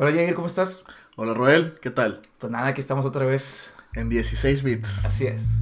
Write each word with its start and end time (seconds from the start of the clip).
Hola 0.00 0.12
Jair, 0.12 0.32
¿cómo 0.36 0.46
estás? 0.46 0.84
Hola 1.16 1.34
Roel, 1.34 1.76
¿qué 1.82 1.90
tal? 1.90 2.22
Pues 2.38 2.52
nada, 2.52 2.68
aquí 2.68 2.80
estamos 2.80 3.04
otra 3.04 3.26
vez. 3.26 3.74
En 3.94 4.08
16 4.08 4.62
bits. 4.62 5.04
Así 5.04 5.26
es. 5.26 5.58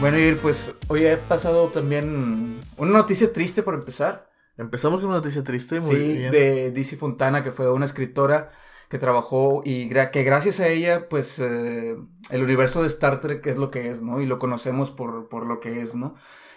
Bueno, 0.00 0.16
Jair, 0.16 0.38
pues 0.38 0.72
hoy 0.86 1.04
he 1.04 1.18
pasado 1.18 1.68
también 1.68 2.60
una 2.78 2.92
noticia 2.92 3.30
triste 3.30 3.62
por 3.62 3.74
empezar. 3.74 4.26
Empezamos 4.58 5.00
con 5.00 5.08
una 5.10 5.18
noticia 5.18 5.44
triste, 5.44 5.80
muy 5.80 5.96
sí, 5.96 6.04
bien. 6.04 6.32
de 6.32 6.70
Dizzy 6.72 6.96
Fontana, 6.96 7.42
que 7.42 7.52
fue 7.52 7.70
una 7.72 7.84
escritora 7.84 8.50
que 8.88 8.98
trabajó 8.98 9.62
y 9.64 9.88
gra- 9.88 10.10
que 10.10 10.24
gracias 10.24 10.60
a 10.60 10.68
ella, 10.68 11.08
pues, 11.08 11.38
eh, 11.38 11.96
el 12.30 12.42
universo 12.42 12.80
de 12.82 12.88
Star 12.88 13.20
Trek 13.20 13.46
es 13.46 13.56
lo 13.58 13.70
que 13.70 13.88
es, 13.90 14.02
¿no? 14.02 14.20
Y 14.20 14.26
lo 14.26 14.38
conocemos 14.38 14.90
por, 14.90 15.28
por 15.28 15.46
lo 15.46 15.60
que 15.60 15.80
es, 15.82 15.94
¿no? 15.94 16.14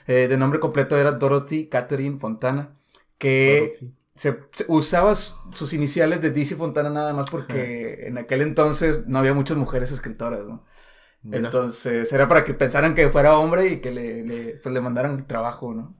Eh, 0.08 0.27
de 0.27 0.38
nombre 0.38 0.59
completo 0.59 0.98
era 0.98 1.11
Dorothy 1.11 1.67
Catherine 1.70 2.17
Fontana, 2.20 2.75
que 3.20 3.84
se, 4.16 4.39
se 4.55 4.66
usaba 4.67 5.13
su- 5.16 5.33
sus 5.53 5.73
iniciales 5.73 6.22
de 6.22 6.31
Dizzy 6.31 6.55
Fontana 6.55 6.89
nada 6.89 7.13
más 7.13 7.27
porque 7.30 8.08
en 8.08 8.17
aquel 8.17 8.41
entonces 8.41 9.05
no 9.08 9.20
había 9.20 9.33
muchas 9.36 9.58
mujeres 9.58 9.91
escritoras, 9.91 10.47
¿no? 10.47 10.66
Mira, 11.23 11.52
Entonces 11.52 12.11
era 12.13 12.27
para 12.30 12.45
que 12.45 12.53
pensaran 12.55 12.95
que 12.95 13.09
fuera 13.09 13.38
hombre 13.39 13.67
y 13.70 13.81
que 13.81 13.91
le, 13.91 14.23
le, 14.25 14.55
pues, 14.58 14.73
le 14.73 14.81
mandaran 14.81 15.27
trabajo, 15.27 15.73
¿no? 15.75 15.95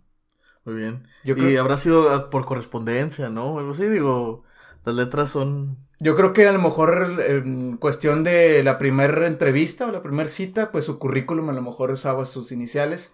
Muy 0.66 0.76
bien. 0.76 1.08
Yo 1.24 1.36
y 1.36 1.58
habrá 1.58 1.78
sido 1.78 2.12
ah, 2.12 2.30
por 2.30 2.46
correspondencia, 2.46 3.30
¿no? 3.30 3.60
Algo 3.60 3.72
así, 3.72 3.88
digo, 3.88 4.44
las 4.86 4.96
letras 4.96 5.30
son... 5.30 5.78
Yo 6.00 6.16
creo 6.16 6.34
que 6.34 6.48
a 6.48 6.52
lo 6.52 6.60
mejor 6.60 7.22
en 7.26 7.78
cuestión 7.78 8.24
de 8.24 8.64
la 8.64 8.78
primera 8.78 9.28
entrevista 9.28 9.88
o 9.88 9.92
la 9.92 10.02
primera 10.02 10.28
cita, 10.28 10.72
pues 10.72 10.86
su 10.86 10.98
currículum 10.98 11.50
a 11.50 11.54
lo 11.54 11.62
mejor 11.62 11.92
usaba 11.92 12.26
sus 12.26 12.52
iniciales. 12.52 13.14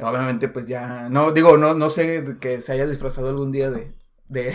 Obviamente, 0.00 0.48
pues 0.48 0.66
ya, 0.66 1.08
no, 1.10 1.32
digo, 1.32 1.56
no, 1.58 1.74
no 1.74 1.90
sé 1.90 2.36
que 2.40 2.60
se 2.60 2.72
haya 2.72 2.86
disfrazado 2.86 3.28
algún 3.28 3.52
día 3.52 3.70
de, 3.70 3.94
de, 4.28 4.50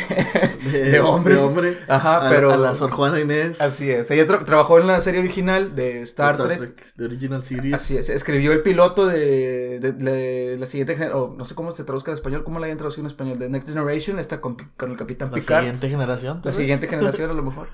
de 0.91 0.99
hombre. 0.99 1.35
De 1.35 1.41
hombre. 1.41 1.77
Ajá, 1.87 2.27
a, 2.27 2.29
pero... 2.29 2.51
A 2.51 2.57
la 2.57 2.73
Sor 2.75 2.89
Juana 2.91 3.19
Inés. 3.19 3.61
Así 3.61 3.89
es. 3.91 4.09
Ella 4.11 4.25
tra- 4.27 4.43
trabajó 4.43 4.79
en 4.79 4.87
la 4.87 4.99
serie 4.99 5.19
original 5.19 5.75
de 5.75 6.01
Star, 6.01 6.37
Trek. 6.41 6.95
De 6.95 7.05
Original 7.05 7.43
Series. 7.43 7.75
Así 7.75 7.95
es. 7.95 8.09
Escribió 8.09 8.51
el 8.51 8.61
piloto 8.63 9.05
de, 9.05 9.79
de- 9.79 10.57
la 10.59 10.65
siguiente 10.65 10.97
gener- 10.97 11.13
o 11.13 11.35
no 11.37 11.45
sé 11.45 11.53
cómo 11.55 11.71
se 11.71 11.83
traduzca 11.83 12.11
en 12.11 12.15
español, 12.15 12.43
cómo 12.43 12.59
la 12.59 12.65
hayan 12.65 12.77
traducido 12.79 13.01
en 13.03 13.07
español, 13.07 13.37
de 13.37 13.47
Next 13.47 13.69
Generation, 13.69 14.17
esta 14.19 14.41
con, 14.41 14.57
el 14.79 14.97
Capitán 14.97 15.29
La 15.31 15.35
Picard. 15.35 15.59
siguiente 15.63 15.89
generación. 15.89 16.41
La 16.43 16.51
siguiente 16.53 16.87
generación 16.87 17.29
a 17.29 17.33
lo 17.33 17.43
mejor. 17.43 17.67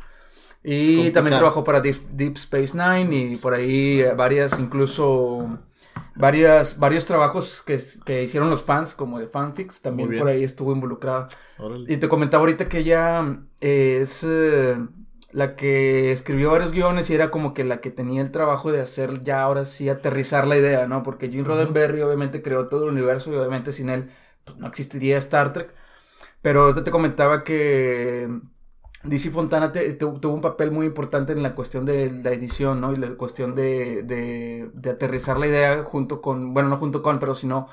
Y 0.63 0.95
Con 1.05 1.13
también 1.13 1.25
Picard. 1.25 1.39
trabajó 1.39 1.63
para 1.63 1.79
Deep, 1.79 2.09
Deep 2.11 2.35
Space 2.35 2.73
Nine 2.75 3.15
y 3.15 3.35
por 3.37 3.53
ahí 3.53 4.03
varias, 4.17 4.59
incluso 4.59 5.59
varias, 6.15 6.79
varios 6.79 7.05
trabajos 7.05 7.61
que, 7.65 7.79
que 8.05 8.23
hicieron 8.23 8.49
los 8.49 8.63
fans, 8.63 8.95
como 8.95 9.19
de 9.19 9.27
fanfics, 9.27 9.81
también 9.81 10.17
por 10.17 10.27
ahí 10.27 10.43
estuvo 10.43 10.71
involucrada. 10.73 11.27
Órale. 11.57 11.91
Y 11.91 11.97
te 11.97 12.07
comentaba 12.07 12.41
ahorita 12.41 12.69
que 12.69 12.79
ella 12.79 13.39
eh, 13.61 13.99
es 14.01 14.23
eh, 14.23 14.77
la 15.31 15.55
que 15.55 16.11
escribió 16.11 16.51
varios 16.51 16.71
guiones 16.71 17.09
y 17.09 17.15
era 17.15 17.31
como 17.31 17.53
que 17.53 17.63
la 17.63 17.81
que 17.81 17.91
tenía 17.91 18.21
el 18.21 18.31
trabajo 18.31 18.71
de 18.71 18.81
hacer 18.81 19.21
ya 19.21 19.41
ahora 19.41 19.65
sí 19.65 19.89
aterrizar 19.89 20.47
la 20.47 20.57
idea, 20.57 20.87
¿no? 20.87 21.03
Porque 21.03 21.29
Gene 21.29 21.47
Roddenberry 21.47 22.01
obviamente 22.01 22.41
creó 22.41 22.67
todo 22.67 22.85
el 22.85 22.91
universo 22.91 23.31
y 23.31 23.35
obviamente 23.35 23.71
sin 23.71 23.89
él 23.89 24.09
pues, 24.45 24.57
no 24.57 24.67
existiría 24.67 25.17
Star 25.17 25.51
Trek. 25.51 25.73
Pero 26.41 26.61
ahorita 26.61 26.83
te 26.83 26.91
comentaba 26.91 27.43
que 27.43 28.29
DC 29.07 29.29
Fontana 29.31 29.71
te- 29.71 29.93
tu- 29.93 30.19
tuvo 30.19 30.33
un 30.33 30.41
papel 30.41 30.71
muy 30.71 30.85
importante 30.87 31.33
en 31.33 31.43
la 31.43 31.55
cuestión 31.55 31.85
de 31.85 32.11
la 32.11 32.31
edición, 32.31 32.81
¿no? 32.81 32.93
Y 32.93 32.97
la 32.97 33.09
cuestión 33.15 33.55
de, 33.55 34.03
de, 34.03 34.69
de 34.73 34.89
aterrizar 34.89 35.37
la 35.37 35.47
idea 35.47 35.83
junto 35.83 36.21
con, 36.21 36.53
bueno, 36.53 36.69
no 36.69 36.77
junto 36.77 37.01
con, 37.03 37.19
pero 37.19 37.35
sino 37.35 37.67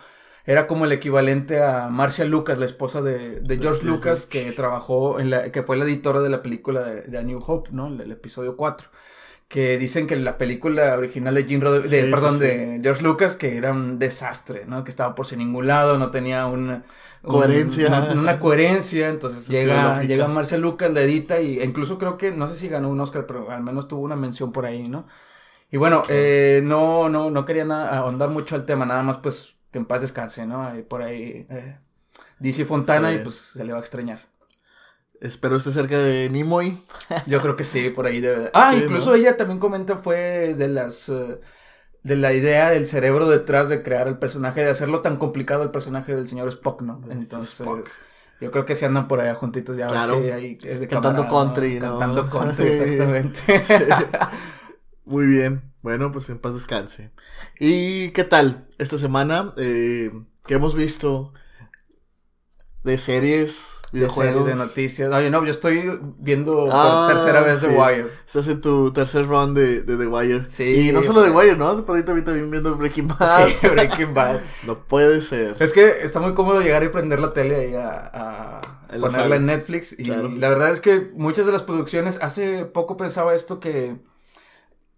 era 0.45 0.67
como 0.67 0.85
el 0.87 0.93
equivalente 0.93 1.63
a 1.63 1.89
Marcia 1.89 2.25
Lucas, 2.25 2.59
la 2.59 2.65
esposa 2.65 3.01
de, 3.03 3.41
de 3.41 3.59
George 3.59 3.85
Lucas, 3.87 4.27
que 4.27 4.51
trabajó 4.53 5.21
en 5.21 5.31
la, 5.31 5.53
que 5.53 5.63
fue 5.63 5.77
la 5.77 5.85
editora 5.85 6.21
de 6.21 6.29
la 6.31 6.43
película 6.43 6.83
de, 6.83 7.19
A 7.19 7.23
New 7.23 7.39
Hope, 7.47 7.71
¿no? 7.73 7.87
El, 7.89 8.01
el 8.01 8.11
episodio 8.13 8.57
4. 8.57 8.89
Que 9.49 9.77
dicen 9.77 10.07
que 10.07 10.17
la 10.17 10.39
película 10.39 10.95
original 10.97 11.35
de 11.35 11.43
Sí, 11.87 12.11
perdón, 12.11 12.39
sí. 12.39 12.45
de 12.45 12.81
George 12.83 13.03
Lucas, 13.03 13.37
que 13.37 13.59
era 13.59 13.73
un 13.73 13.99
desastre, 13.99 14.65
¿no? 14.67 14.83
Que 14.83 14.91
estaba 14.91 15.15
por 15.15 15.27
sin 15.27 15.41
ningún 15.41 15.67
lado, 15.67 15.99
no 15.99 16.11
tenía 16.11 16.47
una 16.47 16.77
un- 16.77 16.85
Coherencia. 17.27 17.87
una, 17.89 18.13
una 18.21 18.41
coherencia, 18.41 19.09
entonces 19.09 19.49
llega, 19.49 20.03
llega 20.03 20.27
Marcia 20.29 20.59
Lucas, 20.59 20.93
la 20.93 21.03
edita 21.03 21.41
y 21.41 21.61
incluso 21.63 21.99
creo 21.99 22.19
que, 22.19 22.33
no 22.33 22.49
sé 22.49 22.57
si 22.57 22.69
ganó 22.69 22.89
un 22.89 23.01
Oscar, 23.01 23.27
pero 23.27 23.51
al 23.51 23.63
menos 23.63 23.87
tuvo 23.89 24.03
una 24.03 24.17
mención 24.17 24.53
por 24.53 24.67
ahí, 24.67 24.89
¿no? 24.89 25.07
Y 25.71 25.77
bueno, 25.79 26.03
eh, 26.09 26.61
no, 26.65 27.09
no, 27.09 27.31
no 27.31 27.45
quería 27.45 27.65
nada, 27.65 27.97
ahondar 27.99 28.29
mucho 28.31 28.55
al 28.57 28.67
tema, 28.67 28.87
nada 28.87 29.03
más 29.03 29.19
pues 29.19 29.55
que 29.71 29.79
en 29.79 29.87
paz 29.87 30.03
descanse, 30.03 30.47
¿no? 30.47 30.63
Ahí 30.63 30.83
por 30.83 31.03
ahí 31.03 31.47
eh, 31.49 31.79
Fontana 32.67 33.11
Sí. 33.11 33.17
y 33.17 33.19
pues 33.21 33.37
se 33.37 33.65
le 33.65 33.73
va 33.73 33.79
a 33.79 33.81
extrañar. 33.81 34.21
Espero 35.21 35.57
esté 35.57 35.71
cerca 35.73 35.97
de 35.99 36.29
Nimoy. 36.31 36.79
Yo 37.27 37.41
creo 37.41 37.55
que 37.57 37.63
sí, 37.65 37.91
por 37.91 38.07
ahí 38.07 38.21
debe 38.21 38.41
de... 38.41 38.51
Ah, 38.55 38.73
Sí, 38.75 38.83
incluso 38.83 39.11
¿no? 39.11 39.17
ella 39.17 39.37
también 39.37 39.61
comenta 39.61 39.97
fue 39.97 40.55
de 40.57 40.69
las... 40.69 41.09
eh, 41.09 41.41
de 42.03 42.17
la 42.17 42.33
idea 42.33 42.71
del 42.71 42.87
cerebro 42.87 43.29
detrás 43.29 43.69
de 43.69 43.83
crear 43.83 44.09
el 44.09 44.19
personaje, 44.19 44.63
de 44.65 44.71
hacerlo 44.71 45.03
tan 45.03 45.17
complicado 45.17 45.63
el 45.63 45.71
personaje 45.71 46.15
del 46.15 46.29
señor 46.29 46.49
Spock, 46.49 46.83
¿no? 46.83 47.01
De 47.01 47.13
Entonces, 47.13 47.61
Spock. 47.61 47.89
yo 48.41 48.51
creo 48.51 48.67
que 48.67 48.75
se 48.75 48.87
andan 48.87 49.07
por 49.09 49.21
allá 49.21 49.35
juntitos 49.35 49.77
ya. 49.77 49.87
Claro. 49.89 50.21
sí, 50.23 50.31
ahí, 50.31 50.59
eh, 50.65 50.79
de 50.79 50.89
Cantando 50.89 51.23
camarada, 51.23 51.45
country, 51.45 51.81
¿no? 51.81 51.99
Cantando 51.99 52.31
country, 52.31 52.67
exactamente. 52.69 53.41
Muy 55.05 55.27
bien. 55.27 55.63
Bueno, 55.83 56.13
pues 56.13 56.29
en 56.31 56.39
paz 56.39 56.55
descanse. 56.55 57.11
¿Y 57.59 58.11
qué 58.11 58.25
tal 58.25 58.69
esta 58.79 58.99
semana? 58.99 59.53
Eh, 59.57 60.13
¿Qué 60.47 60.55
hemos 60.55 60.75
visto 60.75 61.33
de 62.85 62.99
series, 62.99 63.81
videojuegos? 63.93 64.47
de 64.47 64.55
noticias. 64.55 65.13
Oye, 65.13 65.31
no, 65.31 65.45
yo 65.45 65.51
estoy 65.53 65.99
viendo 66.19 66.69
Ah, 66.73 67.07
por 67.09 67.15
tercera 67.17 67.41
vez 67.43 67.61
The 67.61 67.69
sí. 67.69 67.75
Wire. 67.75 68.09
Estás 68.27 68.49
en 68.49 68.61
tu 68.61 68.93
tercer 68.93 69.27
round 69.27 69.57
de, 69.57 69.83
de 69.83 69.97
The 69.97 70.07
Wire. 70.07 70.49
Sí. 70.49 70.89
Y 70.89 70.93
no 70.93 71.03
solo 71.03 71.23
The 71.23 71.31
Wire, 71.31 71.57
¿no? 71.57 71.85
Por 71.85 71.97
ahí 71.97 72.03
también, 72.05 72.25
también 72.25 72.51
viendo 72.51 72.75
Breaking 72.77 73.09
Bad. 73.19 73.49
Sí, 73.49 73.55
Breaking 73.69 74.15
Bad. 74.15 74.41
No 74.67 74.77
puede 74.77 75.21
ser. 75.23 75.57
Es 75.61 75.73
que 75.73 75.87
está 75.89 76.21
muy 76.21 76.35
cómodo 76.35 76.61
llegar 76.61 76.83
y 76.85 76.89
prender 76.89 77.19
la 77.21 77.33
tele 77.33 77.57
ahí 77.57 77.75
a, 77.75 78.11
a 78.13 78.61
ponerla 78.89 79.11
sala. 79.11 79.37
en 79.37 79.47
Netflix. 79.47 79.93
Y 79.99 80.05
Claro. 80.05 80.29
la 80.37 80.49
verdad 80.49 80.71
es 80.73 80.81
que 80.81 81.11
muchas 81.15 81.47
de 81.47 81.53
las 81.53 81.63
producciones, 81.63 82.19
hace 82.23 82.65
poco 82.65 82.97
pensaba 82.97 83.35
esto 83.35 83.61
que 83.61 83.97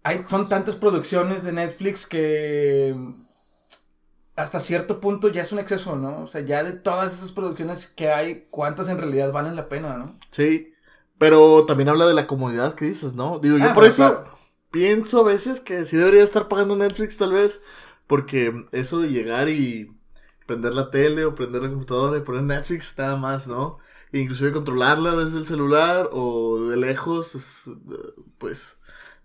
hay, 0.03 0.23
son 0.27 0.47
tantas 0.49 0.75
producciones 0.75 1.43
de 1.43 1.51
Netflix 1.51 2.05
que 2.05 2.95
hasta 4.35 4.59
cierto 4.59 4.99
punto 4.99 5.29
ya 5.29 5.41
es 5.43 5.51
un 5.51 5.59
exceso, 5.59 5.95
¿no? 5.95 6.23
O 6.23 6.27
sea, 6.27 6.41
ya 6.41 6.63
de 6.63 6.73
todas 6.73 7.13
esas 7.13 7.31
producciones 7.31 7.87
que 7.87 8.09
hay, 8.11 8.47
¿cuántas 8.49 8.89
en 8.89 8.97
realidad 8.97 9.31
valen 9.31 9.55
la 9.55 9.69
pena, 9.69 9.97
no? 9.97 10.17
Sí. 10.31 10.73
Pero 11.17 11.65
también 11.65 11.87
habla 11.89 12.05
de 12.07 12.13
la 12.13 12.27
comodidad 12.27 12.75
que 12.75 12.85
dices, 12.85 13.15
¿no? 13.15 13.39
Digo, 13.39 13.57
yo 13.57 13.69
Ah, 13.69 13.73
por 13.73 13.85
eso 13.85 13.95
claro. 14.23 14.37
pienso 14.71 15.19
a 15.21 15.23
veces 15.23 15.61
que 15.61 15.85
sí 15.85 15.95
debería 15.95 16.23
estar 16.23 16.47
pagando 16.49 16.75
Netflix 16.75 17.17
tal 17.17 17.31
vez. 17.33 17.61
Porque 18.07 18.67
eso 18.71 18.99
de 18.99 19.09
llegar 19.09 19.49
y 19.49 19.91
prender 20.45 20.73
la 20.75 20.91
tele 20.91 21.25
o 21.25 21.33
prender 21.33 21.63
la 21.63 21.69
computadora 21.69 22.17
y 22.17 22.21
poner 22.21 22.43
Netflix 22.43 22.93
nada 22.97 23.15
más, 23.15 23.47
¿no? 23.47 23.79
E 24.11 24.19
inclusive 24.19 24.51
controlarla 24.51 25.15
desde 25.15 25.39
el 25.39 25.45
celular 25.47 26.09
o 26.11 26.59
de 26.69 26.77
lejos, 26.77 27.35
eh, 27.67 27.71
pues, 28.37 28.77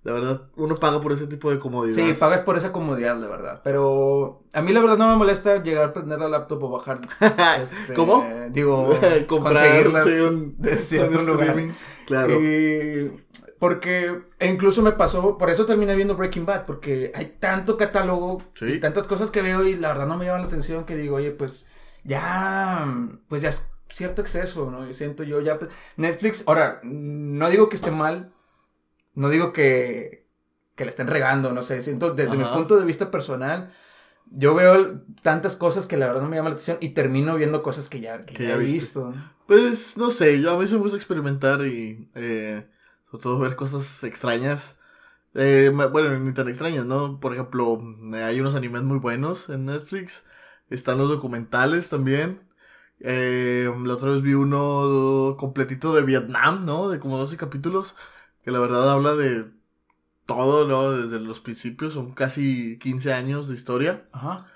la 0.03 0.12
verdad, 0.12 0.43
uno 0.56 0.75
paga 0.77 1.00
por 1.00 1.12
ese 1.12 1.27
tipo 1.27 1.50
de 1.50 1.59
comodidad. 1.59 1.94
Sí, 1.94 2.15
pagas 2.15 2.41
por 2.41 2.56
esa 2.56 2.72
comodidad, 2.72 3.19
la 3.19 3.27
verdad. 3.27 3.61
Pero 3.62 4.43
a 4.55 4.62
mí 4.62 4.72
la 4.72 4.81
verdad 4.81 4.97
no 4.97 5.09
me 5.11 5.16
molesta 5.16 5.62
llegar 5.62 5.84
a 5.91 5.93
prender 5.93 6.19
la 6.19 6.28
laptop 6.28 6.62
o 6.65 6.71
bajar. 6.71 7.00
este, 7.62 7.94
¿Cómo? 7.94 8.25
Digo, 8.50 8.94
Comprar 9.28 9.87
un 9.87 9.93
lugar. 9.93 10.06
streaming, 10.69 11.73
Claro. 12.06 12.41
Y 12.41 13.12
porque 13.58 14.23
e 14.38 14.47
incluso 14.47 14.81
me 14.81 14.93
pasó, 14.93 15.37
por 15.37 15.50
eso 15.50 15.67
terminé 15.67 15.94
viendo 15.94 16.17
Breaking 16.17 16.46
Bad, 16.46 16.64
porque 16.64 17.12
hay 17.14 17.37
tanto 17.38 17.76
catálogo 17.76 18.43
Sí. 18.55 18.73
y 18.73 18.81
tantas 18.81 19.06
cosas 19.06 19.31
que 19.31 19.43
veo 19.43 19.64
y 19.64 19.75
la 19.76 19.88
verdad 19.88 20.06
no 20.06 20.17
me 20.17 20.25
llaman 20.25 20.41
la 20.41 20.46
atención 20.46 20.85
que 20.85 20.96
digo, 20.96 21.17
oye, 21.17 21.31
pues 21.32 21.67
ya, 22.03 22.87
pues 23.29 23.43
ya 23.43 23.50
es 23.50 23.62
cierto 23.91 24.23
exceso, 24.23 24.70
¿no? 24.70 24.87
Yo 24.87 24.94
siento 24.94 25.25
yo 25.25 25.41
ya, 25.43 25.58
Netflix, 25.96 26.43
ahora, 26.46 26.81
no 26.82 27.50
digo 27.50 27.69
que 27.69 27.76
esté 27.76 27.91
mal, 27.91 28.32
no 29.14 29.28
digo 29.28 29.52
que, 29.52 30.26
que 30.74 30.84
le 30.84 30.90
estén 30.90 31.06
regando, 31.06 31.52
no 31.52 31.62
sé, 31.62 31.82
siento 31.82 32.14
desde 32.14 32.36
mi 32.36 32.44
punto 32.44 32.78
de 32.78 32.84
vista 32.84 33.10
personal, 33.10 33.72
yo 34.30 34.54
veo 34.54 35.02
tantas 35.22 35.56
cosas 35.56 35.86
que 35.86 35.96
la 35.96 36.06
verdad 36.06 36.22
no 36.22 36.28
me 36.28 36.36
llaman 36.36 36.52
la 36.52 36.54
atención 36.54 36.78
y 36.80 36.90
termino 36.90 37.36
viendo 37.36 37.62
cosas 37.62 37.88
que 37.88 38.00
ya, 38.00 38.24
que 38.24 38.34
Que 38.34 38.44
ya 38.44 38.50
ya 38.50 38.54
he 38.56 38.58
visto. 38.58 39.12
Pues 39.46 39.96
no 39.96 40.10
sé, 40.10 40.40
yo 40.40 40.52
a 40.52 40.58
mí 40.58 40.70
me 40.70 40.76
gusta 40.78 40.96
experimentar 40.96 41.66
y 41.66 42.08
eh, 42.14 42.66
sobre 43.10 43.22
todo 43.22 43.38
ver 43.40 43.56
cosas 43.56 44.04
extrañas. 44.04 44.78
Eh, 45.34 45.70
bueno, 45.92 46.18
ni 46.18 46.32
tan 46.32 46.48
extrañas, 46.48 46.84
¿no? 46.84 47.20
Por 47.20 47.32
ejemplo, 47.34 47.80
eh, 48.14 48.22
hay 48.22 48.40
unos 48.40 48.54
animes 48.54 48.82
muy 48.82 48.98
buenos 48.98 49.48
en 49.48 49.66
Netflix. 49.66 50.24
Están 50.68 50.98
los 50.98 51.08
documentales 51.08 51.88
también. 51.88 52.40
Eh, 53.00 53.72
la 53.84 53.94
otra 53.94 54.10
vez 54.10 54.22
vi 54.22 54.34
uno 54.34 55.36
completito 55.38 55.94
de 55.94 56.02
Vietnam, 56.02 56.64
¿no? 56.64 56.88
De 56.88 56.98
como 57.00 57.16
12 57.18 57.36
capítulos, 57.36 57.96
que 58.44 58.50
la 58.50 58.58
verdad 58.58 58.90
habla 58.90 59.14
de 59.14 59.46
todo, 60.26 60.66
¿no? 60.66 60.92
Desde 60.92 61.19
los 61.20 61.40
principios, 61.40 61.94
son 61.94 62.12
casi 62.12 62.78
15 62.78 63.12
años 63.12 63.48
de 63.48 63.54
historia. 63.54 64.06
Ajá. 64.12 64.46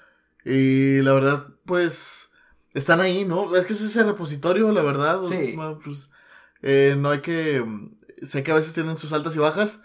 Y 0.44 1.00
la 1.02 1.12
verdad, 1.12 1.48
pues, 1.64 2.28
están 2.74 3.00
ahí, 3.00 3.24
¿no? 3.24 3.56
Es 3.56 3.66
que 3.66 3.72
es 3.72 3.80
ese 3.80 4.04
repositorio, 4.04 4.70
la 4.72 4.82
verdad. 4.82 5.20
Sí. 5.26 5.56
No, 5.56 5.78
pues, 5.78 6.10
eh, 6.62 6.94
no 6.98 7.10
hay 7.10 7.20
que... 7.20 7.64
Sé 8.22 8.42
que 8.42 8.52
a 8.52 8.54
veces 8.54 8.72
tienen 8.72 8.96
sus 8.96 9.12
altas 9.12 9.36
y 9.36 9.38
bajas, 9.38 9.80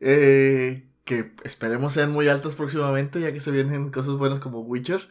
eh, 0.00 0.90
que 1.04 1.32
esperemos 1.44 1.94
sean 1.94 2.12
muy 2.12 2.28
altas 2.28 2.54
próximamente, 2.54 3.20
ya 3.20 3.32
que 3.32 3.40
se 3.40 3.50
vienen 3.50 3.90
cosas 3.90 4.16
buenas 4.16 4.40
como 4.40 4.60
Witcher, 4.60 5.08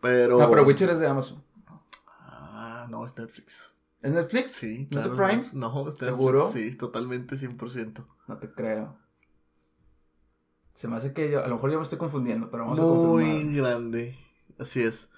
pero... 0.00 0.38
No, 0.38 0.48
pero 0.48 0.64
Witcher 0.64 0.88
es 0.88 1.00
de 1.00 1.06
Amazon. 1.06 1.42
Ah, 2.20 2.86
no, 2.88 3.04
es 3.04 3.14
Netflix. 3.16 3.73
¿Es 4.04 4.12
Netflix? 4.12 4.50
Sí, 4.52 4.86
¿No 4.90 5.00
es 5.00 5.04
de 5.04 5.10
Prime? 5.10 5.44
No, 5.52 5.68
es 5.88 6.00
Netflix. 6.00 6.04
¿Seguro? 6.04 6.50
Sí, 6.52 6.74
totalmente, 6.76 7.36
100%. 7.36 8.06
No 8.28 8.38
te 8.38 8.50
creo. 8.52 8.96
Se 10.74 10.88
me 10.88 10.96
hace 10.96 11.12
que 11.12 11.30
yo, 11.30 11.44
a 11.44 11.48
lo 11.48 11.54
mejor 11.54 11.70
yo 11.70 11.78
me 11.78 11.84
estoy 11.84 11.98
confundiendo, 11.98 12.50
pero 12.50 12.64
vamos 12.64 12.78
a 12.78 12.82
Muy 12.82 13.56
grande, 13.56 14.16
así 14.58 14.82
es. 14.82 15.08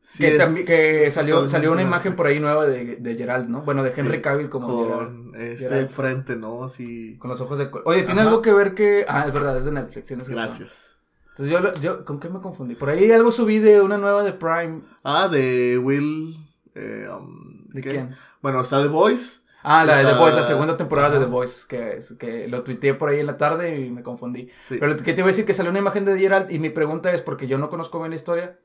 Sí 0.00 0.24
que 0.24 0.36
es 0.36 0.64
que 0.66 1.10
salió, 1.10 1.48
salió 1.48 1.70
una 1.72 1.82
Netflix. 1.82 1.88
imagen 1.88 2.16
por 2.16 2.26
ahí 2.26 2.40
nueva 2.40 2.66
de, 2.66 2.96
de 2.96 3.14
Gerald, 3.16 3.48
¿no? 3.48 3.62
Bueno, 3.62 3.82
de 3.84 3.92
Henry 3.96 4.16
Sí, 4.16 4.22
Cavill 4.22 4.48
como 4.48 4.68
Gerald. 4.76 5.08
Con 5.08 5.34
este 5.36 5.88
frente, 5.88 6.36
¿no? 6.36 6.64
Así... 6.64 7.18
Con 7.18 7.30
los 7.30 7.40
ojos 7.40 7.58
de... 7.58 7.70
Oye, 7.84 8.02
¿tiene 8.02 8.22
Ajá. 8.22 8.30
algo 8.30 8.42
que 8.42 8.52
ver 8.52 8.74
que... 8.74 9.04
Ah, 9.08 9.24
es 9.26 9.32
verdad, 9.32 9.56
es 9.56 9.64
de 9.64 9.72
Netflix. 9.72 10.06
tienes. 10.08 10.28
Gracias. 10.28 10.96
Entonces 11.36 11.48
yo, 11.50 11.72
yo, 11.80 12.04
¿con 12.04 12.20
qué 12.20 12.28
me 12.28 12.40
confundí? 12.40 12.74
Por 12.74 12.90
ahí 12.90 13.10
algo 13.12 13.32
subí 13.32 13.58
de 13.58 13.80
una 13.80 13.96
nueva 13.98 14.22
de 14.24 14.32
Prime. 14.32 14.82
Ah, 15.04 15.28
de 15.28 15.78
Will... 15.78 16.36
eh, 16.74 17.08
um, 17.10 17.68
¿De 17.68 17.80
¿qué? 17.80 17.90
quién? 17.90 18.16
Bueno, 18.42 18.60
está 18.60 18.82
The 18.82 18.88
Voice. 18.88 19.40
Ah, 19.62 19.84
la 19.84 19.98
de 19.98 20.04
The 20.04 20.18
Voice, 20.18 20.36
la 20.36 20.46
segunda 20.46 20.76
temporada 20.76 21.10
de. 21.10 21.20
The 21.20 21.30
Voice, 21.30 21.66
que, 21.68 21.98
que 22.18 22.48
lo 22.48 22.64
tuiteé 22.64 22.94
por 22.94 23.08
ahí 23.08 23.20
en 23.20 23.26
la 23.26 23.38
tarde 23.38 23.78
y 23.78 23.90
me 23.90 24.02
confundí. 24.02 24.50
Sí. 24.68 24.76
Pero 24.80 24.96
que 24.96 25.12
te 25.12 25.20
iba 25.20 25.26
a 25.26 25.28
decir 25.28 25.46
que 25.46 25.54
salió 25.54 25.70
una 25.70 25.78
imagen 25.78 26.04
de 26.04 26.18
Gerald 26.18 26.50
y 26.50 26.58
mi 26.58 26.68
pregunta 26.68 27.12
es, 27.12 27.22
porque 27.22 27.46
yo 27.46 27.58
no 27.58 27.70
conozco 27.70 28.00
bien 28.00 28.10
la 28.10 28.16
historia, 28.16 28.58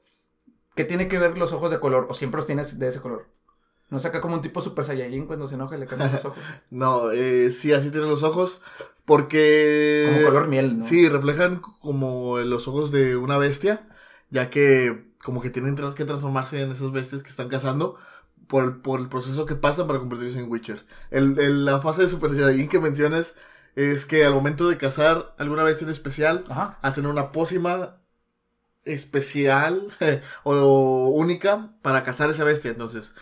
¿qué 0.76 0.84
tiene 0.84 1.08
que 1.08 1.20
ver 1.20 1.38
los 1.38 1.54
ojos 1.54 1.70
de 1.70 1.80
color? 1.80 2.08
¿O 2.10 2.16
siempre 2.16 2.40
los 2.40 2.48
tienes 2.48 2.80
de 2.80 2.88
ese 2.88 3.00
color? 3.00 3.28
¿No 3.90 4.00
saca 4.00 4.20
como 4.20 4.36
un 4.36 4.42
tipo 4.42 4.62
Super 4.62 4.84
Saiyajin 4.84 5.28
cuando 5.28 5.48
se 5.48 5.56
enoja 5.56 5.78
y 5.78 5.80
le 5.80 5.86
cambian 5.86 6.12
los 6.12 6.26
ojos? 6.26 6.40
No, 6.72 7.12
eh, 7.12 7.52
sí, 7.52 7.72
así 7.72 7.92
tienen 7.92 8.10
los 8.10 8.24
ojos. 8.24 8.62
Porque... 9.06 10.12
Como 10.12 10.26
color 10.26 10.48
miel, 10.48 10.80
¿no? 10.80 10.86
Sí, 10.86 11.08
reflejan 11.08 11.62
como 11.80 12.40
los 12.40 12.68
ojos 12.68 12.92
de 12.92 13.16
una 13.16 13.38
bestia, 13.38 13.88
ya 14.30 14.50
que 14.50 15.08
como 15.24 15.42
que 15.42 15.50
tienen 15.50 15.76
que 15.76 16.06
transformarse 16.06 16.62
en 16.62 16.72
esas 16.72 16.92
bestias 16.92 17.24
que 17.24 17.30
están 17.30 17.48
cazando 17.48 17.98
por 18.48 18.64
el, 18.64 18.76
por 18.78 19.00
el 19.00 19.10
proceso 19.10 19.46
que 19.46 19.56
pasan 19.56 19.88
para 19.88 20.00
convertirse 20.00 20.40
en 20.40 20.50
Witcher. 20.52 20.86
El, 21.12 21.38
el- 21.40 21.66
la 21.66 21.82
fase 21.82 22.04
de 22.04 22.10
Super 22.10 22.32
Saiyajin 22.32 22.70
que 22.70 22.80
mencionas 22.80 23.34
es 23.76 24.06
que 24.06 24.26
al 24.26 24.34
momento 24.34 24.68
de 24.70 24.78
cazar 24.78 25.36
alguna 25.38 25.64
bestia 25.64 25.86
en 25.86 25.92
especial, 25.92 26.44
Ajá. 26.50 26.80
hacen 26.82 27.06
una 27.06 27.32
pócima 27.32 27.98
especial 28.84 29.92
o 30.44 31.10
única 31.10 31.74
para 31.82 32.04
cazar 32.04 32.30
esa 32.30 32.44
bestia. 32.44 32.72
Entonces, 32.72 33.14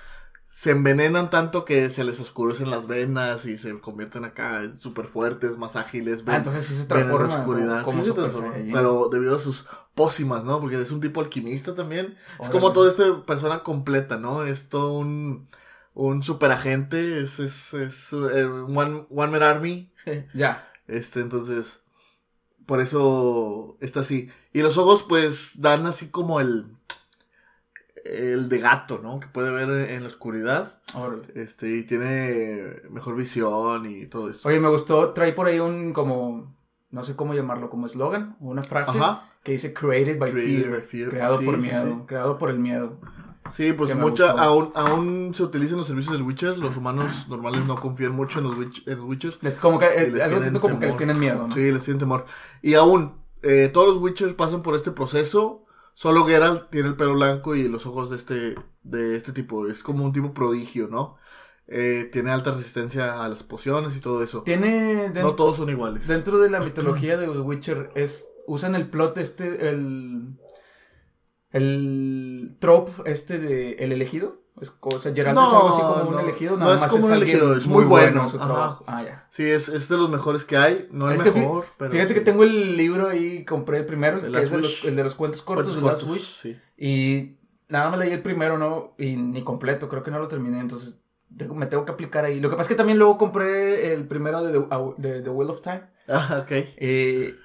se 0.55 0.71
envenenan 0.71 1.29
tanto 1.29 1.65
que 1.65 1.89
se 1.89 2.05
les 2.05 2.17
oscurecen 2.21 2.69
las 2.69 2.87
venas 2.87 3.45
y 3.45 3.57
se 3.57 3.77
convierten 3.81 4.23
acá 4.23 4.71
súper 4.73 5.05
fuertes, 5.05 5.57
más 5.57 5.75
ágiles. 5.75 6.23
Ah, 6.25 6.37
entonces 6.37 6.65
sí 6.65 6.73
se 6.73 6.83
en 6.93 7.09
la 7.09 7.13
oscuridad. 7.13 7.85
Sí 7.85 8.01
se 8.01 8.13
transforma, 8.13 8.53
pero 8.71 9.09
debido 9.11 9.35
a 9.35 9.39
sus 9.39 9.65
pócimas, 9.95 10.45
¿no? 10.45 10.61
Porque 10.61 10.81
es 10.81 10.91
un 10.91 11.01
tipo 11.01 11.19
alquimista 11.19 11.75
también. 11.75 12.15
Es 12.41 12.49
como 12.49 12.71
toda 12.71 12.89
esta 12.89 13.25
persona 13.25 13.63
completa, 13.63 14.15
¿no? 14.15 14.45
Es 14.45 14.69
todo 14.69 14.97
un, 14.97 15.45
un 15.93 16.23
super 16.23 16.53
agente, 16.53 17.21
es, 17.21 17.39
es, 17.39 17.73
es 17.73 18.13
eh, 18.13 18.45
one, 18.45 19.07
one 19.09 19.31
Man 19.31 19.43
Army. 19.43 19.91
Ya. 20.33 20.71
Este, 20.87 21.19
entonces, 21.19 21.81
por 22.65 22.79
eso 22.79 23.75
está 23.81 23.99
así. 23.99 24.29
Y 24.53 24.61
los 24.61 24.77
ojos, 24.77 25.03
pues, 25.03 25.59
dan 25.59 25.85
así 25.85 26.07
como 26.07 26.39
el, 26.39 26.65
el 28.05 28.49
de 28.49 28.59
gato, 28.59 28.99
¿no? 29.03 29.19
Que 29.19 29.27
puede 29.27 29.51
ver 29.51 29.89
en 29.91 30.01
la 30.03 30.07
oscuridad. 30.07 30.79
Órale. 30.93 31.23
Este, 31.35 31.75
y 31.77 31.83
tiene 31.83 32.81
mejor 32.89 33.15
visión 33.15 33.85
y 33.89 34.05
todo 34.07 34.29
eso. 34.29 34.47
Oye, 34.47 34.59
me 34.59 34.69
gustó, 34.69 35.09
trae 35.13 35.33
por 35.33 35.47
ahí 35.47 35.59
un 35.59 35.91
como, 35.91 36.55
no 36.91 37.03
sé 37.03 37.15
cómo 37.15 37.33
llamarlo, 37.33 37.69
como 37.69 37.87
eslogan, 37.87 38.37
o 38.39 38.45
una 38.49 38.63
frase 38.63 38.97
Ajá. 38.97 39.29
que 39.43 39.53
dice 39.53 39.73
created 39.73 40.19
by, 40.19 40.31
Created 40.31 40.61
fear, 40.63 40.71
by 40.71 40.81
fear. 40.81 41.09
creado 41.09 41.39
Sí, 41.39 41.45
por 41.45 41.55
sí, 41.55 41.61
miedo, 41.61 41.83
sí. 41.85 42.01
creado 42.05 42.37
por 42.37 42.49
el 42.49 42.59
miedo. 42.59 42.99
Sí, 43.51 43.73
pues 43.73 43.95
mucha, 43.95 44.31
aún, 44.31 44.71
aún 44.73 45.31
se 45.35 45.43
utilizan 45.43 45.77
los 45.77 45.85
servicios 45.85 46.13
del 46.13 46.23
Witcher. 46.23 46.57
Los 46.57 46.77
humanos 46.77 47.27
normales 47.29 47.63
no 47.67 47.75
confían 47.75 48.11
mucho 48.11 48.39
en 48.39 48.45
los, 48.45 48.57
witch- 48.57 48.81
en 48.87 48.97
los 48.97 49.07
Witchers. 49.07 49.37
Les, 49.43 49.53
como 49.53 49.77
que, 49.77 49.85
eh, 49.85 50.09
les 50.11 50.23
algo 50.23 50.59
como 50.59 50.79
que 50.79 50.87
les 50.87 50.97
tienen 50.97 51.19
miedo, 51.19 51.47
¿no? 51.47 51.53
Sí, 51.53 51.71
les 51.71 51.83
tienen 51.83 51.99
temor. 51.99 52.25
Y 52.63 52.73
aún, 52.73 53.13
eh, 53.43 53.69
todos 53.71 53.87
los 53.93 53.97
Witchers 54.01 54.33
pasan 54.33 54.63
por 54.63 54.75
este 54.75 54.89
proceso. 54.91 55.64
Solo 55.95 56.25
Geralt 56.25 56.69
tiene 56.69 56.89
el 56.89 56.97
pelo 56.97 57.13
blanco 57.13 57.55
y 57.55 57.69
los 57.69 57.85
ojos 57.85 58.09
de 58.09 58.17
este, 58.17 58.55
de 58.83 59.15
este 59.15 59.31
tipo. 59.31 59.65
Es 59.67 59.81
como 59.81 60.03
un 60.03 60.11
tipo 60.11 60.33
prodigio, 60.33 60.89
¿no? 60.89 61.15
Eh, 61.67 62.09
tiene 62.11 62.31
alta 62.31 62.51
resistencia 62.51 63.23
a 63.23 63.29
las 63.29 63.43
pociones 63.43 63.95
y 63.95 64.01
todo 64.01 64.21
eso. 64.21 64.43
Tiene 64.43 65.09
No 65.15 65.35
todos 65.35 65.55
son 65.57 65.69
iguales. 65.69 66.05
dentro 66.07 66.37
de 66.39 66.49
la 66.51 66.59
mitología 66.65 67.15
de 67.17 67.27
The 67.27 67.39
Witcher 67.39 67.91
es 67.95 68.25
usan 68.45 68.75
el 68.75 68.89
plot 68.89 69.17
este 69.17 69.69
el 69.69 70.37
el 71.49 72.57
trope 72.59 72.91
este 73.05 73.39
de 73.39 73.71
el 73.79 73.93
elegido. 73.93 74.44
Es, 74.61 74.69
es 74.69 75.33
No, 75.33 75.41
algo 75.41 75.69
así 75.69 75.81
como 75.81 76.09
un 76.09 76.15
no, 76.15 76.19
elegido, 76.21 76.51
no 76.53 76.63
nada 76.63 76.75
es 76.75 76.81
más 76.81 76.91
como 76.91 77.07
un 77.07 77.11
alguien 77.11 77.29
elegido, 77.37 77.57
es 77.57 77.67
muy 77.67 77.83
bueno, 77.83 78.23
en 78.23 78.29
su 78.29 78.37
trabajo. 78.37 78.85
Ah, 78.87 79.03
ya. 79.03 79.27
Sí, 79.29 79.43
es, 79.43 79.67
es 79.67 79.89
de 79.89 79.97
los 79.97 80.09
mejores 80.09 80.45
que 80.45 80.55
hay. 80.55 80.87
No 80.91 81.09
el 81.09 81.15
Es 81.15 81.21
que 81.21 81.31
fí- 81.33 81.39
mejor, 81.39 81.65
pero. 81.77 81.91
Fíjate 81.91 82.13
que 82.13 82.21
tengo 82.21 82.43
el 82.43 82.77
libro 82.77 83.09
ahí, 83.09 83.43
compré 83.43 83.79
el 83.79 83.85
primero, 83.85 84.25
el, 84.25 84.31
que 84.31 84.39
es 84.39 84.49
de 84.49 84.57
los, 84.59 84.85
el 84.85 84.95
de 84.95 85.03
los 85.03 85.15
cuentos 85.15 85.41
cortos 85.41 85.75
de 85.75 85.81
Last 85.81 86.03
Wish. 86.03 86.41
sí. 86.41 86.57
Y 86.77 87.37
nada 87.67 87.89
más 87.89 87.99
leí 87.99 88.11
el 88.11 88.21
primero, 88.21 88.57
¿no? 88.57 88.93
Y 88.97 89.17
ni 89.17 89.43
completo, 89.43 89.89
creo 89.89 90.03
que 90.03 90.11
no 90.11 90.19
lo 90.19 90.27
terminé, 90.29 90.59
entonces 90.59 90.99
me 91.53 91.65
tengo 91.65 91.83
que 91.85 91.91
aplicar 91.91 92.23
ahí. 92.23 92.39
Lo 92.39 92.49
que 92.49 92.55
pasa 92.55 92.63
es 92.63 92.67
que 92.69 92.75
también 92.75 92.97
luego 92.97 93.17
compré 93.17 93.93
el 93.93 94.07
primero 94.07 94.41
de 94.41 94.53
The, 94.57 94.67
de 94.97 95.21
The 95.21 95.29
Wheel 95.29 95.49
of 95.49 95.61
Time. 95.61 95.83
Ah, 96.07 96.43
ok. 96.43 96.51
Y 96.79 97.35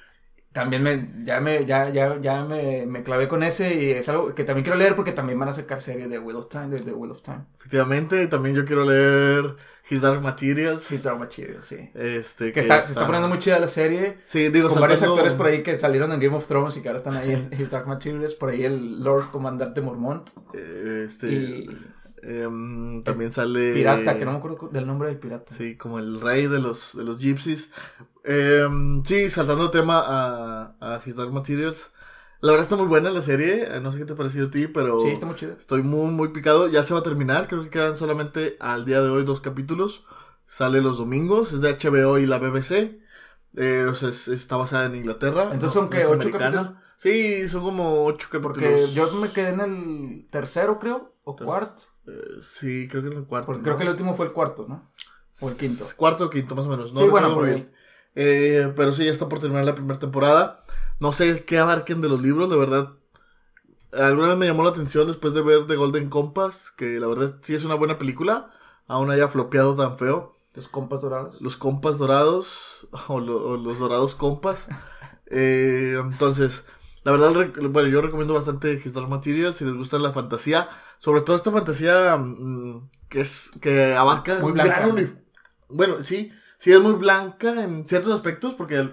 también 0.52 0.82
me, 0.82 1.08
ya 1.24 1.40
me, 1.40 1.64
ya, 1.64 1.90
ya, 1.90 2.20
ya 2.20 2.44
me, 2.44 2.84
me 2.86 3.02
clavé 3.02 3.28
con 3.28 3.42
ese 3.42 3.74
y 3.74 3.90
es 3.90 4.08
algo 4.08 4.34
que 4.34 4.44
también 4.44 4.64
quiero 4.64 4.78
leer 4.78 4.96
porque 4.96 5.12
también 5.12 5.38
van 5.38 5.48
a 5.48 5.52
sacar 5.52 5.80
serie 5.80 6.08
de 6.08 6.18
Wheel 6.18 6.36
of 6.38 6.48
Time, 6.48 6.68
de 6.68 6.80
The 6.80 6.92
Wheel 6.92 7.12
of 7.12 7.22
Time. 7.22 7.44
Efectivamente, 7.58 8.26
también 8.26 8.56
yo 8.56 8.64
quiero 8.64 8.84
leer 8.84 9.54
His 9.88 10.00
Dark 10.00 10.20
Materials. 10.22 10.90
His 10.90 11.02
Dark 11.04 11.18
Material, 11.20 11.62
sí. 11.62 11.90
Este, 11.94 12.52
Que 12.52 12.60
está, 12.60 12.82
se 12.82 12.92
está 12.92 13.06
poniendo 13.06 13.28
muy 13.28 13.38
chida 13.38 13.58
la 13.60 13.68
serie. 13.68 14.18
Sí, 14.26 14.48
digo, 14.48 14.68
Con 14.68 14.80
varios 14.80 15.00
saltando- 15.00 15.16
actores 15.18 15.34
por 15.34 15.46
ahí 15.46 15.62
que 15.62 15.78
salieron 15.78 16.10
en 16.12 16.18
Game 16.20 16.34
of 16.36 16.46
Thrones 16.46 16.76
y 16.76 16.82
que 16.82 16.88
ahora 16.88 16.98
están 16.98 17.16
ahí 17.16 17.32
en 17.32 17.50
His 17.60 17.70
Dark 17.70 17.86
Materials. 17.86 18.34
Por 18.34 18.48
ahí 18.50 18.64
el 18.64 19.04
Lord 19.04 19.30
Comandante 19.30 19.80
Mormont. 19.80 20.30
eh, 20.54 21.04
Este, 21.06 21.28
Y 21.28 21.70
em, 22.22 23.02
también 23.04 23.32
sale... 23.32 23.72
Pirata, 23.74 24.18
que 24.18 24.24
no 24.24 24.32
me 24.32 24.38
acuerdo 24.38 24.68
del 24.72 24.86
nombre 24.86 25.08
del 25.08 25.18
pirata. 25.18 25.54
Sí, 25.54 25.76
como 25.76 25.98
el 25.98 26.20
rey 26.20 26.46
de 26.46 26.60
los, 26.60 26.96
de 26.96 27.04
los 27.04 27.20
gypsies. 27.20 27.70
Em, 28.24 29.02
sí, 29.04 29.30
saltando 29.30 29.64
el 29.64 29.70
tema 29.70 30.02
a, 30.04 30.76
a 30.80 31.00
His 31.04 31.16
Dark 31.16 31.32
Materials. 31.32 31.92
La 32.40 32.52
verdad 32.52 32.64
está 32.64 32.76
muy 32.76 32.86
buena 32.86 33.10
la 33.10 33.22
serie. 33.22 33.64
eh, 33.76 33.80
No 33.80 33.92
sé 33.92 33.98
qué 33.98 34.04
te 34.04 34.12
ha 34.14 34.16
parecido 34.16 34.46
a 34.48 34.50
ti, 34.50 34.66
pero 34.66 35.00
Sí, 35.00 35.08
está 35.08 35.26
muy 35.26 35.34
chido. 35.36 35.52
estoy 35.58 35.82
muy, 35.82 36.10
muy 36.10 36.28
picado. 36.28 36.68
Ya 36.68 36.82
se 36.84 36.94
va 36.94 37.00
a 37.00 37.02
terminar. 37.02 37.48
Creo 37.48 37.62
que 37.62 37.70
quedan 37.70 37.96
solamente 37.96 38.56
al 38.60 38.84
día 38.84 39.00
de 39.02 39.10
hoy 39.10 39.24
dos 39.24 39.40
capítulos. 39.40 40.04
Sale 40.46 40.80
los 40.80 40.98
domingos. 40.98 41.52
Es 41.52 41.60
de 41.60 41.70
HBO 41.70 42.18
y 42.18 42.26
la 42.26 42.38
BBC. 42.38 42.98
Eh, 43.56 43.86
o 43.90 43.94
sea, 43.94 44.08
es- 44.10 44.28
está 44.28 44.56
basada 44.56 44.86
en 44.86 44.94
Inglaterra. 44.96 45.50
Entonces, 45.52 45.72
¿son 45.72 45.84
no 45.84 45.90
qué, 45.90 46.00
es 46.00 46.06
ocho 46.06 46.30
capítulos? 46.30 46.68
Sí, 46.96 47.48
son 47.48 47.62
como 47.62 48.04
ocho 48.04 48.28
capítulos. 48.30 48.58
Porque 48.58 48.88
yo 48.94 49.10
me 49.12 49.32
quedé 49.32 49.48
en 49.50 49.60
el 49.60 50.28
tercero, 50.30 50.78
creo, 50.78 51.14
o 51.24 51.34
cuarto. 51.36 51.84
Sí, 52.42 52.88
creo 52.88 53.02
que 53.02 53.08
es 53.10 53.14
el 53.16 53.24
cuarto. 53.24 53.46
Porque 53.46 53.60
¿no? 53.60 53.64
creo 53.64 53.76
que 53.76 53.82
el 53.84 53.88
último 53.90 54.14
fue 54.14 54.26
el 54.26 54.32
cuarto, 54.32 54.66
¿no? 54.68 54.90
O 55.40 55.48
el 55.48 55.56
quinto. 55.56 55.84
Cuarto 55.96 56.26
o 56.26 56.30
quinto, 56.30 56.54
más 56.54 56.66
o 56.66 56.68
menos. 56.68 56.92
No 56.92 57.00
sí, 57.00 57.06
bueno, 57.08 57.34
por 57.34 57.44
ahí. 57.46 57.54
bien. 57.54 57.72
Eh, 58.14 58.72
pero 58.76 58.92
sí, 58.92 59.04
ya 59.04 59.12
está 59.12 59.28
por 59.28 59.38
terminar 59.38 59.64
la 59.64 59.74
primera 59.74 59.98
temporada. 59.98 60.64
No 60.98 61.12
sé 61.12 61.44
qué 61.44 61.58
abarquen 61.58 62.00
de 62.00 62.08
los 62.08 62.20
libros, 62.20 62.50
de 62.50 62.56
verdad. 62.56 62.90
Alguna 63.92 64.28
vez 64.28 64.36
me 64.38 64.46
llamó 64.46 64.62
la 64.62 64.70
atención 64.70 65.06
después 65.08 65.34
de 65.34 65.42
ver 65.42 65.66
The 65.66 65.76
Golden 65.76 66.08
Compass, 66.10 66.72
que 66.76 67.00
la 67.00 67.08
verdad 67.08 67.36
sí 67.42 67.54
es 67.54 67.64
una 67.64 67.74
buena 67.74 67.96
película, 67.96 68.50
aún 68.86 69.10
haya 69.10 69.28
flopeado 69.28 69.74
tan 69.74 69.98
feo. 69.98 70.36
Los 70.54 70.68
compas 70.68 71.00
dorados. 71.00 71.40
Los 71.40 71.56
compas 71.56 71.98
dorados, 71.98 72.86
o, 73.08 73.20
lo- 73.20 73.44
o 73.44 73.56
los 73.56 73.78
dorados 73.78 74.14
compas. 74.14 74.68
Eh, 75.26 75.96
entonces, 76.00 76.66
la 77.04 77.12
verdad, 77.12 77.32
bueno, 77.70 77.88
yo 77.88 78.00
recomiendo 78.00 78.34
bastante 78.34 78.74
His 78.74 78.92
Dark 78.92 79.08
Material 79.08 79.54
si 79.54 79.64
les 79.64 79.74
gusta 79.74 79.98
la 79.98 80.12
fantasía. 80.12 80.68
Sobre 81.00 81.22
todo 81.22 81.36
esta 81.36 81.50
fantasía 81.50 82.14
mm, 82.16 82.90
que 83.08 83.22
es 83.22 83.50
que 83.60 83.94
abarca 83.94 84.38
Muy 84.38 84.52
blanca. 84.52 84.86
gran 84.86 85.24
Bueno, 85.70 86.04
sí, 86.04 86.30
sí 86.58 86.72
es 86.72 86.80
muy 86.80 86.92
blanca 86.92 87.64
en 87.64 87.86
ciertos 87.86 88.14
aspectos 88.14 88.54
porque 88.54 88.86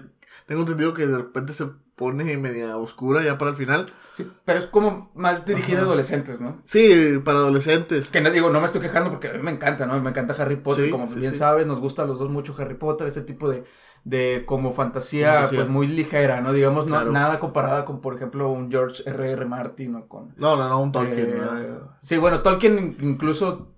tengo 0.46 0.62
entendido 0.62 0.94
que 0.94 1.06
de 1.06 1.18
repente 1.18 1.52
se 1.52 1.66
pone 1.98 2.36
media 2.38 2.78
oscura 2.78 3.22
ya 3.22 3.36
para 3.36 3.50
el 3.50 3.56
final. 3.58 3.84
Sí, 4.14 4.26
pero 4.46 4.58
es 4.60 4.66
como 4.66 5.10
más 5.14 5.44
dirigida 5.44 5.80
a 5.80 5.82
adolescentes, 5.82 6.40
¿no? 6.40 6.62
Sí, 6.64 7.20
para 7.24 7.38
adolescentes. 7.40 8.08
Que 8.08 8.20
no 8.22 8.30
digo, 8.30 8.48
no 8.50 8.60
me 8.60 8.66
estoy 8.66 8.80
quejando 8.80 9.10
porque 9.10 9.28
a 9.28 9.32
mí 9.34 9.40
me 9.42 9.50
encanta, 9.50 9.84
¿no? 9.86 10.00
Me 10.00 10.10
encanta 10.10 10.34
Harry 10.42 10.56
Potter, 10.56 10.86
Sí, 10.86 10.90
como 10.90 11.08
sí, 11.08 11.16
bien 11.16 11.32
sí. 11.34 11.38
sabes, 11.40 11.66
nos 11.66 11.80
gusta 11.80 12.02
a 12.02 12.06
los 12.06 12.18
dos 12.18 12.30
mucho 12.30 12.54
Harry 12.58 12.74
Potter, 12.76 13.06
este 13.06 13.20
tipo 13.20 13.48
de, 13.50 13.64
de 14.04 14.44
como 14.46 14.72
fantasía, 14.72 15.32
Fantasía. 15.34 15.58
pues 15.58 15.68
muy 15.68 15.86
ligera, 15.88 16.40
¿no? 16.40 16.52
Digamos, 16.52 16.86
no, 16.86 17.04
nada 17.04 17.38
comparada 17.38 17.84
con, 17.84 18.00
por 18.00 18.14
ejemplo, 18.16 18.48
un 18.50 18.70
George 18.70 19.02
R. 19.06 19.32
R. 19.32 19.44
Martin 19.44 19.94
o 19.96 20.08
con... 20.08 20.32
No, 20.36 20.56
no, 20.56 20.68
no, 20.68 20.80
un 20.80 20.90
Tolkien. 20.92 21.28
eh, 21.30 21.38
¿no? 21.38 21.96
sí, 22.00 22.16
bueno, 22.16 22.40
Tolkien 22.42 22.78
in- 22.78 22.96
incluso... 23.10 23.74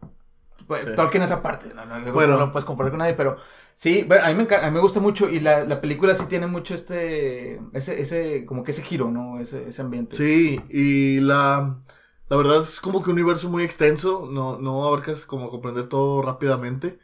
pues. 0.67 0.95
Tolkien 0.95 1.23
es 1.25 1.31
aparte, 1.31 1.73
¿no? 1.75 1.85
No, 1.85 2.13
Bueno. 2.13 2.35
no 2.35 2.47
lo 2.47 2.53
puedes 2.53 2.65
comparar 2.65 2.93
con 2.93 2.99
nadie, 3.01 3.15
pero 3.15 3.37
sí, 3.75 4.07
a 4.23 4.29
mí 4.29 4.35
me, 4.35 4.47
enca- 4.47 4.63
a 4.65 4.71
me 4.71 4.81
gusta 4.81 5.01
mucho 5.01 5.29
y 5.29 5.41
la, 5.41 5.65
la 5.65 5.81
película 5.81 6.15
sí 6.15 6.25
tiene 6.29 6.47
mucho 6.47 6.75
este, 6.75 7.55
ese, 7.73 8.01
ese, 8.01 8.47
como 8.47 8.63
que 8.65 8.73
ese 8.73 8.83
giro, 8.83 9.11
¿no? 9.11 9.39
Ese, 9.39 9.69
ese 9.69 9.83
ambiente. 9.83 10.17
Sí, 10.17 10.61
y 10.71 11.21
la, 11.21 11.83
la 12.29 12.37
verdad 12.37 12.63
es 12.63 12.81
como 12.81 13.03
que 13.03 13.11
un 13.11 13.17
universo 13.17 13.49
muy 13.49 13.63
extenso, 13.65 14.27
no, 14.31 14.59
no 14.59 14.85
abarcas 14.87 15.25
como 15.25 15.51
comprender 15.51 15.89
todo 15.89 16.21
rápidamente. 16.23 16.99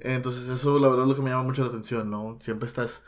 Entonces 0.00 0.48
eso 0.50 0.78
la 0.80 0.88
verdad 0.88 1.04
es 1.06 1.10
lo 1.10 1.16
que 1.16 1.22
me 1.22 1.30
llama 1.30 1.44
mucho 1.44 1.62
la 1.62 1.68
atención, 1.68 2.10
¿no? 2.10 2.38
Siempre 2.40 2.68
estás, 2.68 3.04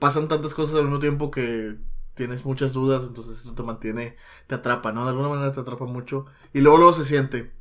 pasan 0.00 0.28
tantas 0.28 0.54
cosas 0.54 0.76
al 0.76 0.84
mismo 0.84 0.98
tiempo 1.00 1.30
que 1.30 1.78
tienes 2.14 2.44
muchas 2.44 2.72
dudas, 2.72 3.04
entonces 3.04 3.40
eso 3.40 3.54
te 3.54 3.62
mantiene, 3.64 4.16
te 4.46 4.56
atrapa, 4.56 4.92
¿no? 4.92 5.04
De 5.04 5.10
alguna 5.10 5.28
manera 5.30 5.52
te 5.52 5.60
atrapa 5.60 5.86
mucho. 5.86 6.26
Y 6.54 6.60
luego 6.62 6.78
luego 6.78 6.92
se 6.94 7.04
siente 7.04 7.52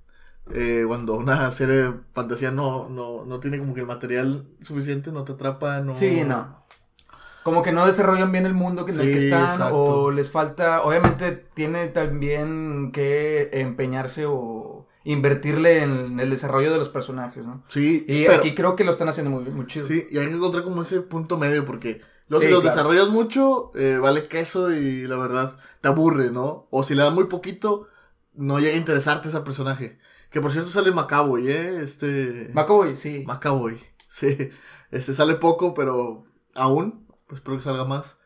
eh, 0.54 0.84
cuando 0.88 1.16
una 1.16 1.51
serie 1.51 1.94
fantasía 2.13 2.51
no, 2.51 2.89
no, 2.89 3.25
no 3.25 3.39
tiene 3.39 3.60
como 3.60 3.74
que 3.74 3.82
el 3.82 3.88
material 3.88 4.46
suficiente, 4.62 5.12
no 5.12 5.24
te 5.24 5.34
atrapa, 5.34 5.80
no... 5.82 5.96
Sí, 5.96 6.24
no. 6.25 6.66
Como 7.44 7.63
que 7.63 7.72
no 7.72 7.86
desarrollan 7.88 8.32
bien 8.34 8.46
el 8.46 8.54
mundo 8.54 8.86
en 8.88 9.00
el 9.00 9.06
que 9.12 9.18
están 9.20 9.44
exacto. 9.44 9.75
o 9.77 10.12
les 10.12 10.30
falta, 10.30 10.82
obviamente 10.84 11.32
tiene 11.54 11.88
también 11.88 12.92
que 12.92 13.50
empeñarse 13.54 14.25
o 14.27 14.86
invertirle 15.06 15.84
en 15.84 16.20
el 16.20 16.30
desarrollo 16.30 16.72
de 16.74 16.77
los 16.77 16.89
personajes, 16.89 17.46
¿no? 17.46 17.63
Sí, 17.68 18.04
Y 18.08 18.25
pero- 18.25 18.39
aquí 18.39 18.54
creo 18.54 18.75
que 18.75 18.84
lo 18.84 18.92
están 18.92 19.08
haciendo 19.08 19.32
muy, 19.32 19.46
muy 19.46 19.66
chido. 19.66 19.88
Sí, 19.88 20.06
y 20.10 20.18
hay 20.18 20.27
que 20.27 20.34
encontrar 20.36 20.66
como 20.66 20.82
ese 20.82 21.00
punto 21.00 21.38
medio 21.38 21.63
porque 21.63 22.01
Sí, 22.01 22.01
si 22.01 22.50
los 22.51 22.60
claro. 22.60 22.62
desarrollas 22.62 23.08
mucho, 23.08 23.72
eh, 23.75 23.98
vale 24.01 24.24
queso 24.24 24.74
y 24.74 25.08
la 25.08 25.16
verdad 25.16 25.58
te 25.80 25.88
aburre, 25.88 26.32
¿no? 26.32 26.68
O 26.72 26.84
si 26.84 26.94
le 26.96 27.04
das 27.04 27.13
muy 27.13 27.24
poquito, 27.27 27.88
no 28.34 28.60
llega 28.60 28.74
a 28.74 28.77
interesarte 28.77 29.30
ese 29.30 29.39
personaje. 29.39 29.98
Que 30.31 30.41
por 30.41 30.51
cierto 30.51 30.69
sale 30.69 30.91
Macaboy, 30.91 31.50
¿eh? 31.50 31.81
Este... 31.84 32.50
Macaboy, 32.53 32.96
sí. 32.96 33.24
Macaboy, 33.25 33.79
sí. 34.10 34.50
Este 34.91 35.13
sale 35.13 35.36
poco, 35.36 35.74
pero 35.74 36.25
aún, 36.53 37.07
pues 37.27 37.39
espero 37.39 37.57
que 37.57 37.63
salga 37.63 37.86
más. 37.86 38.17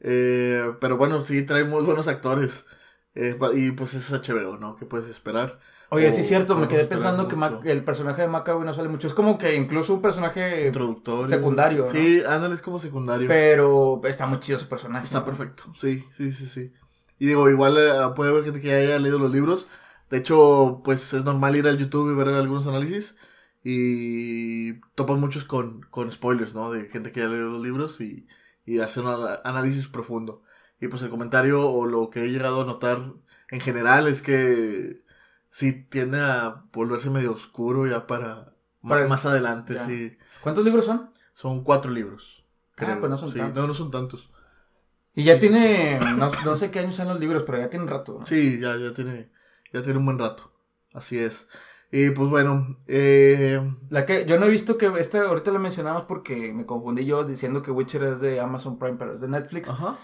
Eh, 0.00 0.72
pero 0.80 0.96
bueno, 0.96 1.24
sí, 1.24 1.44
traemos 1.44 1.84
buenos 1.86 2.08
actores. 2.08 2.66
Eh, 3.14 3.38
y 3.54 3.70
pues 3.72 3.94
es 3.94 4.10
HBO, 4.12 4.58
¿no? 4.58 4.76
¿Qué 4.76 4.84
puedes 4.86 5.08
esperar? 5.08 5.58
Oye, 5.88 6.08
O 6.08 6.12
sí 6.12 6.20
es 6.22 6.26
cierto, 6.26 6.56
me 6.56 6.68
quedé 6.68 6.84
pensando 6.84 7.28
que. 7.28 7.36
Mac- 7.36 7.64
el 7.64 7.82
personaje 7.84 8.22
de 8.22 8.28
Macaboy 8.28 8.64
no 8.64 8.74
sale 8.74 8.88
mucho. 8.88 9.06
Es 9.06 9.14
como 9.14 9.38
que 9.38 9.54
incluso 9.54 9.94
un 9.94 10.02
personaje, 10.02 10.66
Introductorio. 10.66 11.28
secundario, 11.28 11.84
¿no? 11.86 11.90
Sí, 11.92 12.22
ándale, 12.28 12.56
es 12.56 12.62
como 12.62 12.78
secundario. 12.80 13.28
pero 13.28 14.00
está 14.04 14.26
muy 14.26 14.40
chido 14.40 14.58
su 14.58 14.68
personaje. 14.68 15.04
Está 15.04 15.20
¿no? 15.20 15.24
perfecto, 15.24 15.72
sí, 15.78 16.04
sí, 16.12 16.32
sí, 16.32 16.46
sí. 16.46 16.72
Y 17.18 17.26
digo, 17.26 17.48
igual 17.48 17.78
eh, 17.78 17.90
puede 18.14 18.30
haber 18.32 18.44
gente 18.44 18.60
que 18.60 18.74
haya 18.74 18.98
leído 18.98 19.18
los 19.18 19.30
libros. 19.32 19.68
De 20.10 20.18
hecho, 20.18 20.80
pues 20.84 21.12
es 21.12 21.24
normal 21.24 21.56
ir 21.56 21.66
al 21.68 21.78
YouTube 21.78 22.12
y 22.12 22.16
ver 22.16 22.28
algunos 22.28 22.66
análisis. 22.66 23.16
Y 23.64 24.74
topan 24.94 25.18
muchos 25.20 25.44
con, 25.44 25.82
con 25.90 26.10
spoilers, 26.12 26.54
¿no? 26.54 26.70
De 26.70 26.88
gente 26.88 27.10
que 27.10 27.20
ya 27.20 27.26
leído 27.26 27.48
los 27.48 27.62
libros 27.62 28.00
y, 28.00 28.28
y 28.64 28.78
hacer 28.78 29.04
un 29.04 29.26
análisis 29.44 29.88
profundo. 29.88 30.42
Y 30.80 30.88
pues 30.88 31.02
el 31.02 31.10
comentario 31.10 31.68
o 31.68 31.86
lo 31.86 32.10
que 32.10 32.24
he 32.24 32.30
llegado 32.30 32.62
a 32.62 32.64
notar 32.64 33.14
en 33.50 33.60
general 33.60 34.06
es 34.06 34.22
que 34.22 35.02
sí 35.50 35.72
tiende 35.72 36.20
a 36.20 36.64
volverse 36.72 37.10
medio 37.10 37.32
oscuro 37.32 37.86
ya 37.86 38.06
para, 38.06 38.54
Para 38.82 39.06
más 39.08 39.26
adelante, 39.26 39.74
ya. 39.74 39.86
sí. 39.86 40.16
¿Cuántos 40.42 40.64
libros 40.64 40.84
son? 40.84 41.10
Son 41.34 41.64
cuatro 41.64 41.90
libros. 41.90 42.44
Ah, 42.78 42.96
pues 43.00 43.10
no 43.10 43.18
son 43.18 43.30
sí, 43.32 43.38
tantos. 43.38 43.62
No, 43.62 43.68
no 43.68 43.74
son 43.74 43.90
tantos. 43.90 44.30
Y 45.14 45.24
ya 45.24 45.40
tiene, 45.40 45.98
no, 46.16 46.30
no 46.44 46.56
sé 46.56 46.70
qué 46.70 46.80
años 46.80 46.94
son 46.94 47.08
los 47.08 47.18
libros, 47.18 47.42
pero 47.44 47.58
ya 47.58 47.68
tiene 47.68 47.84
un 47.84 47.90
rato. 47.90 48.18
¿no? 48.20 48.26
Sí, 48.26 48.60
ya, 48.60 48.76
ya 48.76 48.92
tiene, 48.92 49.30
ya 49.72 49.82
tiene 49.82 49.98
un 49.98 50.04
buen 50.06 50.18
rato. 50.18 50.52
Así 50.94 51.18
es. 51.18 51.48
Y 51.92 52.10
pues 52.10 52.28
bueno, 52.28 52.78
eh, 52.88 53.60
La 53.90 54.06
que 54.06 54.26
yo 54.26 54.38
no 54.40 54.46
he 54.46 54.50
visto 54.50 54.76
que 54.76 54.86
esta 54.98 55.20
ahorita 55.22 55.50
la 55.52 55.58
mencionamos 55.58 56.02
porque 56.08 56.52
me 56.52 56.66
confundí 56.66 57.04
yo 57.04 57.24
diciendo 57.24 57.62
que 57.62 57.70
Witcher 57.70 58.02
es 58.02 58.20
de 58.20 58.40
Amazon 58.40 58.78
Prime, 58.78 58.96
pero 58.98 59.14
es 59.14 59.20
de 59.20 59.28
Netflix. 59.28 59.68
ajá. 59.70 59.96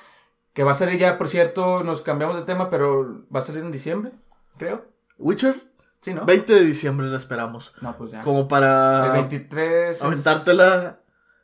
Que 0.55 0.65
va 0.65 0.73
a 0.73 0.75
salir 0.75 0.99
ya, 0.99 1.17
por 1.17 1.29
cierto, 1.31 1.83
nos 1.83 2.03
cambiamos 2.03 2.37
de 2.37 2.43
tema, 2.43 2.69
pero 2.69 3.25
va 3.35 3.39
a 3.41 3.43
salir 3.43 3.65
en 3.65 3.73
diciembre, 3.73 4.13
creo. 4.59 4.85
Witcher, 5.19 5.55
Sí, 6.03 6.13
¿no? 6.15 6.25
20 6.27 6.53
de 6.55 6.65
diciembre 6.65 7.07
la 7.07 7.17
esperamos. 7.17 7.73
No, 7.81 7.97
pues 7.97 8.11
ya. 8.11 8.23
Como 8.23 8.49
para 8.49 9.07
El 9.07 9.13
23 9.13 9.97
es- 9.97 10.03
aventártela 10.03 11.01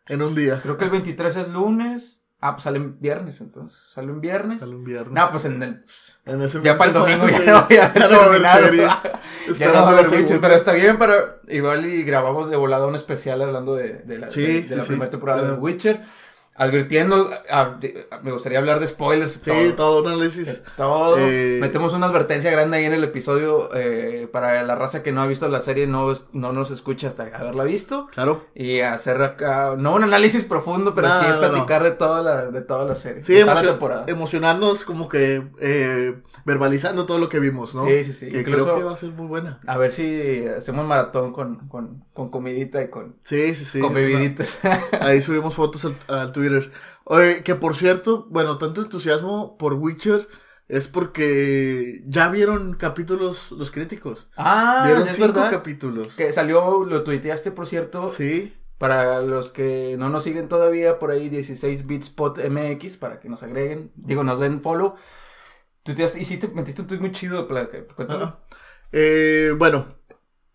en 0.08 0.20
un 0.20 0.34
día. 0.34 0.60
Creo 0.62 0.76
que 0.76 0.84
el 0.84 0.90
23 0.90 1.36
es 1.36 1.48
lunes. 1.48 2.17
Ah, 2.40 2.52
pues 2.52 2.62
sale 2.64 2.76
en 2.78 3.00
viernes 3.00 3.40
entonces. 3.40 3.80
Sale 3.92 4.12
en 4.12 4.20
viernes. 4.20 4.60
Sale 4.60 4.74
un 4.76 4.84
viernes. 4.84 5.12
No, 5.12 5.30
pues 5.30 5.44
en 5.46 5.60
el 5.62 5.84
En 6.24 6.40
ese 6.42 6.60
ya 6.62 6.76
para 6.76 6.90
el 6.90 6.94
domingo 6.94 7.28
ya 7.30 7.38
sí, 7.38 7.44
no 7.46 7.64
voy 7.66 7.76
a 7.78 7.84
haber 7.86 7.98
ya 8.00 8.08
no 8.08 8.16
va 8.18 8.22
a 8.22 8.26
haber 8.26 8.46
serie. 8.46 8.86
ya 9.58 9.66
no 9.68 9.72
va 9.74 9.80
a 9.80 9.88
haber 9.90 10.04
Witcher, 10.06 10.18
segunda. 10.28 10.40
pero 10.42 10.54
está 10.54 10.72
bien 10.72 10.98
para 10.98 11.36
igual 11.48 11.84
y 11.86 12.02
grabamos 12.04 12.48
de 12.50 12.56
volada 12.56 12.86
un 12.86 12.94
especial 12.94 13.42
hablando 13.42 13.74
de, 13.74 13.94
de 14.04 14.18
la, 14.18 14.30
Sí, 14.30 14.42
de, 14.42 14.62
sí, 14.62 14.68
de 14.68 14.76
la 14.76 14.82
sí. 14.82 14.88
primera 14.88 15.10
temporada 15.10 15.42
de 15.42 15.48
Pero- 15.48 15.60
Witcher. 15.60 16.00
Advirtiendo, 16.58 17.30
a- 17.50 17.76
de- 17.80 18.06
a- 18.10 18.18
me 18.18 18.32
gustaría 18.32 18.58
hablar 18.58 18.80
de 18.80 18.88
spoilers. 18.88 19.32
Sí, 19.42 19.50
todo. 19.76 20.02
todo 20.02 20.08
análisis. 20.08 20.48
Eh, 20.48 20.62
Todo. 20.76 21.16
Eh, 21.18 21.58
Metemos 21.60 21.92
una 21.94 22.06
advertencia 22.06 22.50
grande 22.50 22.76
ahí 22.78 22.84
en 22.84 22.92
el 22.92 23.04
episodio 23.04 23.70
eh, 23.74 24.28
para 24.32 24.62
la 24.64 24.74
raza 24.74 25.02
que 25.04 25.12
no 25.12 25.22
ha 25.22 25.26
visto 25.28 25.48
la 25.48 25.60
serie, 25.60 25.86
no, 25.86 26.12
no 26.32 26.52
nos 26.52 26.70
escucha 26.72 27.06
hasta 27.06 27.24
haberla 27.34 27.62
visto. 27.64 28.08
Claro. 28.12 28.44
Y 28.56 28.80
hacer 28.80 29.22
acá, 29.22 29.76
no 29.78 29.94
un 29.94 30.02
análisis 30.02 30.42
profundo, 30.44 30.94
pero 30.96 31.08
sí 31.08 31.26
no, 31.28 31.38
platicar 31.38 31.84
de 31.84 31.92
toda 31.92 32.22
la, 32.22 32.50
de 32.50 32.60
toda 32.60 32.84
la 32.84 32.96
serie. 32.96 33.22
Sí, 33.22 33.34
temporada. 33.64 34.04
emocionarnos 34.08 34.84
como 34.84 35.08
que 35.08 35.42
eh, 35.60 36.16
verbalizando 36.44 37.06
todo 37.06 37.18
lo 37.18 37.28
que 37.28 37.38
vimos, 37.38 37.74
¿no? 37.76 37.86
Sí, 37.86 38.02
sí, 38.02 38.12
sí. 38.12 38.28
Que 38.30 38.40
Incluso- 38.40 38.64
creo 38.64 38.78
que 38.78 38.84
va 38.84 38.92
a 38.92 38.96
ser 38.96 39.10
muy 39.10 39.26
buena. 39.28 39.60
A 39.66 39.76
ver 39.76 39.92
si 39.92 40.44
hacemos 40.46 40.84
maratón 40.86 41.32
con, 41.32 41.68
con, 41.68 42.04
con 42.12 42.30
comidita 42.30 42.82
y 42.82 42.88
con, 42.88 43.14
Sí, 43.22 43.54
sí, 43.54 43.64
sí. 43.64 43.78
con 43.80 43.94
bebiditas. 43.94 44.58
Ahí 45.00 45.22
subimos 45.22 45.54
fotos 45.54 45.84
al, 45.84 45.94
al 46.08 46.32
Twitter. 46.32 46.47
Oye, 47.04 47.42
que 47.42 47.54
por 47.54 47.74
cierto, 47.76 48.26
bueno, 48.30 48.58
tanto 48.58 48.82
entusiasmo 48.82 49.56
por 49.58 49.74
Witcher 49.74 50.28
es 50.68 50.86
porque 50.86 52.02
ya 52.04 52.28
vieron 52.28 52.74
capítulos 52.74 53.50
los 53.52 53.70
críticos. 53.70 54.28
ah, 54.36 54.82
vieron 54.84 55.06
es 55.08 55.14
cinco 55.16 55.28
verdad. 55.32 55.50
capítulos. 55.50 56.08
Que 56.14 56.32
salió, 56.32 56.84
lo 56.84 57.02
tuiteaste, 57.04 57.50
por 57.52 57.66
cierto. 57.66 58.10
Sí. 58.10 58.54
Para 58.76 59.22
los 59.22 59.50
que 59.50 59.96
no 59.98 60.08
nos 60.08 60.22
siguen 60.24 60.48
todavía, 60.48 60.98
por 60.98 61.10
ahí 61.10 61.28
16 61.28 61.86
bits 61.86 62.10
pot 62.10 62.38
MX, 62.38 62.96
para 62.98 63.18
que 63.18 63.28
nos 63.28 63.42
agreguen, 63.42 63.90
digo, 63.96 64.22
nos 64.24 64.38
den 64.40 64.60
follow. 64.60 64.94
Tuiteaste, 65.82 66.20
y 66.20 66.24
sí 66.24 66.36
te 66.36 66.48
metiste 66.48 66.82
un 66.82 66.88
tweet 66.88 67.00
muy 67.00 67.12
chido. 67.12 67.48
Ajá. 68.08 68.40
Eh, 68.92 69.52
bueno, 69.56 69.86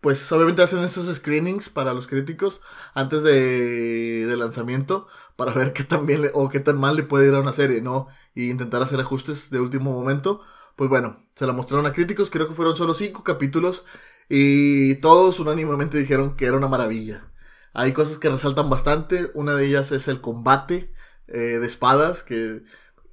pues 0.04 0.30
obviamente 0.32 0.60
hacen 0.60 0.84
esos 0.84 1.16
screenings 1.16 1.70
para 1.70 1.94
los 1.94 2.06
críticos 2.06 2.60
antes 2.92 3.22
de, 3.22 4.34
lanzamiento 4.36 5.08
para 5.34 5.54
ver 5.54 5.72
qué 5.72 5.82
tan 5.82 6.04
bien 6.04 6.30
o 6.34 6.50
qué 6.50 6.60
tan 6.60 6.78
mal 6.78 6.94
le 6.94 7.04
puede 7.04 7.28
ir 7.28 7.34
a 7.34 7.40
una 7.40 7.54
serie, 7.54 7.80
¿no? 7.80 8.08
Y 8.34 8.50
intentar 8.50 8.82
hacer 8.82 9.00
ajustes 9.00 9.48
de 9.48 9.60
último 9.60 9.92
momento. 9.92 10.42
Pues 10.76 10.90
bueno, 10.90 11.24
se 11.34 11.46
la 11.46 11.54
mostraron 11.54 11.86
a 11.86 11.94
críticos, 11.94 12.28
creo 12.28 12.46
que 12.46 12.54
fueron 12.54 12.76
solo 12.76 12.92
cinco 12.92 13.24
capítulos 13.24 13.86
y 14.28 14.96
todos 14.96 15.40
unánimemente 15.40 15.96
dijeron 15.96 16.36
que 16.36 16.44
era 16.44 16.58
una 16.58 16.68
maravilla. 16.68 17.32
Hay 17.72 17.94
cosas 17.94 18.18
que 18.18 18.28
resaltan 18.28 18.68
bastante, 18.68 19.30
una 19.32 19.54
de 19.54 19.64
ellas 19.68 19.90
es 19.90 20.06
el 20.08 20.20
combate 20.20 20.92
eh, 21.28 21.38
de 21.38 21.66
espadas, 21.66 22.22
que... 22.22 22.62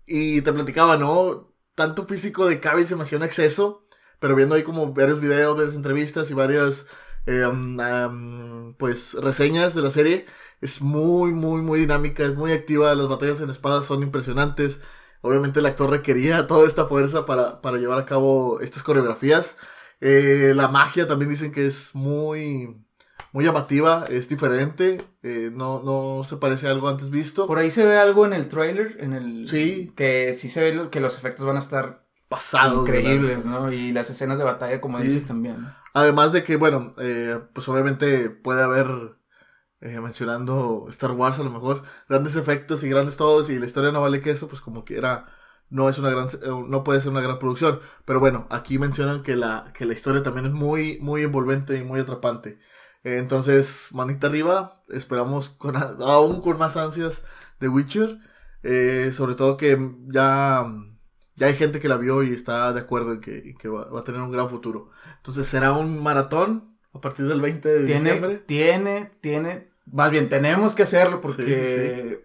Y 0.06 0.42
te 0.42 0.52
platicaba, 0.52 0.98
¿no? 0.98 1.54
Tanto 1.74 2.06
físico 2.06 2.48
de 2.48 2.60
Cavill 2.60 2.86
se 2.86 2.98
me 2.98 3.04
hacía 3.04 3.18
un 3.18 3.24
exceso, 3.24 3.86
pero 4.22 4.36
viendo 4.36 4.54
ahí 4.54 4.62
como 4.62 4.94
varios 4.94 5.20
videos, 5.20 5.58
varias 5.58 5.76
entrevistas 5.76 6.30
y 6.30 6.36
varias, 6.36 6.86
eh, 7.26 7.44
um, 7.44 8.76
pues, 8.76 9.16
reseñas 9.16 9.74
de 9.74 9.82
la 9.82 9.90
serie, 9.90 10.28
es 10.62 10.80
muy, 10.80 11.32
muy, 11.32 11.64
muy 11.64 11.80
dinámica, 11.80 12.24
es 12.24 12.36
muy 12.36 12.52
activa, 12.54 12.94
las 12.94 13.08
batallas 13.08 13.42
en 13.42 13.50
espadas 13.50 13.86
son 13.86 14.04
impresionantes. 14.04 14.80
Obviamente 15.22 15.60
el 15.60 15.66
actor 15.66 15.90
requería 15.90 16.46
toda 16.48 16.68
esta 16.68 16.86
fuerza 16.86 17.26
para, 17.26 17.62
para 17.62 17.78
llevar 17.80 17.98
a 17.98 18.06
cabo 18.06 18.60
estas 18.62 18.84
coreografías. 18.84 19.58
Eh, 20.02 20.54
la 20.56 20.68
magia 20.68 21.08
también 21.08 21.32
dicen 21.32 21.52
que 21.52 21.66
es 21.66 21.96
muy, 21.96 22.78
muy 23.32 23.44
llamativa, 23.44 24.06
es 24.08 24.30
diferente, 24.30 25.02
eh, 25.24 25.50
no, 25.52 25.82
no 25.82 26.24
se 26.24 26.38
parece 26.38 26.68
a 26.68 26.72
algo 26.72 26.90
antes 26.90 27.10
visto. 27.10 27.48
Por 27.48 27.58
ahí 27.58 27.72
se 27.72 27.86
ve 27.86 27.98
algo 27.98 28.28
en 28.28 28.34
el 28.34 28.48
trailer, 28.48 28.98
en 29.00 29.14
el... 29.14 29.50
Sí. 29.50 29.92
Que 29.96 30.36
sí 30.36 30.48
se 30.48 30.62
ve 30.62 30.90
que 30.92 31.00
los 31.00 31.18
efectos 31.18 31.48
van 31.48 31.56
a 31.56 31.60
estar 31.60 32.06
Pasado. 32.32 32.84
de 32.84 33.00
increíbles. 33.00 33.46
¿no? 33.46 33.72
Y 33.72 33.92
las 33.92 34.10
escenas 34.10 34.38
de 34.40 34.44
batalla, 34.46 34.82
como 34.82 34.98
Sí. 34.98 35.04
dices 35.04 35.26
también. 35.26 35.62
¿no? 35.62 35.76
Además 35.94 36.32
de 36.32 36.44
que, 36.44 36.56
bueno, 36.56 36.94
eh, 36.98 37.40
pues 37.54 37.68
obviamente 37.70 38.30
puede 38.32 38.64
haber 38.64 38.88
eh, 39.82 40.00
mencionando 40.00 40.86
Star 40.90 41.12
Wars 41.12 41.40
a 41.40 41.44
lo 41.44 41.50
mejor, 41.52 41.84
grandes 42.08 42.36
efectos 42.36 42.84
y 42.84 42.90
grandes 42.90 43.18
todos 43.18 43.50
y 43.50 43.60
la 43.60 43.66
historia 43.66 43.92
no 43.92 44.00
vale 44.02 44.22
que 44.22 44.32
eso, 44.32 44.48
pues 44.48 44.62
como 44.62 44.86
que 44.86 44.96
era, 44.96 45.26
no 45.70 45.90
es 45.90 45.98
una 45.98 46.10
gran, 46.12 46.28
eh, 46.28 46.64
no 46.68 46.84
puede 46.84 47.02
ser 47.02 47.10
una 47.12 47.20
gran 47.22 47.40
producción, 47.40 47.80
pero 48.06 48.20
bueno, 48.20 48.48
aquí 48.52 48.78
mencionan 48.80 49.24
que 49.24 49.36
la, 49.36 49.72
que 49.74 49.86
la 49.86 49.94
historia 49.94 50.22
también 50.24 50.46
es 50.46 50.54
muy, 50.54 51.00
muy 51.02 51.24
envolvente 51.24 51.78
y 51.78 51.84
muy 51.84 52.00
atrapante. 52.00 52.60
Eh, 53.04 53.18
entonces, 53.18 53.90
manita 53.92 54.28
arriba, 54.28 54.72
esperamos 54.90 55.50
con, 55.50 55.76
aún 55.76 56.42
con 56.42 56.58
más 56.60 56.78
ansias 56.78 57.24
de 57.60 57.68
Witcher, 57.68 58.20
sobre 59.12 59.34
todo 59.36 59.58
que 59.58 59.78
ya, 60.08 60.64
ya 61.36 61.48
hay 61.48 61.56
gente 61.56 61.80
que 61.80 61.88
la 61.88 61.98
vio 61.98 62.24
y 62.24 62.34
está 62.34 62.74
de 62.74 62.82
acuerdo 62.82 63.14
en 63.14 63.22
que, 63.22 63.56
que 63.56 63.70
va, 63.70 63.86
va 63.86 64.02
a 64.02 64.04
tener 64.04 64.22
un 64.22 64.32
gran 64.32 64.50
futuro. 64.50 64.90
Entonces 65.18 65.48
será 65.48 65.74
un 65.74 66.02
maratón 66.02 66.72
a 66.94 67.00
partir 67.00 67.28
del 67.28 67.42
20 67.42 67.70
de 67.70 67.86
tiene, 67.86 68.00
diciembre. 68.02 68.44
Tiene, 68.46 69.12
tiene, 69.22 69.72
más 69.86 70.12
bien 70.12 70.30
tenemos 70.30 70.76
que 70.76 70.84
hacerlo 70.84 71.22
porque 71.22 72.24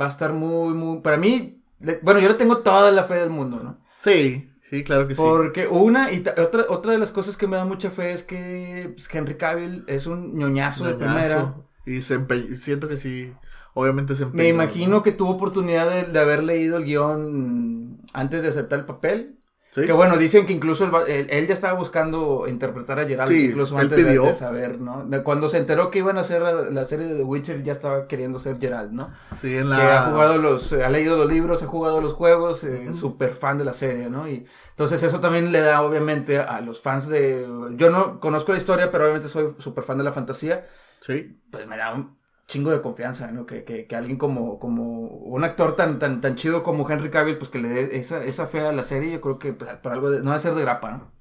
va 0.00 0.06
a 0.06 0.08
estar 0.08 0.32
muy, 0.32 0.74
muy, 0.74 1.00
para 1.00 1.16
mí, 1.16 1.62
bueno, 2.02 2.20
yo 2.20 2.28
le 2.28 2.34
tengo 2.34 2.58
toda 2.58 2.90
la 2.90 3.04
fe 3.04 3.14
del 3.14 3.30
mundo, 3.30 3.60
¿no? 3.62 3.78
Sí, 4.00 4.50
sí, 4.68 4.84
claro 4.84 5.06
que 5.06 5.14
sí. 5.14 5.22
Porque 5.22 5.66
una 5.66 6.12
y 6.12 6.24
otra, 6.38 6.66
otra 6.68 6.92
de 6.92 6.98
las 6.98 7.12
cosas 7.12 7.36
que 7.36 7.46
me 7.46 7.56
da 7.56 7.64
mucha 7.64 7.90
fe 7.90 8.12
es 8.12 8.22
que 8.22 8.92
pues, 8.94 9.08
Henry 9.12 9.36
Cavill 9.36 9.84
es 9.86 10.06
un 10.06 10.36
ñoñazo, 10.36 10.84
de 10.84 10.94
primera. 10.94 11.54
Y 11.84 12.02
se 12.02 12.18
siento 12.56 12.88
que 12.88 12.96
sí, 12.96 13.32
obviamente 13.76 14.16
se 14.16 14.24
empeñó. 14.24 14.42
Me 14.42 14.48
imagino 14.48 15.02
que 15.04 15.12
tuvo 15.12 15.30
oportunidad 15.30 15.88
de, 15.88 16.10
de 16.10 16.18
haber 16.18 16.42
leído 16.42 16.78
el 16.78 16.84
guion 16.84 18.00
antes 18.12 18.42
de 18.42 18.48
aceptar 18.48 18.80
el 18.80 18.84
papel. 18.86 19.36
Que 19.84 19.92
bueno, 19.92 20.16
dicen 20.16 20.46
que 20.46 20.54
incluso 20.54 20.90
él, 21.06 21.46
ya 21.46 21.52
estaba 21.52 21.74
buscando 21.74 22.46
interpretar 22.48 22.98
a 22.98 23.06
Geralt, 23.06 23.30
incluso 23.30 23.76
antes 23.76 24.06
de, 24.06 24.32
saber, 24.32 24.80
¿no? 24.80 25.06
cuando 25.22 25.50
se 25.50 25.58
enteró 25.58 25.90
que 25.90 25.98
iban 25.98 26.16
a 26.16 26.22
hacer 26.22 26.40
la, 26.40 26.84
serie 26.86 27.06
de 27.06 27.16
The 27.16 27.22
Witcher, 27.22 27.62
ya 27.62 27.72
estaba 27.72 28.06
queriendo 28.06 28.38
ser 28.38 28.58
Geralt, 28.58 28.92
¿no? 28.92 29.10
Sí, 29.38 29.54
en 29.54 29.68
la... 29.68 29.76
Que 29.76 29.82
ha 29.82 30.02
jugado 30.04 30.38
los, 30.38 30.72
ha 30.72 30.88
leído 30.88 31.18
los 31.18 31.30
libros, 31.30 31.62
ha 31.62 31.66
jugado 31.66 32.00
los 32.00 32.14
juegos, 32.14 32.64
eh, 32.64 32.94
súper 32.94 33.34
fan 33.34 33.58
de 33.58 33.66
la 33.66 33.74
serie, 33.74 34.08
¿no? 34.08 34.26
Y 34.26 34.46
entonces 34.70 35.02
eso 35.02 35.20
también 35.20 35.52
le 35.52 35.60
da, 35.60 35.82
obviamente, 35.82 36.38
a 36.38 36.62
los 36.62 36.80
fans 36.80 37.08
de... 37.08 37.46
Yo 37.72 37.90
no 37.90 38.18
conozco 38.18 38.52
la 38.52 38.58
historia, 38.58 38.90
pero 38.90 39.04
obviamente 39.04 39.28
soy 39.28 39.54
súper 39.58 39.84
fan 39.84 39.98
de 39.98 40.04
la 40.04 40.12
fantasía. 40.12 40.66
Sí. 41.00 41.38
Pues 41.50 41.66
me 41.66 41.76
da 41.76 41.92
un 41.92 42.16
chingo 42.46 42.70
de 42.70 42.80
confianza, 42.80 43.30
¿no? 43.32 43.46
Que, 43.46 43.64
que, 43.64 43.86
que, 43.86 43.96
alguien 43.96 44.18
como, 44.18 44.58
como 44.58 45.08
un 45.08 45.44
actor 45.44 45.76
tan, 45.76 45.98
tan, 45.98 46.20
tan 46.20 46.36
chido 46.36 46.62
como 46.62 46.88
Henry 46.88 47.10
Cavill, 47.10 47.38
pues 47.38 47.50
que 47.50 47.58
le 47.58 47.68
dé 47.68 47.98
esa, 47.98 48.24
esa 48.24 48.46
fe 48.46 48.60
a 48.60 48.72
la 48.72 48.84
serie, 48.84 49.12
yo 49.12 49.20
creo 49.20 49.38
que 49.38 49.52
pues, 49.52 49.74
por 49.76 49.92
algo 49.92 50.10
de, 50.10 50.22
no 50.22 50.30
va 50.30 50.36
a 50.36 50.40
ser 50.40 50.54
de 50.54 50.62
grapa, 50.62 50.92
¿no? 50.92 51.12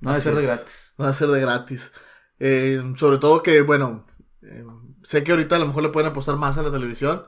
No 0.00 0.10
va 0.10 0.16
a 0.16 0.20
ser 0.20 0.34
de 0.34 0.42
gratis. 0.42 0.94
No 0.98 1.04
va 1.06 1.10
a 1.10 1.14
ser 1.14 1.28
de 1.28 1.40
gratis. 1.40 1.92
Eh, 2.38 2.82
sobre 2.96 3.18
todo 3.18 3.42
que, 3.42 3.62
bueno, 3.62 4.06
eh, 4.42 4.64
sé 5.02 5.24
que 5.24 5.32
ahorita 5.32 5.56
a 5.56 5.58
lo 5.58 5.66
mejor 5.66 5.82
le 5.82 5.88
pueden 5.88 6.10
apostar 6.10 6.36
más 6.36 6.58
a 6.58 6.62
la 6.62 6.70
televisión, 6.70 7.24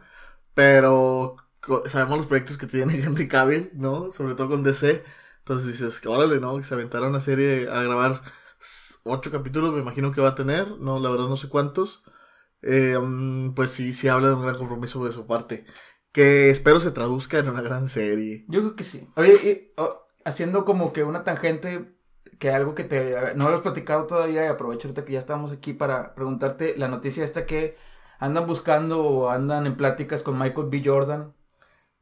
pero 0.54 1.36
sabemos 1.88 2.18
los 2.18 2.26
proyectos 2.26 2.58
que 2.58 2.66
tiene 2.66 2.98
Henry 3.02 3.28
Cavill, 3.28 3.70
¿no? 3.74 4.10
Sobre 4.12 4.34
todo 4.34 4.48
con 4.50 4.62
DC. 4.62 5.04
Entonces 5.40 5.66
dices, 5.66 6.00
órale, 6.06 6.40
¿no? 6.40 6.56
Que 6.58 6.64
se 6.64 6.74
aventara 6.74 7.08
una 7.08 7.20
serie 7.20 7.68
a 7.70 7.82
grabar 7.82 8.22
ocho 9.04 9.30
capítulos, 9.30 9.72
me 9.72 9.80
imagino 9.80 10.12
que 10.12 10.20
va 10.20 10.30
a 10.30 10.34
tener, 10.34 10.68
no, 10.78 11.00
la 11.00 11.10
verdad 11.10 11.28
no 11.28 11.36
sé 11.36 11.48
cuántos. 11.48 12.02
Eh, 12.62 12.98
mm, 13.00 13.54
pues 13.54 13.70
sí, 13.70 13.94
sí 13.94 14.08
habla 14.08 14.28
de 14.28 14.34
un 14.34 14.42
gran 14.42 14.56
compromiso 14.56 15.04
de 15.04 15.12
su 15.12 15.26
parte. 15.26 15.64
Que 16.12 16.50
espero 16.50 16.80
se 16.80 16.90
traduzca 16.90 17.38
en 17.38 17.48
una 17.48 17.62
gran 17.62 17.88
serie. 17.88 18.44
Yo 18.48 18.60
creo 18.60 18.76
que 18.76 18.84
sí. 18.84 19.08
Oye, 19.16 19.72
oh, 19.76 20.06
haciendo 20.24 20.64
como 20.64 20.92
que 20.92 21.04
una 21.04 21.24
tangente, 21.24 21.94
que 22.38 22.50
algo 22.50 22.74
que 22.74 22.84
te 22.84 23.34
no 23.34 23.50
lo 23.50 23.62
platicado 23.62 24.06
todavía 24.06 24.44
y 24.44 24.48
aprovecho 24.48 24.88
ahorita 24.88 25.04
que 25.04 25.12
ya 25.12 25.18
estamos 25.18 25.52
aquí 25.52 25.72
para 25.72 26.14
preguntarte 26.14 26.76
la 26.76 26.88
noticia 26.88 27.24
esta 27.24 27.46
que 27.46 27.76
andan 28.18 28.46
buscando 28.46 29.02
o 29.04 29.30
andan 29.30 29.66
en 29.66 29.76
pláticas 29.76 30.22
con 30.22 30.38
Michael 30.38 30.68
B. 30.70 30.82
Jordan 30.84 31.34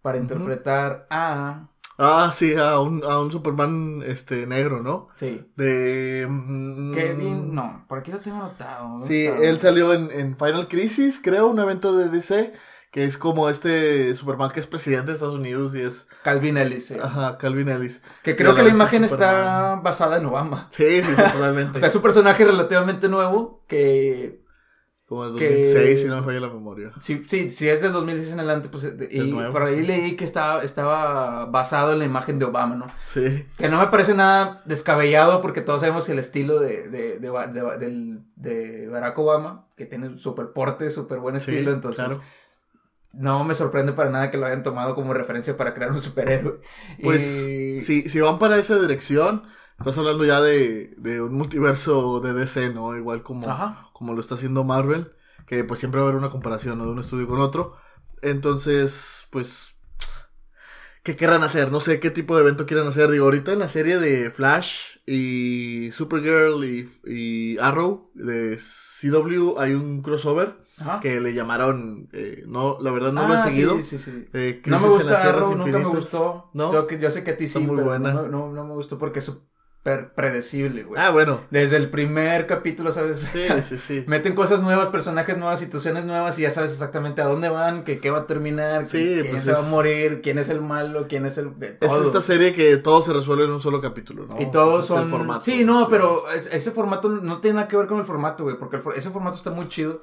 para 0.02 0.18
interpretar 0.18 1.06
a 1.10 1.70
Ah, 1.98 2.30
sí, 2.34 2.54
a 2.54 2.78
un, 2.80 3.02
a 3.04 3.20
un 3.20 3.32
Superman 3.32 4.02
este 4.06 4.46
negro, 4.46 4.82
¿no? 4.82 5.08
Sí. 5.16 5.46
De 5.56 6.26
mm, 6.28 6.94
Kevin, 6.94 7.54
no, 7.54 7.84
por 7.88 7.98
aquí 7.98 8.12
lo 8.12 8.18
tengo 8.18 8.36
anotado. 8.36 9.00
Sí, 9.06 9.26
él 9.26 9.58
salió 9.58 9.94
en, 9.94 10.10
en, 10.10 10.36
Final 10.36 10.68
Crisis, 10.68 11.20
creo, 11.22 11.46
un 11.46 11.58
evento 11.58 11.96
de 11.96 12.10
DC, 12.10 12.52
que 12.90 13.04
es 13.04 13.16
como 13.16 13.48
este 13.48 14.14
Superman 14.14 14.50
que 14.50 14.60
es 14.60 14.66
presidente 14.66 15.08
de 15.08 15.14
Estados 15.14 15.36
Unidos 15.36 15.74
y 15.74 15.82
es... 15.82 16.06
Calvin 16.22 16.58
Ellis, 16.58 16.86
sí. 16.86 16.96
Ajá, 17.00 17.38
Calvin 17.38 17.70
Ellis. 17.70 18.02
Que 18.22 18.36
creo 18.36 18.54
que 18.54 18.62
la 18.62 18.70
imagen 18.70 19.04
está 19.04 19.76
basada 19.76 20.18
en 20.18 20.26
Obama. 20.26 20.68
Sí, 20.70 21.02
sí, 21.02 21.16
totalmente. 21.16 21.76
o 21.78 21.80
sea, 21.80 21.88
es 21.88 21.94
un 21.96 22.02
personaje 22.02 22.44
relativamente 22.44 23.08
nuevo 23.08 23.62
que 23.68 24.45
como 25.08 25.24
el 25.24 25.32
2006, 25.34 26.00
si 26.00 26.08
no 26.08 26.16
me 26.16 26.22
falla 26.22 26.40
la 26.40 26.48
memoria. 26.48 26.92
Sí, 27.00 27.22
sí, 27.28 27.50
si 27.52 27.68
es 27.68 27.80
del 27.80 27.92
2006 27.92 28.32
en 28.32 28.40
adelante, 28.40 28.68
pues. 28.68 28.92
Y 29.10 29.32
por 29.52 29.62
ahí 29.62 29.86
leí 29.86 30.16
que 30.16 30.24
estaba, 30.24 30.62
estaba 30.62 31.46
basado 31.46 31.92
en 31.92 32.00
la 32.00 32.04
imagen 32.04 32.40
de 32.40 32.46
Obama, 32.46 32.74
¿no? 32.74 32.86
Sí. 33.12 33.46
Que 33.56 33.68
no 33.68 33.78
me 33.78 33.86
parece 33.86 34.14
nada 34.14 34.62
descabellado 34.64 35.40
porque 35.40 35.60
todos 35.60 35.80
sabemos 35.80 36.06
que 36.06 36.12
el 36.12 36.18
estilo 36.18 36.58
de, 36.58 36.88
de, 36.88 37.20
de, 37.20 38.18
de, 38.34 38.88
Barack 38.88 39.16
Obama, 39.16 39.68
que 39.76 39.86
tiene 39.86 40.16
súper 40.18 40.50
porte, 40.52 40.90
súper 40.90 41.20
buen 41.20 41.36
estilo, 41.36 41.70
entonces. 41.70 42.04
Claro. 42.04 42.22
No 43.12 43.44
me 43.44 43.54
sorprende 43.54 43.92
para 43.92 44.10
nada 44.10 44.30
que 44.30 44.36
lo 44.36 44.44
hayan 44.44 44.62
tomado 44.62 44.94
como 44.94 45.14
referencia 45.14 45.56
para 45.56 45.72
crear 45.72 45.92
un 45.92 46.02
superhéroe. 46.02 46.60
Pues, 47.02 47.22
si, 47.22 48.10
si 48.10 48.20
van 48.20 48.38
para 48.38 48.58
esa 48.58 48.78
dirección 48.78 49.44
Estás 49.78 49.98
hablando 49.98 50.24
ya 50.24 50.40
de, 50.40 50.94
de 50.96 51.20
un 51.20 51.34
multiverso 51.34 52.20
de 52.20 52.32
DC, 52.32 52.70
¿no? 52.72 52.96
Igual 52.96 53.22
como, 53.22 53.46
como 53.92 54.14
lo 54.14 54.20
está 54.20 54.34
haciendo 54.34 54.64
Marvel, 54.64 55.12
que 55.46 55.64
pues 55.64 55.80
siempre 55.80 56.00
va 56.00 56.06
a 56.06 56.08
haber 56.10 56.18
una 56.20 56.30
comparación, 56.30 56.78
¿no? 56.78 56.86
De 56.86 56.92
un 56.92 56.98
estudio 56.98 57.28
con 57.28 57.40
otro. 57.40 57.76
Entonces, 58.22 59.26
pues, 59.30 59.74
¿qué 61.02 61.14
querrán 61.14 61.42
hacer? 61.42 61.70
No 61.70 61.80
sé 61.80 62.00
qué 62.00 62.10
tipo 62.10 62.34
de 62.34 62.42
evento 62.42 62.64
quieran 62.64 62.88
hacer. 62.88 63.10
Digo, 63.10 63.26
ahorita 63.26 63.52
en 63.52 63.58
la 63.58 63.68
serie 63.68 63.98
de 63.98 64.30
Flash 64.30 64.96
y 65.04 65.92
Supergirl 65.92 66.64
y, 66.64 66.90
y 67.04 67.58
Arrow 67.58 68.10
de 68.14 68.58
CW 68.58 69.58
hay 69.58 69.74
un 69.74 70.00
crossover. 70.00 70.56
que 71.00 71.20
le 71.20 71.32
llamaron 71.32 72.08
eh, 72.12 72.44
no 72.46 72.76
la 72.82 72.90
verdad 72.90 73.10
no 73.10 73.26
lo 73.26 73.32
he 73.32 73.38
ah, 73.38 73.42
seguido 73.42 73.78
sí, 73.78 73.82
sí, 73.82 73.98
sí. 73.98 74.28
Eh, 74.34 74.60
no 74.66 74.78
me 74.78 74.88
gusta 74.88 75.22
Arrow 75.22 75.54
nunca 75.54 75.78
me 75.78 75.86
gustó 75.86 76.50
¿No? 76.52 76.70
yo, 76.70 76.86
yo 76.86 77.10
sé 77.10 77.24
que 77.24 77.30
a 77.30 77.36
ti 77.38 77.48
sí 77.48 77.60
muy 77.60 77.82
buena. 77.82 78.12
No, 78.12 78.28
no, 78.28 78.52
no, 78.52 78.64
me 78.66 78.74
gustó 78.74 78.98
porque 78.98 79.22
su 79.22 79.40
predecible, 80.14 80.82
güey. 80.82 81.00
Ah, 81.00 81.10
bueno. 81.10 81.40
Desde 81.50 81.76
el 81.76 81.90
primer 81.90 82.46
capítulo, 82.46 82.92
¿sabes? 82.92 83.18
Sí, 83.18 83.46
sí, 83.62 83.78
sí. 83.78 84.04
Meten 84.06 84.34
cosas 84.34 84.60
nuevas, 84.60 84.88
personajes 84.88 85.38
nuevas, 85.38 85.60
situaciones 85.60 86.04
nuevas 86.04 86.38
y 86.38 86.42
ya 86.42 86.50
sabes 86.50 86.72
exactamente 86.72 87.22
a 87.22 87.26
dónde 87.26 87.48
van, 87.48 87.84
que 87.84 88.00
qué 88.00 88.10
va 88.10 88.18
a 88.18 88.26
terminar, 88.26 88.86
quién 88.86 89.26
pues 89.30 89.44
se 89.44 89.52
va 89.52 89.60
a 89.60 89.70
morir, 89.70 90.20
quién 90.22 90.38
es 90.38 90.48
el 90.48 90.60
malo, 90.60 91.06
quién 91.08 91.26
es 91.26 91.38
el... 91.38 91.52
Es 91.80 91.92
esta 91.92 92.20
serie 92.20 92.52
que 92.52 92.76
todo 92.76 93.02
se 93.02 93.12
resuelve 93.12 93.44
en 93.44 93.50
un 93.50 93.60
solo 93.60 93.80
capítulo, 93.80 94.26
¿no? 94.26 94.40
Y 94.40 94.50
todos 94.50 94.86
son... 94.86 95.10
Formato, 95.10 95.42
sí, 95.42 95.64
no, 95.64 95.88
pero 95.88 96.28
ese 96.30 96.70
formato 96.70 97.08
no 97.08 97.40
tiene 97.40 97.56
nada 97.56 97.68
que 97.68 97.76
ver 97.76 97.86
con 97.86 97.98
el 97.98 98.04
formato, 98.04 98.44
güey, 98.44 98.58
porque 98.58 98.80
ese 98.96 99.10
formato 99.10 99.36
está 99.36 99.50
muy 99.50 99.68
chido. 99.68 100.02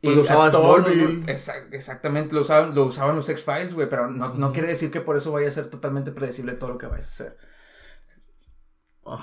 Pues 0.00 0.12
y 0.12 0.16
lo 0.16 0.22
usaba 0.22 0.50
Smallville. 0.50 1.24
exactamente, 1.72 2.34
lo 2.34 2.42
usaban, 2.42 2.72
lo 2.74 2.84
usaban 2.84 3.16
los 3.16 3.28
X-Files, 3.28 3.74
güey, 3.74 3.88
pero 3.88 4.08
no, 4.08 4.32
no 4.32 4.52
quiere 4.52 4.68
decir 4.68 4.92
que 4.92 5.00
por 5.00 5.16
eso 5.16 5.32
vaya 5.32 5.48
a 5.48 5.50
ser 5.50 5.66
totalmente 5.66 6.12
predecible 6.12 6.52
todo 6.52 6.70
lo 6.70 6.78
que 6.78 6.86
vayas 6.86 7.06
a 7.06 7.08
hacer. 7.08 7.36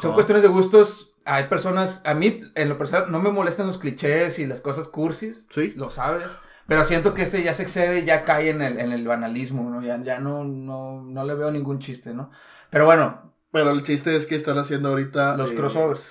Son 0.02 0.14
cuestiones 0.14 0.44
de 0.44 0.50
gustos. 0.50 1.12
Hay 1.26 1.46
personas, 1.46 2.02
a 2.06 2.14
mí 2.14 2.42
en 2.54 2.70
lo 2.70 2.78
personal 2.78 3.12
no 3.12 3.20
me 3.20 3.32
molestan 3.32 3.68
los 3.68 3.78
clichés 3.78 4.38
y 4.40 4.46
las 4.46 4.62
cosas 4.62 4.88
cursis. 4.88 5.48
Sí. 5.50 5.74
Lo 5.76 5.90
sabes. 5.90 6.38
Pero 6.68 6.84
siento 6.84 7.14
que 7.14 7.22
este 7.22 7.44
ya 7.44 7.54
se 7.54 7.64
excede, 7.64 8.06
ya 8.06 8.26
cae 8.26 8.50
en 8.50 8.62
el, 8.62 8.80
en 8.80 8.92
el 8.92 9.08
banalismo, 9.08 9.70
¿no? 9.70 9.82
Ya, 9.82 10.02
ya 10.02 10.20
no, 10.20 10.44
no, 10.44 11.04
no 11.04 11.24
le 11.24 11.36
veo 11.36 11.52
ningún 11.52 11.80
chiste, 11.80 12.14
¿no? 12.14 12.32
Pero 12.70 12.86
bueno. 12.86 13.34
Pero 13.52 13.72
el 13.72 13.84
chiste 13.84 14.16
es 14.16 14.26
que 14.26 14.36
están 14.36 14.58
haciendo 14.58 14.90
ahorita. 14.90 15.38
Los 15.38 15.52
eh, 15.52 15.56
crossovers. 15.56 16.10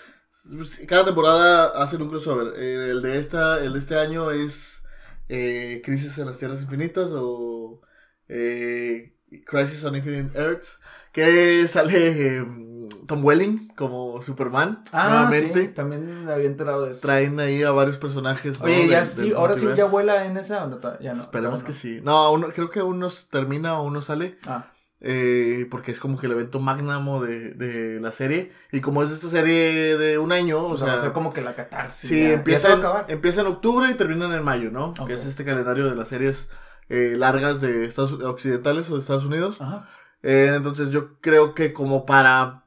Cada 0.86 1.06
temporada 1.06 1.82
hacen 1.82 2.02
un 2.02 2.08
crossover. 2.08 2.54
Eh, 2.56 2.90
el, 2.90 3.02
de 3.02 3.18
esta, 3.18 3.62
el 3.64 3.72
de 3.72 3.78
este 3.78 3.98
año 3.98 4.30
es 4.30 4.82
eh, 5.28 5.82
Crisis 5.84 6.18
en 6.18 6.26
las 6.26 6.38
Tierras 6.38 6.62
Infinitas 6.62 7.10
o 7.12 7.80
Crisis 8.28 9.84
on 9.84 9.96
Infinite 9.96 10.38
Earths. 10.38 10.78
Que 11.12 11.66
sale 11.66 12.36
em, 12.36 12.73
Tom 13.06 13.24
Welling 13.24 13.68
como 13.76 14.22
Superman. 14.22 14.82
Ah, 14.92 15.08
nuevamente. 15.08 15.62
Sí, 15.62 15.68
también 15.68 16.28
había 16.28 16.46
enterado 16.46 16.84
de 16.84 16.92
eso. 16.92 17.00
Traen 17.00 17.38
ahí 17.40 17.62
a 17.62 17.70
varios 17.70 17.98
personajes. 17.98 18.60
Oye, 18.60 18.88
ya 18.88 19.04
sí, 19.04 19.32
ahora 19.36 19.56
sí 19.56 19.66
ya 19.76 19.86
vuela 19.86 20.24
en 20.26 20.36
esa 20.36 20.64
o 20.64 20.68
no, 20.68 20.80
ya 21.00 21.14
no. 21.14 21.20
Esperemos 21.20 21.62
que 21.62 21.72
sí. 21.72 22.00
No, 22.02 22.32
uno, 22.32 22.48
creo 22.48 22.70
que 22.70 22.82
uno 22.82 23.08
termina 23.30 23.78
o 23.78 23.84
uno 23.84 24.02
sale. 24.02 24.38
Ah. 24.46 24.66
Eh, 25.06 25.66
porque 25.70 25.92
es 25.92 26.00
como 26.00 26.18
que 26.18 26.26
el 26.26 26.32
evento 26.32 26.60
magnamo 26.60 27.22
de, 27.22 27.50
de 27.50 28.00
la 28.00 28.10
serie. 28.10 28.52
Y 28.72 28.80
como 28.80 29.02
es 29.02 29.10
esta 29.10 29.28
serie 29.28 29.98
de 29.98 30.18
un 30.18 30.32
año, 30.32 30.64
o, 30.64 30.76
sea, 30.78 30.94
va 30.94 30.94
a 30.94 31.00
ser 31.00 31.12
como 31.12 31.32
que 31.32 31.42
la 31.42 31.54
catarsis. 31.54 32.08
Sí, 32.08 32.32
empieza, 32.32 32.72
en, 32.72 32.82
empieza 33.08 33.42
en 33.42 33.48
octubre 33.48 33.90
y 33.90 33.94
termina 33.94 34.34
en 34.34 34.42
mayo, 34.42 34.70
¿no? 34.70 34.94
Que 35.06 35.14
es 35.14 35.26
este 35.26 35.44
calendario 35.44 35.90
de 35.90 35.94
las 35.94 36.08
series 36.08 36.48
eh, 36.88 37.14
largas 37.18 37.60
de 37.60 37.84
Estados 37.84 38.12
occidentales 38.12 38.88
o 38.88 38.94
de 38.94 39.00
Estados 39.00 39.26
Unidos. 39.26 39.60
Ajá. 39.60 39.86
Eh, 40.24 40.54
entonces 40.56 40.90
yo 40.90 41.20
creo 41.20 41.54
que 41.54 41.74
como 41.74 42.06
para 42.06 42.63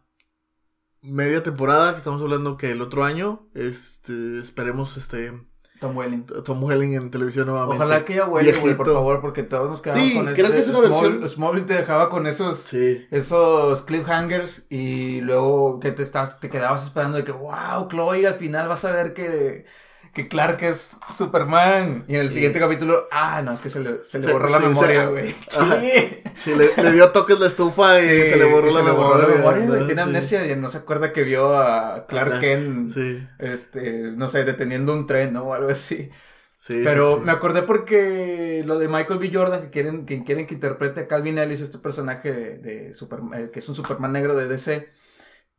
media 1.01 1.43
temporada, 1.43 1.91
que 1.91 1.97
estamos 1.99 2.21
hablando 2.21 2.57
que 2.57 2.71
el 2.71 2.81
otro 2.81 3.03
año, 3.03 3.47
este, 3.53 4.39
esperemos 4.39 4.97
este 4.97 5.31
Tom 5.79 5.95
Welling. 5.95 6.25
Tom 6.43 6.63
Welling 6.63 6.93
en 6.95 7.11
televisión 7.11 7.45
nuevamente. 7.47 7.75
Ojalá 7.83 8.03
que 8.03 8.15
ya 8.15 8.25
huele, 8.25 8.51
güey, 8.53 8.75
por 8.75 8.87
favor, 8.91 9.21
porque 9.21 9.43
todos 9.43 9.69
nos 9.69 9.79
quedamos 9.79 10.07
Sí, 10.07 10.15
con 10.15 10.25
creo 10.33 10.49
que 10.51 10.57
es 10.57 10.67
una 10.69 10.79
versión- 10.79 11.29
Smallville 11.29 11.65
te 11.67 11.75
dejaba 11.75 12.09
con 12.09 12.25
esos, 12.25 12.57
Sí. 12.61 13.05
esos 13.11 13.83
cliffhangers 13.83 14.65
y 14.71 15.21
luego 15.21 15.79
que 15.79 15.91
te 15.91 16.01
estás, 16.01 16.39
te 16.39 16.49
quedabas 16.49 16.83
esperando 16.83 17.17
de 17.17 17.23
que, 17.25 17.31
wow, 17.31 17.87
Chloe, 17.89 18.25
al 18.25 18.33
final 18.35 18.67
vas 18.67 18.85
a 18.85 18.91
ver 18.91 19.13
que, 19.13 19.65
que 20.17 20.27
Clark 20.27 20.63
es 20.63 20.97
Superman. 21.15 22.03
Y 22.07 22.15
en 22.15 22.21
el 22.21 22.31
siguiente 22.31 22.57
capítulo, 22.59 23.07
ah, 23.11 23.43
no, 23.43 23.53
es 23.53 23.61
que 23.61 23.69
se 23.69 23.79
le, 23.79 24.01
se 24.01 24.17
le 24.17 24.25
borró 24.33 24.49
la 24.49 24.57
sí, 24.57 24.63
memoria, 24.63 25.05
güey. 25.05 25.35
Sí. 26.35 26.55
Le, 26.55 26.75
le 26.75 26.91
dio 26.91 27.11
toques 27.11 27.39
la 27.39 27.45
estufa 27.45 28.01
y 28.01 28.25
se 28.25 28.35
le 28.35 28.45
borró, 28.45 28.71
la, 28.71 28.79
se 28.79 28.83
le 28.83 28.91
borró 28.91 29.19
memoria, 29.19 29.27
la 29.27 29.27
memoria, 29.27 29.65
güey. 29.67 29.85
Tiene 29.85 30.01
amnesia 30.01 30.51
y 30.51 30.55
no 30.55 30.69
se 30.69 30.79
acuerda 30.79 31.13
que 31.13 31.23
vio 31.23 31.55
a 31.55 32.07
Clark 32.07 32.31
Ajá. 32.31 32.39
Kent, 32.39 32.91
Sí, 32.91 33.27
este, 33.37 34.11
no 34.15 34.27
sé, 34.27 34.43
deteniendo 34.43 34.91
un 34.93 35.05
tren, 35.05 35.33
¿no? 35.33 35.43
O 35.43 35.53
algo 35.53 35.69
así. 35.69 36.09
sí. 36.57 36.81
Pero 36.83 37.17
sí, 37.17 37.19
sí. 37.19 37.25
me 37.25 37.31
acordé 37.31 37.61
porque 37.61 38.63
lo 38.65 38.79
de 38.79 38.87
Michael 38.87 39.19
B. 39.19 39.29
Jordan, 39.31 39.61
que 39.61 39.69
quieren 39.69 40.05
que, 40.07 40.23
quieren 40.23 40.47
que 40.47 40.55
interprete 40.55 41.01
a 41.01 41.07
Calvin 41.07 41.37
Ellis, 41.37 41.61
este 41.61 41.77
personaje 41.77 42.31
de, 42.33 42.57
de 42.57 42.93
Superman, 42.95 43.39
eh, 43.39 43.51
que 43.51 43.59
es 43.59 43.69
un 43.69 43.75
Superman 43.75 44.13
negro 44.13 44.35
de 44.35 44.47
DC, 44.47 44.89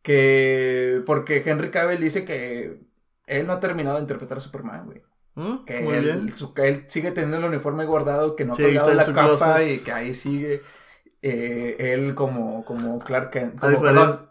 que 0.02 1.02
porque 1.06 1.42
Henry 1.46 1.70
Cavill 1.70 2.00
dice 2.00 2.24
que 2.24 2.87
él 3.28 3.46
no 3.46 3.52
ha 3.54 3.60
terminado 3.60 3.96
de 3.96 4.02
interpretar 4.02 4.38
a 4.38 4.40
Superman, 4.40 4.86
güey. 4.86 5.02
¿Mm? 5.34 5.64
Que 5.64 5.80
Muy 5.82 5.94
él, 5.94 6.04
bien. 6.04 6.36
su- 6.36 6.52
que 6.52 6.66
él 6.68 6.84
sigue 6.88 7.12
teniendo 7.12 7.36
el 7.38 7.44
uniforme 7.44 7.84
guardado, 7.84 8.34
que 8.34 8.44
no 8.44 8.54
ha 8.54 8.56
colgado 8.56 8.92
la 8.94 9.04
capa 9.06 9.24
closet. 9.26 9.68
y 9.68 9.78
que 9.84 9.92
ahí 9.92 10.12
sigue 10.14 10.62
eh, 11.22 11.76
él 11.94 12.14
como, 12.14 12.64
como 12.64 12.98
Clark 12.98 13.30
Kent. 13.30 13.62
A 13.62 13.68
Como, 13.68 13.80
perdón, 13.82 14.30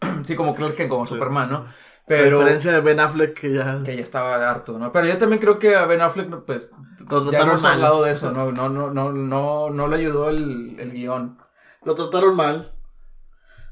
sí, 0.24 0.34
como 0.36 0.54
Clark 0.54 0.74
Kent, 0.76 0.90
como 0.90 1.06
Sí. 1.06 1.14
Superman, 1.14 1.50
¿no? 1.50 1.56
A 1.58 1.66
Pero 2.06 2.38
diferencia 2.38 2.70
de 2.72 2.80
Ben 2.80 3.00
Affleck, 3.00 3.34
que 3.40 3.52
ya. 3.52 3.82
que 3.84 3.96
ya 3.96 4.02
estaba 4.02 4.48
harto, 4.48 4.78
¿no? 4.78 4.92
Pero 4.92 5.06
yo 5.06 5.18
también 5.18 5.40
creo 5.40 5.58
que 5.58 5.74
a 5.74 5.86
Ben 5.86 6.00
Affleck, 6.00 6.44
pues, 6.44 6.70
Lo 7.10 7.32
ya 7.32 7.40
hemos 7.40 7.62
mal. 7.62 7.74
hablado 7.74 8.04
de 8.04 8.12
eso, 8.12 8.30
no, 8.32 8.52
no, 8.52 8.68
no, 8.68 8.90
no, 8.90 9.12
no, 9.12 9.70
no 9.70 9.88
le 9.88 9.96
ayudó 9.96 10.28
el, 10.28 10.76
el 10.78 10.92
guion. 10.92 11.38
Lo 11.84 11.94
trataron 11.94 12.36
mal. 12.36 12.72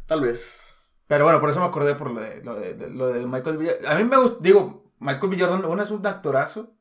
Tal 0.07 0.21
vez. 0.23 0.61
Pero 1.07 1.25
bueno, 1.25 1.41
por 1.41 1.51
eso 1.51 1.61
me 1.61 1.67
acordé 1.67 1.95
por 1.95 2.11
lo 2.11 2.21
de, 2.21 2.43
lo 2.43 2.55
de, 2.55 2.75
lo 2.91 3.09
de 3.09 3.27
Michael 3.27 3.59
B. 3.59 3.71
A 3.87 3.95
mí 3.97 4.05
me 4.05 4.17
gusta, 4.17 4.39
digo, 4.41 4.93
Michael 4.99 5.31
B. 5.31 5.39
Jordan, 5.39 5.65
uno 5.65 5.83
es 5.83 5.91
un 5.91 6.07
actorazo. 6.07 6.75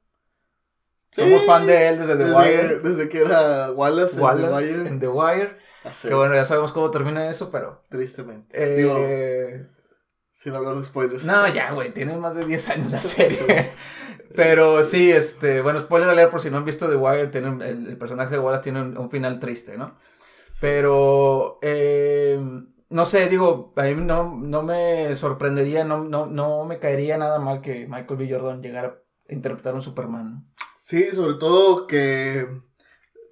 Somos 1.11 1.41
Sí. 1.41 1.45
fan 1.47 1.67
de 1.67 1.89
él 1.89 1.99
desde 1.99 2.15
The 2.15 2.23
Desde, 2.23 2.35
Wire. 2.37 2.79
desde 2.79 3.09
que 3.09 3.19
era 3.21 3.71
Wallace, 3.71 4.19
Wallace 4.19 4.47
en 4.47 4.49
The 4.49 4.77
Wire. 4.77 4.89
en 4.89 4.99
The 4.99 5.07
Wire. 5.07 5.57
Así, 5.83 6.07
Que 6.07 6.13
bueno, 6.13 6.33
ya 6.33 6.45
sabemos 6.45 6.71
cómo 6.71 6.89
termina 6.89 7.29
eso, 7.29 7.51
pero. 7.51 7.83
Tristemente. 7.89 8.75
Digo, 8.77 8.95
Eh, 8.99 9.67
sin 10.31 10.55
hablar 10.55 10.75
de 10.75 10.83
spoilers. 10.83 11.23
no, 11.25 11.47
ya, 11.49 11.71
güey, 11.73 11.93
tiene 11.93 12.17
más 12.17 12.35
de 12.35 12.45
10 12.45 12.69
años 12.69 12.91
la 12.91 13.01
serie. 13.01 13.71
Pero 14.35 14.83
sí, 14.83 15.11
este, 15.11 15.61
bueno, 15.61 15.81
spoiler 15.81 16.09
alert 16.09 16.31
por 16.31 16.41
si 16.41 16.49
no 16.49 16.57
han 16.57 16.65
visto 16.65 16.89
The 16.89 16.95
Wire, 16.95 17.29
el, 17.33 17.61
el 17.89 17.97
personaje 17.97 18.31
de 18.31 18.39
Wallace 18.39 18.63
tiene 18.63 18.81
un, 18.81 18.97
un 18.97 19.09
final 19.11 19.39
triste, 19.39 19.77
¿no? 19.77 19.85
Pero, 20.59 21.59
eh, 21.61 22.39
no 22.93 23.07
sé, 23.07 23.27
digo, 23.27 23.73
a 23.75 23.83
mí 23.83 23.95
no, 23.95 24.35
no 24.35 24.61
me 24.61 25.15
sorprendería, 25.15 25.83
no, 25.83 26.03
no, 26.03 26.27
no 26.27 26.63
me 26.63 26.77
caería 26.77 27.17
nada 27.17 27.39
mal 27.39 27.59
que 27.59 27.87
Michael 27.87 28.19
B. 28.19 28.29
Jordan 28.29 28.61
llegara 28.61 28.99
a 29.27 29.33
interpretar 29.33 29.73
un 29.73 29.81
Superman. 29.81 30.45
Sí, 30.83 31.03
sobre 31.11 31.39
todo 31.39 31.87
que 31.87 32.47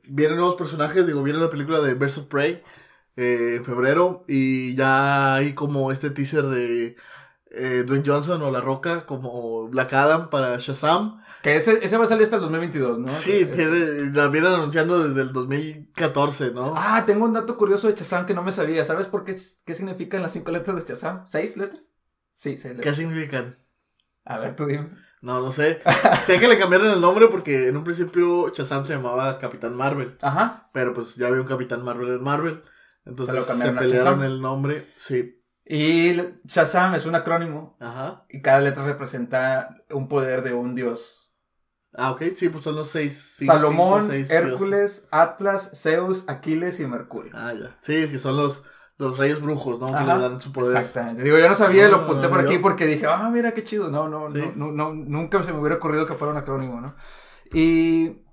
vienen 0.04 0.38
nuevos 0.38 0.56
personajes. 0.56 1.06
Digo, 1.06 1.22
viene 1.22 1.38
la 1.38 1.52
película 1.52 1.80
de 1.80 1.94
Birds 1.94 2.18
of 2.18 2.26
Prey 2.26 2.64
eh, 3.16 3.56
en 3.58 3.66
febrero. 3.66 4.26
Y 4.28 4.76
ya 4.76 5.36
hay 5.36 5.54
como 5.54 5.92
este 5.92 6.10
teaser 6.10 6.46
de 6.46 6.96
eh, 7.54 7.84
Dwayne 7.86 8.04
Johnson 8.06 8.42
o 8.42 8.50
La 8.52 8.62
Roca 8.62 9.06
como 9.06 9.68
Black 9.68 9.94
Adam 9.94 10.30
para 10.30 10.58
Shazam. 10.58 11.22
Que 11.42 11.56
ese, 11.58 11.84
ese 11.86 11.98
va 11.98 12.06
a 12.06 12.08
salir 12.08 12.24
hasta 12.24 12.38
el 12.38 12.42
2022, 12.44 13.00
¿no? 13.00 13.08
Sí, 13.08 13.46
tiene, 13.46 14.12
la 14.14 14.28
vienen 14.30 14.54
anunciando 14.54 15.06
desde 15.08 15.22
el 15.22 15.34
2014, 15.34 16.52
¿no? 16.52 16.74
Ah, 16.78 17.04
tengo 17.06 17.26
un 17.26 17.34
dato 17.34 17.58
curioso 17.58 17.88
de 17.88 17.96
Shazam 17.96 18.26
que 18.26 18.34
no 18.34 18.44
me 18.44 18.52
sabía. 18.52 18.86
¿Sabes 18.86 19.08
por 19.08 19.24
qué, 19.24 19.36
qué 19.66 19.76
significan 19.76 20.22
las 20.22 20.32
cinco 20.34 20.52
letras 20.52 20.76
de 20.78 20.84
Shazam? 20.94 21.28
¿Seis 21.28 21.58
letras? 21.58 21.82
Sí, 22.32 22.58
seis 22.58 22.64
¿Qué 22.64 22.74
letras. 22.76 22.96
significan? 22.96 23.56
A 24.24 24.38
ver, 24.38 24.56
tú 24.56 24.66
dime. 24.66 24.90
No, 25.22 25.40
no 25.42 25.52
sé. 25.52 25.82
sé 26.26 26.40
que 26.40 26.48
le 26.48 26.58
cambiaron 26.58 26.90
el 26.90 27.02
nombre 27.02 27.28
porque 27.28 27.68
en 27.68 27.78
un 27.78 27.84
principio 27.84 28.50
Shazam 28.54 28.86
se 28.86 28.94
llamaba 28.96 29.38
Capitán 29.40 29.76
Marvel. 29.76 30.18
Ajá. 30.22 30.68
Pero 30.74 30.94
pues 30.94 31.16
ya 31.16 31.28
había 31.28 31.42
un 31.42 31.48
Capitán 31.48 31.84
Marvel 31.84 32.10
en 32.10 32.24
Marvel. 32.24 32.64
Entonces 33.06 33.34
Se 33.34 33.40
lo 33.40 33.44
se, 33.44 33.50
cambiaron 33.50 33.78
a 33.78 33.82
pelearon 33.82 34.20
Shazam. 34.20 34.24
el 34.24 34.42
nombre. 34.42 34.88
Sí. 34.98 35.41
Y 35.74 36.18
Shazam 36.44 36.96
es 36.96 37.06
un 37.06 37.16
acrónimo 37.16 37.78
Ajá. 37.80 38.26
y 38.30 38.42
cada 38.42 38.60
letra 38.60 38.84
representa 38.84 39.78
un 39.90 40.10
poder 40.10 40.42
de 40.44 40.54
un 40.54 40.76
dios. 40.76 41.32
Ah, 41.94 42.12
ok. 42.12 42.24
Sí, 42.36 42.50
pues 42.50 42.66
son 42.66 42.76
los 42.76 42.90
seis. 42.90 43.36
cinco, 43.38 43.54
Salomón, 43.54 44.02
cinco, 44.02 44.12
seis 44.14 44.32
Hércules, 44.32 45.08
Atlas, 45.12 45.72
Zeus, 45.74 46.26
Aquiles 46.28 46.80
y 46.82 46.86
Mercurio. 46.88 47.32
Ah, 47.34 47.54
ya. 47.54 47.78
Sí, 47.80 47.96
es 47.96 48.12
que 48.12 48.18
son 48.18 48.36
los, 48.36 48.64
los 48.98 49.18
reyes 49.18 49.40
brujos, 49.42 49.80
¿no? 49.80 49.86
Que 49.88 50.04
le 50.04 50.08
dan 50.20 50.42
su 50.42 50.52
poder. 50.52 50.76
Exactamente. 50.76 51.24
Digo, 51.24 51.38
yo 51.38 51.48
no 51.48 51.56
sabía, 51.56 51.88
lo 51.88 52.00
No, 52.00 52.04
apunté 52.04 52.24
no, 52.24 52.30
por 52.32 52.40
aquí 52.42 52.56
yo- 52.56 52.62
porque 52.62 52.86
dije, 52.86 53.06
ah, 53.08 53.30
mira 53.32 53.54
qué 53.54 53.64
chido. 53.64 53.90
No, 53.90 54.10
no, 54.10 54.30
Sí. 54.30 54.42
no, 54.56 54.72
no, 54.74 54.92
no, 54.92 54.94
nunca 54.94 55.42
se 55.42 55.54
me 55.54 55.60
hubiera 55.60 55.78
ocurrido 55.78 56.06
que 56.06 56.16
fuera 56.16 56.34
un 56.34 56.38
acrónimo, 56.38 56.82
¿no? 56.82 56.96
Y. 57.54 58.26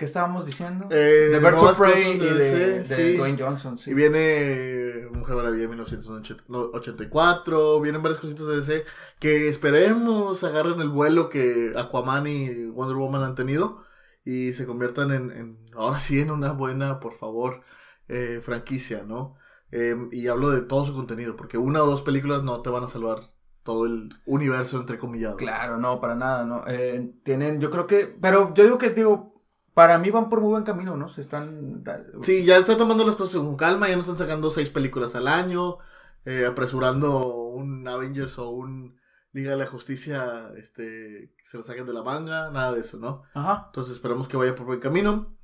¿Qué 0.00 0.06
estábamos 0.06 0.46
diciendo? 0.46 0.88
Eh, 0.90 1.28
de 1.30 1.38
Birds 1.40 1.60
nuevas 1.60 1.78
of 1.78 1.78
Prey 1.78 2.12
y 2.12 2.18
de, 2.18 2.32
DC, 2.32 2.56
de 2.56 2.84
sí. 2.84 3.16
Dwayne 3.18 3.36
Johnson, 3.38 3.76
sí. 3.76 3.90
Y 3.90 3.94
viene 3.94 5.08
Mujer 5.12 5.36
Maravilla 5.36 5.68
1984, 5.68 7.80
vienen 7.82 8.02
varias 8.02 8.18
cositas 8.18 8.46
de 8.46 8.56
DC 8.56 8.86
que 9.18 9.50
esperemos 9.50 10.42
agarren 10.42 10.80
el 10.80 10.88
vuelo 10.88 11.28
que 11.28 11.74
Aquaman 11.76 12.26
y 12.26 12.64
Wonder 12.64 12.96
Woman 12.96 13.24
han 13.24 13.34
tenido 13.34 13.82
y 14.24 14.54
se 14.54 14.64
conviertan 14.64 15.10
en, 15.10 15.30
en 15.32 15.58
ahora 15.76 16.00
sí, 16.00 16.18
en 16.18 16.30
una 16.30 16.52
buena, 16.52 16.98
por 16.98 17.12
favor, 17.12 17.60
eh, 18.08 18.40
franquicia, 18.42 19.04
¿no? 19.06 19.36
Eh, 19.70 19.94
y 20.12 20.28
hablo 20.28 20.48
de 20.48 20.62
todo 20.62 20.86
su 20.86 20.94
contenido, 20.94 21.36
porque 21.36 21.58
una 21.58 21.82
o 21.82 21.86
dos 21.86 22.00
películas 22.00 22.42
no 22.42 22.62
te 22.62 22.70
van 22.70 22.84
a 22.84 22.88
salvar 22.88 23.18
todo 23.62 23.84
el 23.84 24.08
universo 24.24 24.80
entrecomillado. 24.80 25.36
Claro, 25.36 25.76
no, 25.76 26.00
para 26.00 26.14
nada, 26.14 26.46
¿no? 26.46 26.64
Eh, 26.66 27.12
tienen, 27.22 27.60
yo 27.60 27.70
creo 27.70 27.86
que, 27.86 28.06
pero 28.06 28.54
yo 28.54 28.64
digo 28.64 28.78
que, 28.78 28.88
digo, 28.88 29.30
para 29.74 29.98
mí 29.98 30.10
van 30.10 30.28
por 30.28 30.40
muy 30.40 30.50
buen 30.50 30.64
camino, 30.64 30.96
¿no? 30.96 31.08
Se 31.08 31.20
están... 31.20 31.84
Sí, 32.22 32.44
ya 32.44 32.58
están 32.58 32.76
tomando 32.78 33.06
las 33.06 33.16
cosas 33.16 33.36
con 33.36 33.56
calma, 33.56 33.88
ya 33.88 33.96
no 33.96 34.02
están 34.02 34.16
sacando 34.16 34.50
seis 34.50 34.70
películas 34.70 35.14
al 35.14 35.28
año, 35.28 35.78
eh, 36.24 36.46
apresurando 36.46 37.34
un 37.50 37.86
Avengers 37.86 38.38
o 38.38 38.50
un 38.50 38.98
Liga 39.32 39.52
de 39.52 39.58
la 39.58 39.66
Justicia, 39.66 40.50
este, 40.56 41.32
que 41.38 41.44
se 41.44 41.56
lo 41.56 41.62
saquen 41.62 41.86
de 41.86 41.92
la 41.92 42.02
manga, 42.02 42.50
nada 42.50 42.72
de 42.72 42.80
eso, 42.80 42.98
¿no? 42.98 43.22
Ajá. 43.34 43.64
Entonces 43.66 43.94
esperamos 43.94 44.26
que 44.26 44.36
vaya 44.36 44.56
por 44.56 44.66
buen 44.66 44.80
camino. 44.80 45.36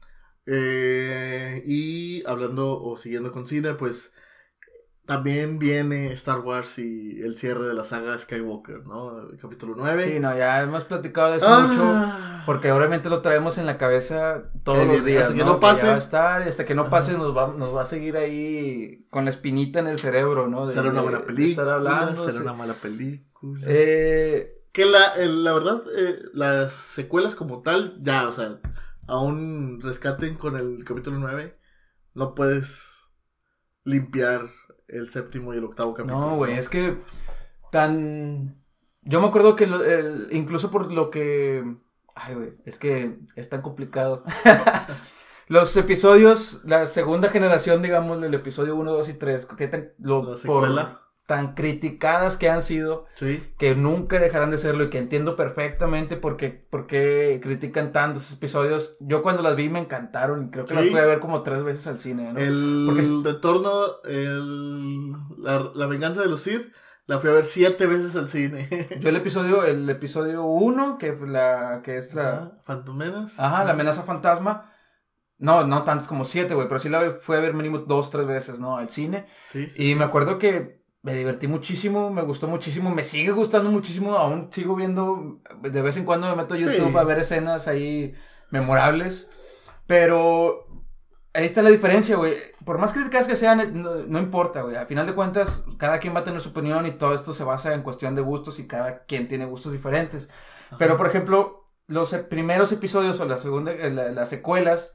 Eh, 0.45 1.63
y 1.67 2.27
hablando 2.27 2.81
o 2.81 2.97
siguiendo 2.97 3.31
con 3.31 3.47
cine, 3.47 3.75
pues 3.75 4.13
también 5.07 5.59
viene 5.59 6.13
Star 6.13 6.41
Wars 6.41 6.79
y 6.79 7.23
el 7.23 7.37
cierre 7.37 7.67
de 7.67 7.75
la 7.75 7.85
saga 7.85 8.19
Skywalker, 8.19 8.87
¿no? 8.87 9.21
El 9.31 9.37
capítulo 9.39 9.75
9. 9.77 10.03
Sí, 10.05 10.21
no, 10.21 10.37
ya 10.37 10.61
hemos 10.63 10.85
platicado 10.85 11.31
de 11.31 11.39
eso 11.39 11.47
Ah, 11.49 11.61
mucho. 11.61 12.43
Porque 12.45 12.71
obviamente 12.73 13.09
lo 13.09 13.23
traemos 13.23 13.57
en 13.59 13.67
la 13.67 13.79
cabeza 13.79 14.51
todos 14.65 14.87
los 14.87 15.05
días. 15.05 15.25
hasta 15.25 15.35
que 15.37 15.45
¿no? 15.45 15.59
pase. 15.61 15.83
ya 15.83 15.89
va 15.91 15.95
a 15.95 15.99
estar, 15.99 16.43
y 16.45 16.49
hasta 16.49 16.65
que 16.67 16.75
no 16.75 16.91
pase 16.91 17.13
nos 17.15 17.37
va, 17.37 17.55
nos 17.57 17.75
va 17.75 17.83
a 17.83 17.87
seguir 17.87 18.17
ahí 18.17 19.07
con 19.11 19.25
la 19.25 19.31
espinita 19.31 19.79
en 19.81 19.87
el 19.87 19.99
cerebro, 19.99 20.49
¿no? 20.49 20.67
De- 20.67 20.75
será 20.75 20.91
una 20.91 21.03
buena 21.03 21.25
película, 21.25 21.63
estar 21.63 21.69
hablando. 21.69 22.21
será 22.23 22.33
sí. 22.33 22.39
una 22.43 22.53
mala 22.53 22.75
película. 22.75 23.61
Eh, 23.67 24.53
Que 24.73 24.85
la, 24.87 25.07
el- 25.19 25.43
la 25.45 25.55
verdad, 25.55 25.83
eh, 25.97 26.19
las 26.35 26.73
secuelas 26.73 27.35
como 27.35 27.63
tal, 27.63 27.97
ya, 28.01 28.29
o 28.29 28.33
sea, 28.33 28.59
aún 29.07 29.81
rescaten 29.81 30.35
con 30.35 30.57
el 30.57 30.85
capítulo 30.85 31.19
9, 31.19 31.57
no 32.15 32.35
puedes 32.35 32.85
limpiar 33.85 34.43
el 34.89 35.09
séptimo 35.11 35.53
y 35.55 35.59
el 35.59 35.65
octavo 35.65 35.95
capítulo. 35.95 36.21
no, 36.21 36.37
güey, 36.37 36.55
es 36.55 36.69
que 36.69 36.99
tan... 37.73 38.63
Yo 39.03 39.21
me 39.21 39.29
acuerdo 39.29 39.55
que 39.57 39.67
lo- 39.67 39.85
el- 39.85 40.29
incluso 40.33 40.71
por 40.71 40.93
lo 40.93 41.11
que... 41.11 41.65
Ay, 42.15 42.35
güey, 42.35 42.51
es 42.65 42.79
que 42.79 43.19
es 43.37 43.49
tan 43.49 43.63
complicado. 43.63 44.25
Los 45.49 45.77
episodios, 45.77 46.61
la 46.65 46.87
segunda 46.87 47.29
generación, 47.29 47.81
digamos, 47.81 48.21
del 48.21 48.35
episodio 48.35 48.75
1, 48.75 48.93
2 48.93 49.09
y 49.11 49.15
3, 49.15 49.47
que 49.47 49.69
tan, 49.69 49.93
lo, 49.99 50.21
La 50.23 50.29
por 50.31 50.39
secuela. 50.39 51.03
Tan 51.27 51.55
criticadas 51.55 52.37
que 52.37 52.49
han 52.49 52.63
sido, 52.63 53.07
Sí, 53.17 53.43
que 53.59 53.75
nunca 53.75 54.21
dejarán 54.21 54.53
de 54.53 54.59
serlo 54.59 54.85
y 54.85 54.91
que 54.91 54.99
entiendo 54.99 55.35
perfectamente 55.35 56.17
por 56.17 56.37
qué, 56.37 56.51
por 56.51 56.87
qué 56.87 57.41
critican 57.43 57.91
tanto 57.93 58.21
esos 58.21 58.35
episodios. 58.35 58.97
Yo 59.01 59.23
cuando 59.23 59.43
las 59.43 59.57
vi 59.57 59.69
me 59.69 59.81
encantaron 59.81 60.47
y 60.47 60.51
creo 60.51 60.65
que 60.65 60.75
las 60.75 60.85
Sí. 60.85 60.91
fui 60.91 61.01
a 61.01 61.05
ver 61.07 61.19
como 61.19 61.43
tres 61.43 61.65
veces 61.65 61.87
al 61.89 61.99
cine, 61.99 62.33
¿no? 62.33 62.39
el 62.39 62.85
Porque- 62.87 63.29
retorno, 63.33 63.71
el, 64.05 65.11
la, 65.39 65.71
la 65.75 65.87
venganza 65.87 66.21
de 66.23 66.29
los 66.29 66.41
Sith, 66.43 66.73
la 67.07 67.19
fui 67.21 67.31
a 67.31 67.35
ver 67.35 67.45
siete 67.45 67.87
veces 67.87 68.15
al 68.17 68.29
cine. 68.29 68.69
Yo 69.01 69.09
el 69.09 69.17
episodio, 69.17 69.65
el 69.65 69.89
episodio 69.91 70.45
1, 70.45 70.97
que, 70.99 71.13
la, 71.27 71.81
que 71.85 71.97
es 71.97 72.15
la... 72.15 72.29
Ajá, 72.31 72.53
Fantomenas. 72.65 73.39
Ajá, 73.41 73.65
la 73.65 73.73
amenaza 73.73 74.03
fantasma. 74.05 74.73
No, 75.39 75.67
no 75.67 75.83
tantas 75.85 76.09
como 76.09 76.25
siete, 76.25 76.55
güey, 76.55 76.67
pero 76.69 76.81
sí 76.81 76.89
la 76.89 77.11
fui 77.21 77.37
a 77.37 77.41
ver 77.41 77.53
mínimo 77.53 77.79
dos, 77.79 78.11
tres 78.11 78.27
veces, 78.27 78.59
¿no? 78.59 78.77
Al 78.79 78.89
cine. 78.89 79.27
Sí. 79.53 79.67
Y 79.77 79.95
me 79.95 80.05
acuerdo 80.05 80.39
que 80.39 80.83
me 81.07 81.15
divertí 81.15 81.47
muchísimo, 81.47 82.11
me 82.11 82.23
gustó 82.23 82.49
muchísimo, 82.49 82.91
me 82.91 83.05
sigue 83.05 83.31
gustando 83.31 83.71
muchísimo, 83.71 84.17
aún 84.17 84.49
sigo 84.51 84.75
viendo, 84.75 85.41
de 85.63 85.81
vez 85.83 85.97
en 85.97 86.05
cuando 86.05 86.29
me 86.29 86.35
meto 86.35 86.55
a 86.55 86.59
YouTube 86.59 86.91
Sí. 86.91 86.97
a 86.99 87.05
ver 87.05 87.19
escenas 87.21 87.69
ahí 87.69 88.13
memorables, 88.51 89.29
pero 89.87 90.67
ahí 91.33 91.45
está 91.45 91.63
la 91.63 91.71
diferencia, 91.71 92.17
güey. 92.17 92.35
Por 92.65 92.79
más 92.79 92.93
críticas 92.93 93.29
que 93.29 93.37
sean, 93.37 93.81
no, 93.81 93.95
no 94.07 94.19
importa, 94.19 94.63
güey. 94.63 94.75
Al 94.75 94.87
final 94.89 95.07
de 95.07 95.15
cuentas, 95.15 95.63
cada 95.79 96.01
quien 96.01 96.13
va 96.15 96.21
a 96.21 96.25
tener 96.25 96.41
su 96.41 96.49
opinión 96.49 96.87
y 96.87 96.91
todo 96.93 97.15
esto 97.15 97.33
se 97.33 97.45
basa 97.45 97.73
en 97.75 97.83
cuestión 97.83 98.15
de 98.17 98.23
gustos 98.23 98.59
y 98.59 98.67
cada 98.67 99.05
quien 99.05 99.29
tiene 99.29 99.45
gustos 99.47 99.71
diferentes. 99.73 100.29
Pero, 100.79 100.97
por 100.97 101.07
ejemplo, 101.07 101.69
los 101.87 102.13
e- 102.15 102.19
primeros 102.19 102.73
episodios 102.73 103.21
o 103.21 103.25
la 103.27 103.39
segunda, 103.39 103.71
eh, 103.71 103.91
la- 103.93 104.11
las 104.11 104.29
secuelas, 104.29 104.95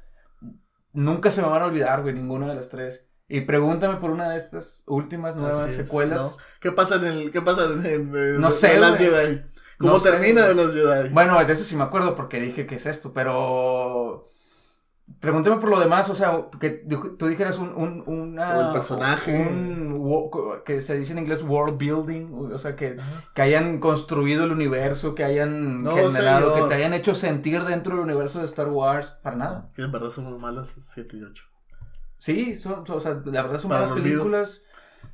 nunca 0.92 1.32
se 1.32 1.42
me 1.42 1.48
van 1.48 1.62
a 1.62 1.68
olvidar, 1.68 2.02
güey, 2.02 2.14
ninguna 2.14 2.48
de 2.48 2.56
las 2.56 2.68
tres. 2.70 3.08
Y 3.34 3.42
pregúntame 3.42 3.96
por 3.96 4.12
una 4.12 4.30
de 4.30 4.38
estas 4.38 4.84
últimas 4.88 5.36
nuevas 5.38 5.70
es, 5.72 5.78
secuelas. 5.78 6.22
¿no? 6.22 6.38
¿Qué 6.60 6.72
pasa 6.74 6.96
en 6.96 7.06
el, 7.06 7.32
qué 7.32 7.42
pasa 7.42 7.64
en, 7.66 7.86
en- 7.86 8.16
en- 8.16 8.40
No 8.42 8.48
de- 8.48 8.54
sé, 8.54 8.74
de 8.74 8.80
las. 8.80 8.98
Jedi? 8.98 9.42
¿Cómo 9.78 9.94
No 9.94 10.00
termina 10.02 10.46
de 10.48 10.54
los 10.54 10.74
Jedi? 10.74 11.10
Bueno, 11.14 11.44
de 11.44 11.54
eso 11.54 11.64
sí 11.64 11.76
me 11.78 11.84
acuerdo 11.84 12.14
porque 12.16 12.42
dije 12.42 12.66
que 12.68 12.76
es 12.76 12.86
esto, 12.86 13.14
pero 13.14 14.26
pregúntame 15.20 15.58
por 15.58 15.70
lo 15.70 15.80
demás, 15.80 16.10
o 16.10 16.14
sea, 16.16 16.48
que 16.60 16.70
tú 17.18 17.28
dijeras 17.28 17.58
un, 17.58 17.70
un 17.76 18.04
una- 18.06 18.58
O 18.58 18.68
el 18.68 18.72
personaje. 18.74 19.34
un 19.34 19.92
que 20.66 20.82
se 20.82 20.98
dice 20.98 21.14
en 21.14 21.20
inglés 21.20 21.42
world 21.44 21.78
building, 21.78 22.34
o 22.54 22.58
sea, 22.58 22.76
que, 22.76 22.98
que 23.34 23.42
hayan 23.42 23.80
construido 23.80 24.44
el 24.44 24.52
universo, 24.52 25.16
que 25.16 25.24
hayan 25.24 25.84
No, 25.84 25.92
generado, 25.96 26.52
señor. 26.54 26.68
que 26.70 26.76
te 26.76 26.82
hayan 26.82 26.94
hecho 26.94 27.16
sentir 27.16 27.64
dentro 27.64 27.94
del 27.96 28.04
universo 28.04 28.40
de 28.40 28.46
Star 28.46 28.70
Wars, 28.70 29.12
para 29.24 29.36
nada. 29.38 29.70
Que 29.76 29.84
en 29.84 29.92
verdad 29.92 30.10
son 30.10 30.26
muy 30.26 30.38
malas 30.40 30.76
7 30.94 31.16
y 31.18 31.24
8. 31.24 31.46
Sí, 32.22 32.56
son, 32.56 32.86
son- 32.86 32.98
o 32.98 33.00
sea, 33.00 33.20
la 33.26 33.42
verdad 33.42 33.60
son 33.60 33.70
Para 33.70 33.88
malas 33.88 33.98
películas. 34.00 34.62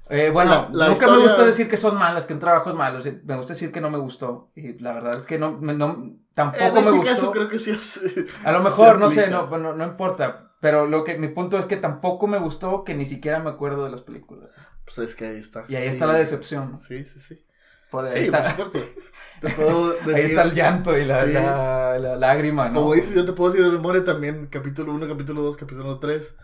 Eh, 0.10 0.30
bueno, 0.34 0.52
La- 0.72 0.88
la 0.88 0.89
nunca 0.89 1.08
me 1.08 1.17
gusta 1.17 1.46
decir 1.46 1.70
que 1.70 1.78
son 1.78 1.96
malas, 1.96 2.26
que 2.26 2.34
un 2.34 2.39
trabajo 2.39 2.70
es 2.70 2.76
malo. 2.76 3.00
Me 3.24 3.36
gusta 3.38 3.54
decir 3.54 3.72
que 3.72 3.80
no 3.82 3.89
me 3.89 3.98
gustó. 3.98 4.52
Y 4.56 4.78
la 4.80 4.93
verdad 4.93 5.17
es 5.20 5.26
que 5.26 5.38
no, 5.39 5.54
me- 5.58 5.74
no 5.74 6.04
tampoco 6.34 6.65
En 6.65 6.74
me 6.74 6.80
este 6.82 6.91
gustó. 6.91 7.06
caso 7.10 7.32
creo 7.32 7.48
que 7.48 7.60
sí 7.60 7.72
es... 7.72 8.02
A 8.43 8.52
lo 8.52 8.62
mejor, 8.62 9.00
no 9.00 9.10
sé, 9.10 9.28
no, 9.30 9.48
no, 9.58 9.74
no 9.74 9.86
importa. 9.86 10.52
Pero 10.60 10.86
lo 10.88 11.04
que 11.06 11.17
mi 11.17 11.28
punto 11.30 11.58
es 11.60 11.65
que 11.65 11.78
tampoco 11.78 12.28
me 12.28 12.39
gustó 12.39 12.84
que 12.84 12.93
ni 12.96 13.06
siquiera 13.06 13.39
me 13.39 13.50
acuerdo 13.52 13.86
de 13.86 13.91
las 13.91 14.02
películas. 14.02 14.50
Pues 14.86 14.98
es 15.00 15.15
que 15.15 15.28
ahí 15.28 15.38
está. 15.38 15.65
Y 15.70 15.76
ahí 15.76 15.88
está 15.88 16.06
la 16.08 16.13
decepción. 16.15 16.78
Sí, 16.78 17.06
sí, 17.06 17.20
sí. 17.20 17.43
Por 17.91 18.06
ahí, 18.06 18.13
Sí, 18.13 18.20
está, 18.26 18.43
por 18.56 18.65
supuesto. 18.65 19.02
Te 19.39 19.50
puedo 19.52 19.89
decir... 20.06 20.15
ahí 20.15 20.22
está 20.26 20.41
el 20.43 20.54
llanto 20.54 20.98
y 20.98 21.06
la, 21.06 21.26
Sí. 21.26 21.32
la, 21.32 22.00
la 22.00 22.15
lágrima, 22.17 22.67
¿no? 22.70 22.82
Como 22.82 22.93
dices, 22.93 23.13
yo 23.13 23.24
te 23.24 23.32
puedo 23.34 23.52
decir 23.52 23.65
de 23.65 23.72
memoria 23.72 24.04
también 24.04 24.48
capítulo 24.48 24.93
1, 24.93 25.08
capítulo 25.08 25.41
2, 25.41 25.56
capítulo 25.58 26.00
3. 26.00 26.36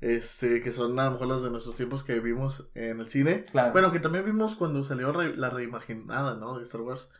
Este, 0.00 0.62
que 0.62 0.72
son 0.72 0.98
a 0.98 1.04
lo 1.06 1.10
mejor 1.12 1.28
las 1.28 1.42
de 1.42 1.50
nuestros 1.50 1.74
tiempos 1.74 2.02
que 2.02 2.20
vimos 2.20 2.70
en 2.74 3.00
el 3.00 3.08
cine. 3.08 3.44
Claro. 3.44 3.72
Bueno, 3.72 3.92
que 3.92 4.00
también 4.00 4.24
vimos 4.24 4.54
cuando 4.56 4.82
salió 4.84 5.12
re- 5.12 5.36
la 5.36 5.50
reimaginada, 5.50 6.36
¿no? 6.36 6.56
De 6.56 6.62
Star 6.62 6.80
Wars. 6.80 7.10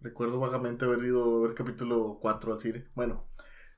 Recuerdo 0.00 0.38
vagamente 0.40 0.84
haber 0.84 1.04
ido 1.04 1.38
a 1.44 1.46
ver 1.46 1.54
capítulo 1.54 2.18
4 2.20 2.52
al 2.52 2.60
cine. 2.60 2.88
Bueno, 2.94 3.28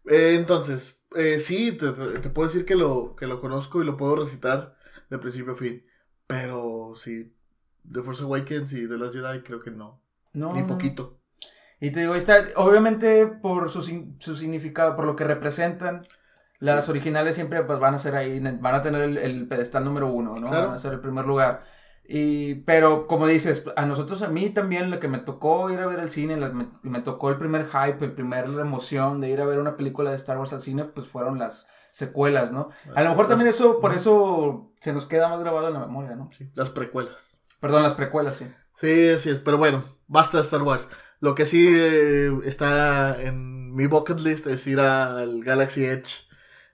eh, 0.07 0.35
entonces, 0.39 1.05
eh, 1.15 1.39
sí, 1.41 1.73
te, 1.73 1.93
te- 1.93 2.19
te 2.21 2.31
puedo 2.31 2.49
decir 2.49 2.65
que 2.65 2.75
lo, 2.75 3.15
que 3.17 3.27
lo 3.27 3.41
conozco 3.41 3.83
y 3.83 3.85
lo 3.87 3.97
puedo 3.97 4.17
recitar 4.17 4.77
de 5.11 5.19
principio 5.19 5.53
a 5.53 5.57
fin. 5.57 5.85
Pero 6.27 6.95
sí, 6.97 7.35
The 7.91 8.03
Force 8.03 8.23
Awakens 8.25 8.73
y 8.73 8.89
The 8.89 8.97
Last 8.99 9.15
Jedi 9.15 9.43
creo 9.43 9.61
que 9.61 9.71
no. 9.71 10.03
No, 10.33 10.53
Ni 10.55 10.63
poquito. 10.63 11.21
Y 11.81 11.91
te 11.93 12.01
digo, 12.01 12.15
está, 12.15 12.45
obviamente 12.57 13.27
por 13.27 13.71
su, 13.71 13.83
su 14.19 14.37
significado, 14.37 14.97
por 14.97 15.05
lo 15.05 15.15
que 15.17 15.25
representan, 15.25 16.03
las 16.61 16.85
Sí. 16.87 16.91
originales 16.91 17.35
siempre 17.35 17.63
pues, 17.63 17.79
van 17.79 17.95
a 17.95 17.99
ser 17.99 18.15
ahí, 18.17 18.41
van 18.41 18.75
a 18.75 18.83
tener 18.83 19.03
el, 19.03 19.19
el 19.19 19.47
pedestal 19.49 19.85
número 19.85 20.09
uno, 20.09 20.37
¿no? 20.37 20.47
Claro. 20.49 20.67
Van 20.69 20.75
a 20.77 20.79
ser 20.79 20.93
el 20.93 21.01
primer 21.01 21.25
lugar. 21.27 21.63
Y, 22.11 22.57
pero 22.63 23.07
como 23.07 23.27
dices, 23.27 23.65
a 23.77 23.85
nosotros, 23.85 24.23
a 24.23 24.29
mí 24.29 24.49
también 24.51 24.91
lo 24.91 24.99
que 24.99 25.09
me 25.09 25.19
tocó 25.19 25.71
ir 25.71 25.79
a 25.79 25.87
ver 25.87 26.01
al 26.01 26.11
cine, 26.11 26.37
la- 26.39 26.49
me, 26.49 26.69
me 26.83 27.01
tocó 27.01 27.29
el 27.29 27.37
primer 27.37 27.67
hype, 27.67 28.03
el 28.05 28.13
primer 28.13 28.47
emoción 28.47 29.21
de 29.21 29.29
ir 29.29 29.41
a 29.43 29.45
ver 29.47 29.59
una 29.59 29.77
película 29.77 30.11
de 30.11 30.17
Star 30.17 30.39
Wars 30.39 30.53
al 30.55 30.63
cine, 30.63 30.85
pues 30.85 31.07
fueron 31.07 31.39
las 31.39 31.67
secuelas, 31.91 32.51
¿no? 32.51 32.71
A 32.95 33.03
lo 33.03 33.11
mejor 33.11 33.25
Las- 33.27 33.29
también 33.31 33.49
eso, 33.49 33.79
por 33.81 33.93
eso 33.93 34.73
se 34.81 34.93
nos 34.95 35.05
queda 35.05 35.29
más 35.29 35.41
grabado 35.41 35.69
en 35.69 35.75
la 35.75 35.81
memoria, 35.81 36.17
¿no? 36.17 36.31
Sí, 36.33 36.51
las 36.55 36.71
precuelas. 36.71 37.39
Perdón, 37.61 37.83
las 37.83 37.95
precuelas, 37.95 38.37
sí. 38.37 38.47
Sí, 38.77 39.11
así 39.11 39.29
es, 39.31 39.39
pero 39.41 39.59
bueno, 39.59 39.85
basta 40.07 40.39
de 40.39 40.45
Star 40.45 40.63
Wars. 40.63 40.89
Lo 41.21 41.35
que 41.35 41.45
sí 41.45 41.69
eh, 41.71 42.33
está 42.45 43.21
en 43.21 43.75
mi 43.75 43.87
bucket 43.87 44.21
list 44.21 44.47
es 44.47 44.67
ir 44.67 44.81
al 44.81 45.43
Galaxy 45.45 45.85
Edge, 45.85 46.27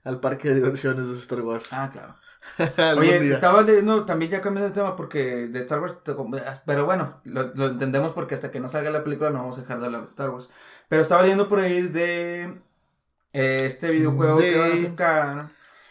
al 0.05 0.19
parque 0.21 0.49
de 0.49 0.55
diversiones 0.55 1.09
de 1.09 1.15
Star 1.17 1.41
Wars. 1.41 1.73
Ah, 1.73 1.89
claro. 1.91 2.15
Oye, 2.99 3.19
día. 3.19 3.35
estaba 3.35 3.61
leyendo 3.63 4.05
también 4.05 4.31
ya 4.31 4.41
cambiando 4.41 4.69
de 4.69 4.75
tema 4.75 4.95
porque 4.95 5.47
de 5.47 5.59
Star 5.61 5.81
Wars, 5.81 5.97
pero 6.65 6.85
bueno, 6.85 7.21
lo, 7.25 7.43
lo 7.55 7.67
entendemos 7.67 8.13
porque 8.13 8.35
hasta 8.35 8.51
que 8.51 8.59
no 8.59 8.69
salga 8.69 8.91
la 8.91 9.03
película 9.03 9.31
no 9.31 9.39
vamos 9.39 9.57
a 9.57 9.61
dejar 9.61 9.79
de 9.79 9.85
hablar 9.87 10.01
de 10.01 10.07
Star 10.07 10.29
Wars. 10.29 10.49
Pero 10.87 11.01
estaba 11.01 11.23
leyendo 11.23 11.47
por 11.47 11.59
ahí 11.59 11.81
de 11.81 12.43
eh, 13.33 13.65
este 13.65 13.91
videojuego 13.91 14.39
De- 14.39 14.51
que 14.51 14.57
van 14.59 14.73
a 14.73 14.77
sacar 14.77 15.49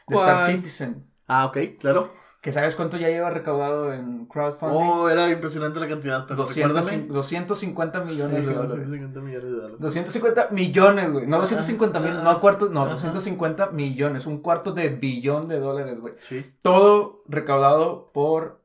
de 0.08 0.16
¿Cuál? 0.16 0.18
Star 0.18 0.38
Citizen. 0.38 1.10
Ah, 1.26 1.46
ok, 1.46 1.58
claro. 1.78 2.14
Que 2.44 2.52
sabes 2.52 2.74
cuánto 2.76 2.98
ya 2.98 3.08
lleva 3.08 3.30
recaudado 3.30 3.90
en 3.94 4.26
crowdfunding. 4.26 4.76
Oh, 4.78 5.08
era 5.08 5.30
impresionante 5.30 5.80
la 5.80 5.88
cantidad, 5.88 6.26
pero 6.26 6.42
200 6.42 6.76
recuérdame. 6.76 7.08
250 7.10 8.00
millones 8.04 8.40
Sí, 8.42 8.46
de 8.46 8.52
dólares. 8.54 8.68
250 8.90 9.20
millones 9.22 9.44
de 9.44 9.50
dólares. 9.56 9.76
250 9.80 10.48
millones, 10.50 11.10
güey. 11.10 11.26
No 11.26 11.38
250 11.38 12.00
mil, 12.00 12.12
no 12.22 12.40
cuartos, 12.40 12.70
no, 12.70 12.82
Ajá. 12.82 12.92
250 12.92 13.70
millones. 13.70 14.26
Un 14.26 14.42
cuarto 14.42 14.72
de 14.72 14.90
billón 14.90 15.48
de 15.48 15.58
dólares, 15.58 15.98
güey. 16.00 16.12
Sí, 16.20 16.44
Todo 16.60 17.22
recaudado 17.28 18.10
por 18.12 18.60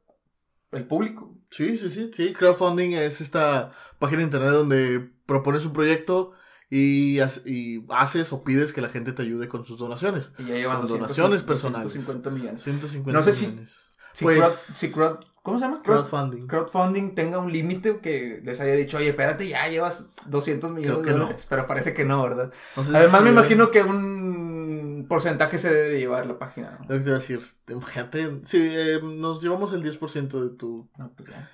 el 0.74 0.86
público. 0.86 1.34
sí, 1.50 1.78
sí, 1.78 1.90
sí, 1.90 2.12
sí. 2.14 2.34
Crowdfunding 2.34 2.92
es 2.96 3.22
esta 3.22 3.72
página 3.98 4.18
de 4.20 4.26
internet 4.26 4.52
donde 4.52 5.10
propones 5.26 5.64
un 5.66 5.72
proyecto 5.72 6.34
y, 6.70 7.20
hace- 7.20 7.42
y 7.50 7.84
haces 7.90 8.32
o 8.34 8.44
pides 8.44 8.74
que 8.74 8.82
la 8.82 8.90
gente 8.90 9.12
te 9.14 9.22
ayude 9.24 9.48
con 9.48 9.66
sus 9.66 9.78
donaciones. 9.80 10.32
Y 10.38 10.46
ya 10.46 10.56
llevan 10.56 10.78
Con 10.78 10.86
200, 10.88 11.00
donaciones 11.16 11.44
personales. 11.44 11.84
250 11.94 12.30
millones. 12.30 12.62
150 12.64 13.12
No 13.20 13.24
sé 13.24 13.32
si- 13.32 13.48
millones. 13.48 13.90
Si, 14.14 14.24
Pues- 14.26 14.40
crowd- 14.40 14.76
si 14.76 14.92
crowd- 14.92 15.26
¿Cómo 15.42 15.58
se 15.58 15.66
llama? 15.66 15.82
Crowd- 15.82 16.08
Crowdfunding. 16.10 16.48
crowdfunding 16.48 17.16
tenga 17.16 17.40
un 17.40 17.52
límite 17.52 18.00
que 18.02 18.42
les 18.44 18.60
haya 18.60 18.74
dicho, 18.74 18.98
oye, 18.98 19.10
espérate, 19.10 19.48
ya 19.48 19.68
llevas 19.68 20.10
200 20.28 20.70
millones 20.72 21.04
de 21.04 21.12
no. 21.12 21.18
dólares. 21.20 21.48
Pero 21.50 21.66
parece 21.66 21.94
que 21.94 22.04
no, 22.06 22.22
¿verdad? 22.22 22.52
No 22.76 22.84
sé 22.84 22.96
Además, 22.96 23.20
si- 23.20 23.24
me 23.24 23.30
imagino 23.32 23.72
que 23.72 23.82
un 23.84 25.06
porcentaje 25.08 25.58
se 25.58 25.74
debe 25.74 25.90
de 25.90 26.00
llevar 26.00 26.28
la 26.28 26.38
página. 26.38 26.72
¿no? 26.72 26.86
Lo 26.90 26.96
que 26.98 27.00
te 27.00 27.10
iba 27.10 27.16
a 27.16 27.20
decir, 27.20 27.40
imagínate, 27.70 28.42
sí, 28.44 28.70
eh, 28.72 29.00
nos 29.02 29.42
llevamos 29.42 29.74
el 29.74 29.82
10% 29.82 30.42
de 30.44 30.50
tu... 30.56 30.90
No, 30.98 31.12
pues 31.16 31.30
ya. 31.30 31.50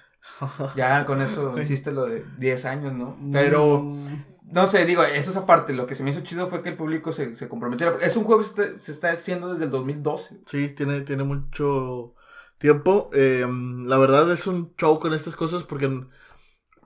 Ya 0.75 1.05
con 1.05 1.21
eso 1.21 1.55
hiciste 1.59 1.91
lo 1.91 2.05
de 2.05 2.25
10 2.39 2.65
años, 2.65 2.93
¿no? 2.93 3.17
Pero, 3.31 3.81
Mm, 3.81 4.23
no 4.51 4.67
sé, 4.67 4.85
digo, 4.85 5.03
eso 5.03 5.31
es 5.31 5.37
aparte. 5.37 5.73
Lo 5.73 5.87
que 5.87 5.95
se 5.95 6.03
me 6.03 6.11
hizo 6.11 6.21
chido 6.21 6.47
fue 6.47 6.61
que 6.61 6.69
el 6.69 6.77
público 6.77 7.11
se, 7.11 7.35
se 7.35 7.47
comprometiera. 7.49 7.95
Es 8.01 8.15
un 8.17 8.23
juego 8.25 8.41
que 8.41 8.47
se 8.47 8.61
está, 8.63 8.79
se 8.83 8.91
está 8.91 9.09
haciendo 9.11 9.51
desde 9.51 9.65
el 9.65 9.71
2012. 9.71 10.39
Sí, 10.47 10.69
tiene, 10.69 11.01
tiene 11.01 11.23
mucho 11.23 12.15
tiempo. 12.57 13.09
eh, 13.13 13.45
la 13.85 13.97
verdad 13.97 14.31
es 14.31 14.47
un 14.47 14.75
show 14.77 14.99
con 14.99 15.13
estas 15.13 15.35
cosas 15.35 15.63
porque, 15.63 15.89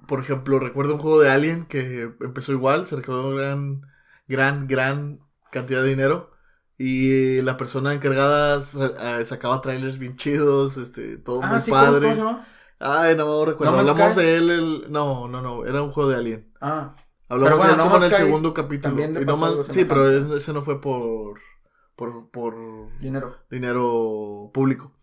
por 0.08 0.20
ejemplo, 0.22 0.60
recuerdo 0.60 0.96
un 0.96 1.00
juego 1.02 1.20
de 1.22 1.30
Alien 1.30 1.66
que 1.66 2.12
empezó 2.22 2.52
igual, 2.52 2.88
se 2.88 2.96
recaudó 2.96 3.32
gran, 3.36 3.82
gran, 4.28 4.68
gran 4.68 5.20
cantidad 5.52 5.84
de 5.84 5.90
dinero. 5.90 6.32
Y 6.78 7.42
la 7.42 7.58
persona 7.58 7.94
encargada 7.94 8.64
eh, 9.20 9.26
sacaba 9.26 9.60
trailers 9.62 9.98
bien 10.00 10.16
chidos, 10.16 10.78
este, 10.78 11.18
todo 11.18 11.42
muy 11.44 11.58
Ah, 11.58 11.60
sí, 11.60 11.72
¿cómo, 11.72 11.84
padre. 11.84 12.02
cómo 12.02 12.14
se 12.16 12.18
llama? 12.22 12.48
Ay, 12.80 13.16
no 13.18 13.44
recuerdo. 13.46 13.74
No 13.74 13.80
Hablamos 13.80 14.14
Sky. 14.14 14.22
de 14.22 14.36
él, 14.38 14.50
el... 14.50 14.92
no, 14.92 15.28
no, 15.28 15.42
no, 15.42 15.66
era 15.66 15.82
un 15.84 15.92
juego 15.92 16.10
de 16.10 16.16
Alien. 16.18 16.54
Ah, 16.62 16.96
Hablamos 17.30 17.58
bueno, 17.58 17.72
de 17.74 17.78
No 17.78 17.84
como 17.86 17.98
en 17.98 18.04
el 18.04 18.16
segundo 18.18 18.54
capítulo. 18.54 19.02
Y 19.02 19.26
No 19.26 19.64
sí, 19.64 19.86
pero 19.86 20.36
ese 20.36 20.52
no 20.54 20.62
fue 20.62 20.82
por, 20.82 21.40
por, 21.96 22.30
por 22.32 23.00
dinero. 23.00 23.38
dinero 23.50 24.50
público. 24.54 24.94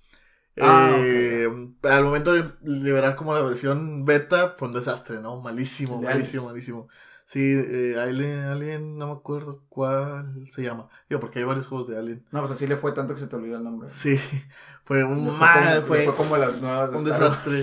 Ah, 0.59 0.91
Eh, 0.99 1.49
Al 1.83 2.05
momento 2.05 2.33
de 2.33 2.51
liberar 2.63 3.15
como 3.17 3.35
la 3.35 3.43
versión 3.43 4.05
beta 4.05 4.55
fue 4.57 4.69
un 4.69 4.75
desastre, 4.75 5.21
¿no? 5.21 5.41
Malísimo, 5.41 6.01
malísimo, 6.01 6.47
malísimo. 6.47 6.89
Sí, 7.27 7.41
eh, 7.41 7.97
Alien, 7.99 8.39
Alien, 8.45 8.99
no 8.99 9.09
me 9.09 9.13
acuerdo 9.13 9.65
cuál 9.69 10.47
se 10.51 10.63
llama. 10.63 10.89
Digo, 11.09 11.21
porque 11.21 11.41
hay 11.41 11.45
varios 11.45 11.67
juegos 11.67 11.89
de 11.89 11.99
Alien. 11.99 12.25
No, 12.31 12.41
pues 12.41 12.53
así 12.53 12.67
le 12.69 12.77
fue 12.77 12.93
tanto 12.93 13.15
que 13.15 13.21
se 13.21 13.27
te 13.27 13.35
olvidó 13.37 13.57
el 13.59 13.65
nombre. 13.65 13.89
Sí, 13.89 14.17
fue 14.85 15.03
un 15.05 15.27
fue 15.27 15.37
mal, 15.39 15.75
como- 15.77 15.87
fue, 15.89 15.99
le 15.99 16.05
fue 16.13 16.15
como 16.15 16.37
las 16.37 16.63
nuevas 16.63 16.93
de 16.93 16.99
un 16.99 17.05
desastre. 17.05 17.63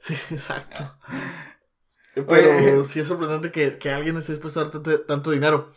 Sí, 0.00 0.14
exacto. 0.30 0.96
Pero 2.28 2.84
sí 2.84 3.00
es 3.00 3.06
sorprendente 3.08 3.50
que, 3.52 3.78
que 3.78 3.90
alguien 3.90 4.16
esté 4.16 4.32
dispuesto 4.32 4.60
a 4.60 4.70
tanto, 5.06 5.30
dinero. 5.30 5.70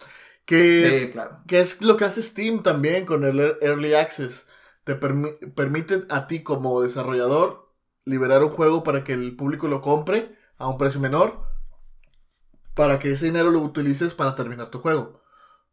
Que, 0.46 1.02
Sí, 1.08 1.12
claro. 1.12 1.44
que 1.48 1.60
es 1.60 1.82
lo 1.84 1.96
que 1.98 2.06
hace 2.06 2.24
Steam 2.24 2.64
también 2.64 3.06
con 3.06 3.24
el 3.24 3.40
Ear- 3.40 3.58
Early 3.62 3.94
Access. 3.94 4.48
Te 4.84 5.00
permi- 5.00 5.54
permite 5.54 6.04
a 6.10 6.28
ti 6.28 6.42
como 6.44 6.82
desarrollador 6.82 7.70
liberar 8.06 8.44
un 8.44 8.50
juego 8.50 8.84
para 8.84 9.04
que 9.04 9.14
el 9.14 9.36
público 9.36 9.68
lo 9.68 9.82
compre 9.82 10.36
a 10.58 10.68
un 10.68 10.78
precio 10.78 11.00
menor. 11.00 11.44
Para 12.74 13.00
que 13.00 13.12
ese 13.12 13.26
dinero 13.26 13.52
lo 13.52 13.60
utilices 13.60 14.14
para 14.14 14.36
terminar 14.36 14.70
tu 14.70 14.80
juego. 14.80 15.22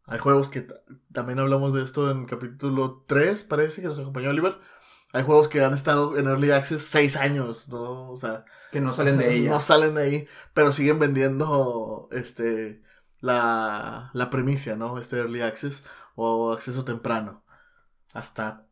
Hay 0.07 0.18
juegos 0.18 0.48
que 0.48 0.62
ta- 0.62 0.81
también 1.12 1.38
hablamos 1.38 1.72
de 1.74 1.83
esto 1.83 2.11
en 2.11 2.26
capítulo 2.26 3.05
3, 3.07 3.44
parece 3.44 3.83
que 3.83 3.88
nos 3.88 3.98
acompañó 3.98 4.31
Oliver. 4.31 4.59
Hay 5.12 5.22
juegos 5.22 5.48
que 5.48 5.62
han 5.64 5.72
estado 5.74 6.16
en 6.18 6.26
Early 6.26 6.50
Access 6.50 6.83
seis 6.83 7.16
años, 7.16 7.68
¿no? 7.68 8.11
O 8.11 8.18
sea... 8.18 8.44
Que 8.76 8.80
no 8.82 8.92
salen 8.92 9.16
de 9.18 9.32
ella. 9.34 9.50
No 9.50 9.60
salen 9.60 9.94
de 9.94 10.02
ahí, 10.02 10.28
pero 10.54 10.72
siguen 10.72 10.98
vendiendo, 10.98 12.08
este, 12.12 12.82
la, 13.20 14.10
la 14.12 14.30
premicia, 14.30 14.76
¿no? 14.76 14.98
Este 14.98 15.16
Early 15.16 15.40
Access 15.40 15.84
o 16.14 16.52
acceso 16.52 16.84
temprano. 16.84 17.42
Hasta 18.12 18.66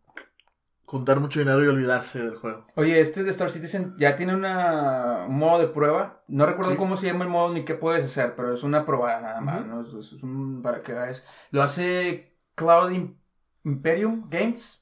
juntar 0.86 1.18
mucho 1.20 1.38
dinero 1.40 1.64
y 1.64 1.68
olvidarse 1.68 2.18
del 2.18 2.36
juego. 2.36 2.62
Oye, 2.76 3.00
este 3.00 3.24
de 3.24 3.30
Star 3.30 3.50
Citizen 3.50 3.94
ya 3.98 4.16
tiene 4.16 4.34
una, 4.34 5.24
un 5.28 5.38
modo 5.38 5.58
de 5.60 5.68
prueba. 5.68 6.22
No 6.28 6.44
recuerdo 6.46 6.72
Sí. 6.72 6.76
cómo 6.76 6.96
se 6.98 7.06
llama 7.06 7.24
el 7.24 7.30
modo 7.30 7.52
ni 7.54 7.64
qué 7.64 7.74
puedes 7.74 8.04
hacer, 8.04 8.34
pero 8.36 8.52
es 8.52 8.62
una 8.62 8.84
probada 8.84 9.20
nada 9.22 9.40
más. 9.40 9.64
¿no? 9.66 9.80
Es, 9.80 10.12
es 10.12 10.22
un, 10.22 10.60
para 10.62 10.82
que. 10.82 10.94
Lo 11.50 11.62
hace 11.62 12.36
Cloud 12.54 12.90
Im- 12.92 13.16
Imperium 13.64 14.28
Games. 14.28 14.80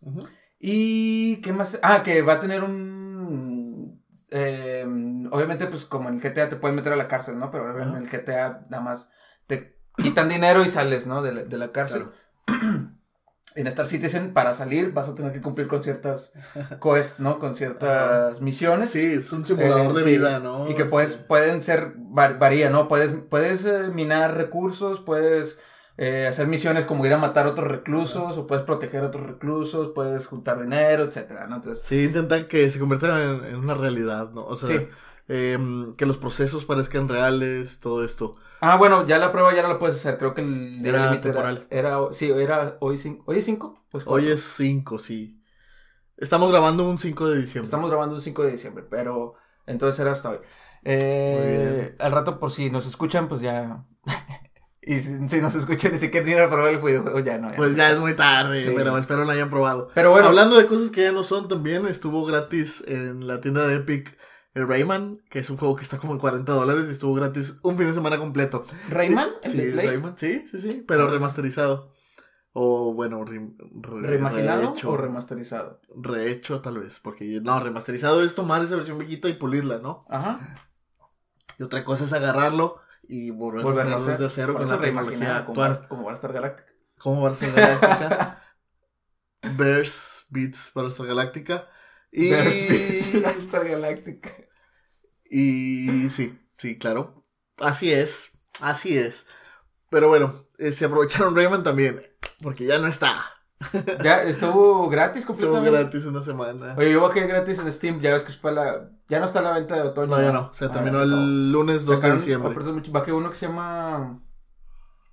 Y 0.58 1.37
qué 1.37 1.52
más. 1.52 1.78
Ah, 1.82 2.02
que 2.02 2.22
va 2.22 2.35
a 2.35 2.40
tener 2.40 2.62
un. 2.64 3.01
Eh, 4.33 4.85
obviamente, 5.31 5.66
pues 5.66 5.85
como 5.85 6.09
en 6.09 6.16
el 6.16 6.21
GTA 6.23 6.49
te 6.49 6.57
pueden 6.57 6.77
meter 6.77 6.92
a 6.92 6.97
la 6.97 7.09
cárcel, 7.09 7.38
¿no? 7.38 7.51
Pero 7.51 7.81
en 7.81 7.95
el 7.95 8.09
GTA 8.09 8.62
nada 8.71 8.83
más 8.83 9.11
te 9.47 9.79
quitan 9.97 10.29
dinero 10.29 10.64
y 10.64 10.68
sales, 10.68 11.07
¿no? 11.07 11.23
De 11.23 11.33
la, 11.33 11.42
de 11.45 11.59
la 11.59 11.71
cárcel. 11.73 12.07
En 13.55 13.66
Star 13.66 13.87
Citizen, 13.87 14.33
para 14.33 14.55
salir, 14.55 14.92
vas 14.95 15.11
a 15.11 15.14
tener 15.14 15.31
que 15.31 15.42
cumplir 15.42 15.68
con 15.68 15.83
ciertas 15.83 16.33
quests, 16.83 17.21
¿no? 17.21 17.38
Con 17.38 17.55
ciertas 17.55 18.40
misiones. 18.40 18.88
Sí, 18.90 19.05
es 19.05 19.31
un 19.31 19.45
simulador 19.45 19.90
Eh, 19.90 19.99
de 19.99 20.05
sí, 20.05 20.11
vida, 20.16 20.38
¿no? 20.38 20.64
Y 20.71 20.75
que 20.75 20.83
Este, 20.83 20.90
puedes, 20.90 21.16
pueden 21.16 21.62
ser, 21.62 21.92
var- 21.99 22.38
varía, 22.38 22.71
¿no? 22.71 22.88
Puedes, 22.88 23.12
puedes 23.29 23.66
eh, 23.66 23.90
minar 23.92 24.38
recursos, 24.38 25.01
puedes 25.01 25.59
eh, 25.96 26.26
hacer 26.26 26.46
misiones 26.46 26.85
como 26.85 27.05
ir 27.07 27.12
a 27.12 27.18
matar 27.18 27.46
otros 27.46 27.68
reclusos, 27.68 28.37
o 28.38 28.46
puedes 28.46 28.64
proteger 28.64 29.05
a 29.05 29.09
otros 29.09 29.26
reclusos, 29.26 29.90
puedes 29.94 30.26
juntar 30.26 30.61
dinero, 30.61 31.05
etcétera, 31.05 31.46
¿no? 31.46 31.57
Entonces, 31.57 31.85
Sí, 31.87 32.05
intentan 32.05 32.46
que 32.48 32.70
se 32.70 32.78
convierta 32.78 33.22
en, 33.22 33.44
en 33.44 33.57
una 33.57 33.74
realidad, 33.74 34.31
¿no? 34.33 34.44
O 34.44 34.57
sea, 34.57 34.68
Sí. 34.78 34.87
em, 35.28 35.92
que 35.94 36.07
los 36.07 36.16
procesos 36.18 36.64
parezcan 36.64 37.09
reales, 37.09 37.81
todo 37.81 38.05
esto. 38.05 38.33
ah, 38.61 38.76
bueno, 38.76 39.07
ya 39.07 39.18
la 39.18 39.33
prueba 39.33 39.55
ya 39.55 39.62
no 39.62 39.68
la 39.68 39.78
puedes 39.78 39.96
hacer, 39.96 40.18
creo 40.18 40.35
que 40.35 40.40
el 40.42 40.83
día 40.83 40.92
límite. 41.11 41.28
Era, 41.31 41.59
era, 41.70 41.98
sí, 42.12 42.31
era 42.31 42.76
hoy 42.81 42.96
5, 42.98 43.24
¿hoy 43.26 43.38
es 43.38 43.44
5? 43.44 43.85
Pues 43.90 44.05
Hoy 44.07 44.28
es 44.28 44.42
5, 44.42 44.98
sí. 44.98 45.38
Estamos 46.16 46.50
grabando 46.52 46.88
un 46.88 46.98
5 46.98 47.28
de 47.28 47.40
diciembre. 47.40 47.64
Estamos 47.66 47.90
grabando 47.90 48.14
el 48.16 48.22
5 48.22 48.42
de 48.44 48.52
diciembre, 48.52 48.85
pero 48.88 49.35
entonces 49.66 49.98
era 50.00 50.12
hasta 50.12 50.31
hoy. 50.31 50.38
Eh, 50.85 51.96
al 51.98 52.12
rato, 52.12 52.38
por 52.38 52.50
si 52.52 52.70
nos 52.70 52.87
escuchan, 52.87 53.28
pues 53.28 53.40
ya. 53.40 53.85
y 54.85 54.99
si, 54.99 55.29
si 55.29 55.40
nos 55.40 55.55
escuchan 55.55 55.95
y 55.95 55.99
si 55.99 56.11
quieren 56.11 56.29
ir 56.29 56.40
a 56.40 56.51
probar 56.51 56.71
el 56.73 56.81
videojuego, 56.83 57.21
ya 57.21 57.38
no. 57.38 57.51
ya. 57.51 57.57
Pues 57.57 57.77
ya 57.77 57.90
es 57.90 57.99
muy 58.01 58.14
tarde, 58.14 58.64
Sí. 58.64 58.73
pero 58.77 58.97
espero 58.99 59.25
lo 59.25 59.31
hayan 59.31 59.49
probado. 59.51 59.88
Pero 59.95 60.11
bueno, 60.11 60.27
Hablando 60.29 60.57
de 60.57 60.66
cosas 60.66 60.90
que 60.90 61.03
ya 61.03 61.12
no 61.12 61.23
son, 61.23 61.49
también 61.49 61.87
estuvo 61.87 62.25
gratis 62.25 62.83
en 62.87 63.27
la 63.27 63.40
tienda 63.40 63.66
de 63.66 63.77
Epic 63.77 64.16
el 64.55 64.68
Rayman, 64.68 65.23
que 65.31 65.38
es 65.38 65.49
un 65.49 65.57
juego 65.57 65.77
que 65.77 65.83
está 65.83 65.97
como 65.99 66.12
en 66.12 66.18
40 66.18 66.53
dólares 66.53 66.85
y 66.88 66.90
estuvo 66.92 67.14
gratis 67.14 67.55
un 67.62 67.79
fin 67.79 67.87
de 67.87 67.95
semana 67.95 68.18
completo. 68.18 68.64
Rayman, 68.90 69.31
el 69.45 69.51
Sí, 69.51 69.71
Rayman, 69.71 70.18
sí, 70.18 70.45
sí, 70.51 70.61
sí, 70.61 70.85
pero 70.87 71.07
Ah. 71.07 71.11
remasterizado. 71.11 71.90
O 72.55 72.92
bueno, 72.92 73.25
re- 73.25 73.49
re- 73.81 74.07
¿reimaginado 74.09 74.61
rehecho, 74.73 74.90
o 74.90 74.97
remasterizado? 74.99 75.81
rehecho 75.97 76.61
tal 76.61 76.81
vez, 76.81 77.01
porque 77.01 77.40
no, 77.42 77.59
remasterizado 77.61 78.23
es 78.23 78.35
tomar 78.35 78.62
esa 78.62 78.77
versión 78.77 78.99
viejita 78.99 79.29
y 79.31 79.33
pulirla, 79.33 79.79
¿no? 79.79 80.05
Ajá. 80.11 80.38
Y 81.59 81.62
otra 81.62 81.83
cosa 81.85 82.05
es 82.05 82.12
agarrarlo 82.12 82.77
y 83.02 83.30
Volverlo 83.30 83.80
a 83.80 83.96
hacer 83.96 84.18
desde 84.18 84.30
cero 84.30 84.54
con 84.54 84.68
la 84.68 84.80
tecnología 84.80 85.44
como, 85.46 85.62
actual. 85.62 85.88
Como 85.88 86.02
Battlestar 86.04 86.32
Galactica. 86.32 86.72
como 86.98 87.22
Battlestar 87.22 87.52
Galáctica. 87.52 88.42
Bears 89.56 90.26
Beats 90.28 90.72
Battlestar 90.74 91.06
Galáctica. 91.06 91.68
Y, 92.10 92.30
Bears 92.30 92.68
Beats, 92.68 93.22
Battlestar 93.22 93.68
Galactica. 93.68 94.30
y 95.24 96.10
sí, 96.10 96.38
sí, 96.58 96.78
claro. 96.78 97.26
Así 97.58 97.92
es, 97.92 98.32
así 98.60 98.96
es. 98.96 99.26
Pero 99.90 100.08
bueno, 100.08 100.46
eh, 100.58 100.72
se 100.72 100.86
aprovecharon 100.86 101.36
Rayman 101.36 101.62
también, 101.62 102.00
porque 102.40 102.64
ya 102.64 102.78
no 102.78 102.86
está. 102.86 103.14
Ya 104.03 104.22
estuvo 104.22 104.88
gratis 104.88 105.22
Estuvo 105.22 105.37
completamente. 105.37 105.70
gratis 105.79 106.05
una 106.07 106.22
semana. 106.22 106.75
Oye, 106.77 106.92
yo 106.92 107.01
bajé 107.01 107.27
gratis 107.27 107.59
en 107.61 107.70
Steam, 107.72 108.01
ya 108.01 108.12
ves 108.12 108.22
que 108.25 108.33
fue 108.33 108.53
la... 108.53 108.90
Ya 109.09 109.18
no 109.18 109.27
está 109.27 109.40
a 109.40 109.42
la 109.42 109.53
venta 109.53 109.75
de 109.77 109.83
otoño. 109.83 110.16
No, 110.16 110.22
ya 110.22 110.33
no, 110.33 110.53
se 110.53 110.64
Ah, 110.66 110.70
terminó 110.72 110.98
ya 111.05 111.09
se 111.09 111.14
el 111.14 111.53
lunes 111.53 111.85
2 111.85 111.90
de 111.90 111.96
Sacaron 111.96 112.16
diciembre. 112.18 112.51
ofertas 112.51 112.72
mucho- 112.72 112.92
Bajé 112.92 113.12
uno 113.12 113.29
que 113.31 113.37
se 113.37 113.46
llama 113.46 114.20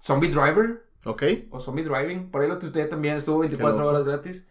Zombie 0.01 0.29
Driver 0.29 0.83
¿Ok? 1.05 1.23
o 1.51 1.59
Zombie 1.59 1.83
Driving. 1.83 2.31
Por 2.31 2.41
ahí 2.41 2.47
lo 2.47 2.57
tuiteé 2.59 2.85
también, 2.85 3.17
estuvo 3.17 3.39
24 3.39 3.77
loco. 3.77 3.89
horas 3.89 4.05
gratis. 4.05 4.47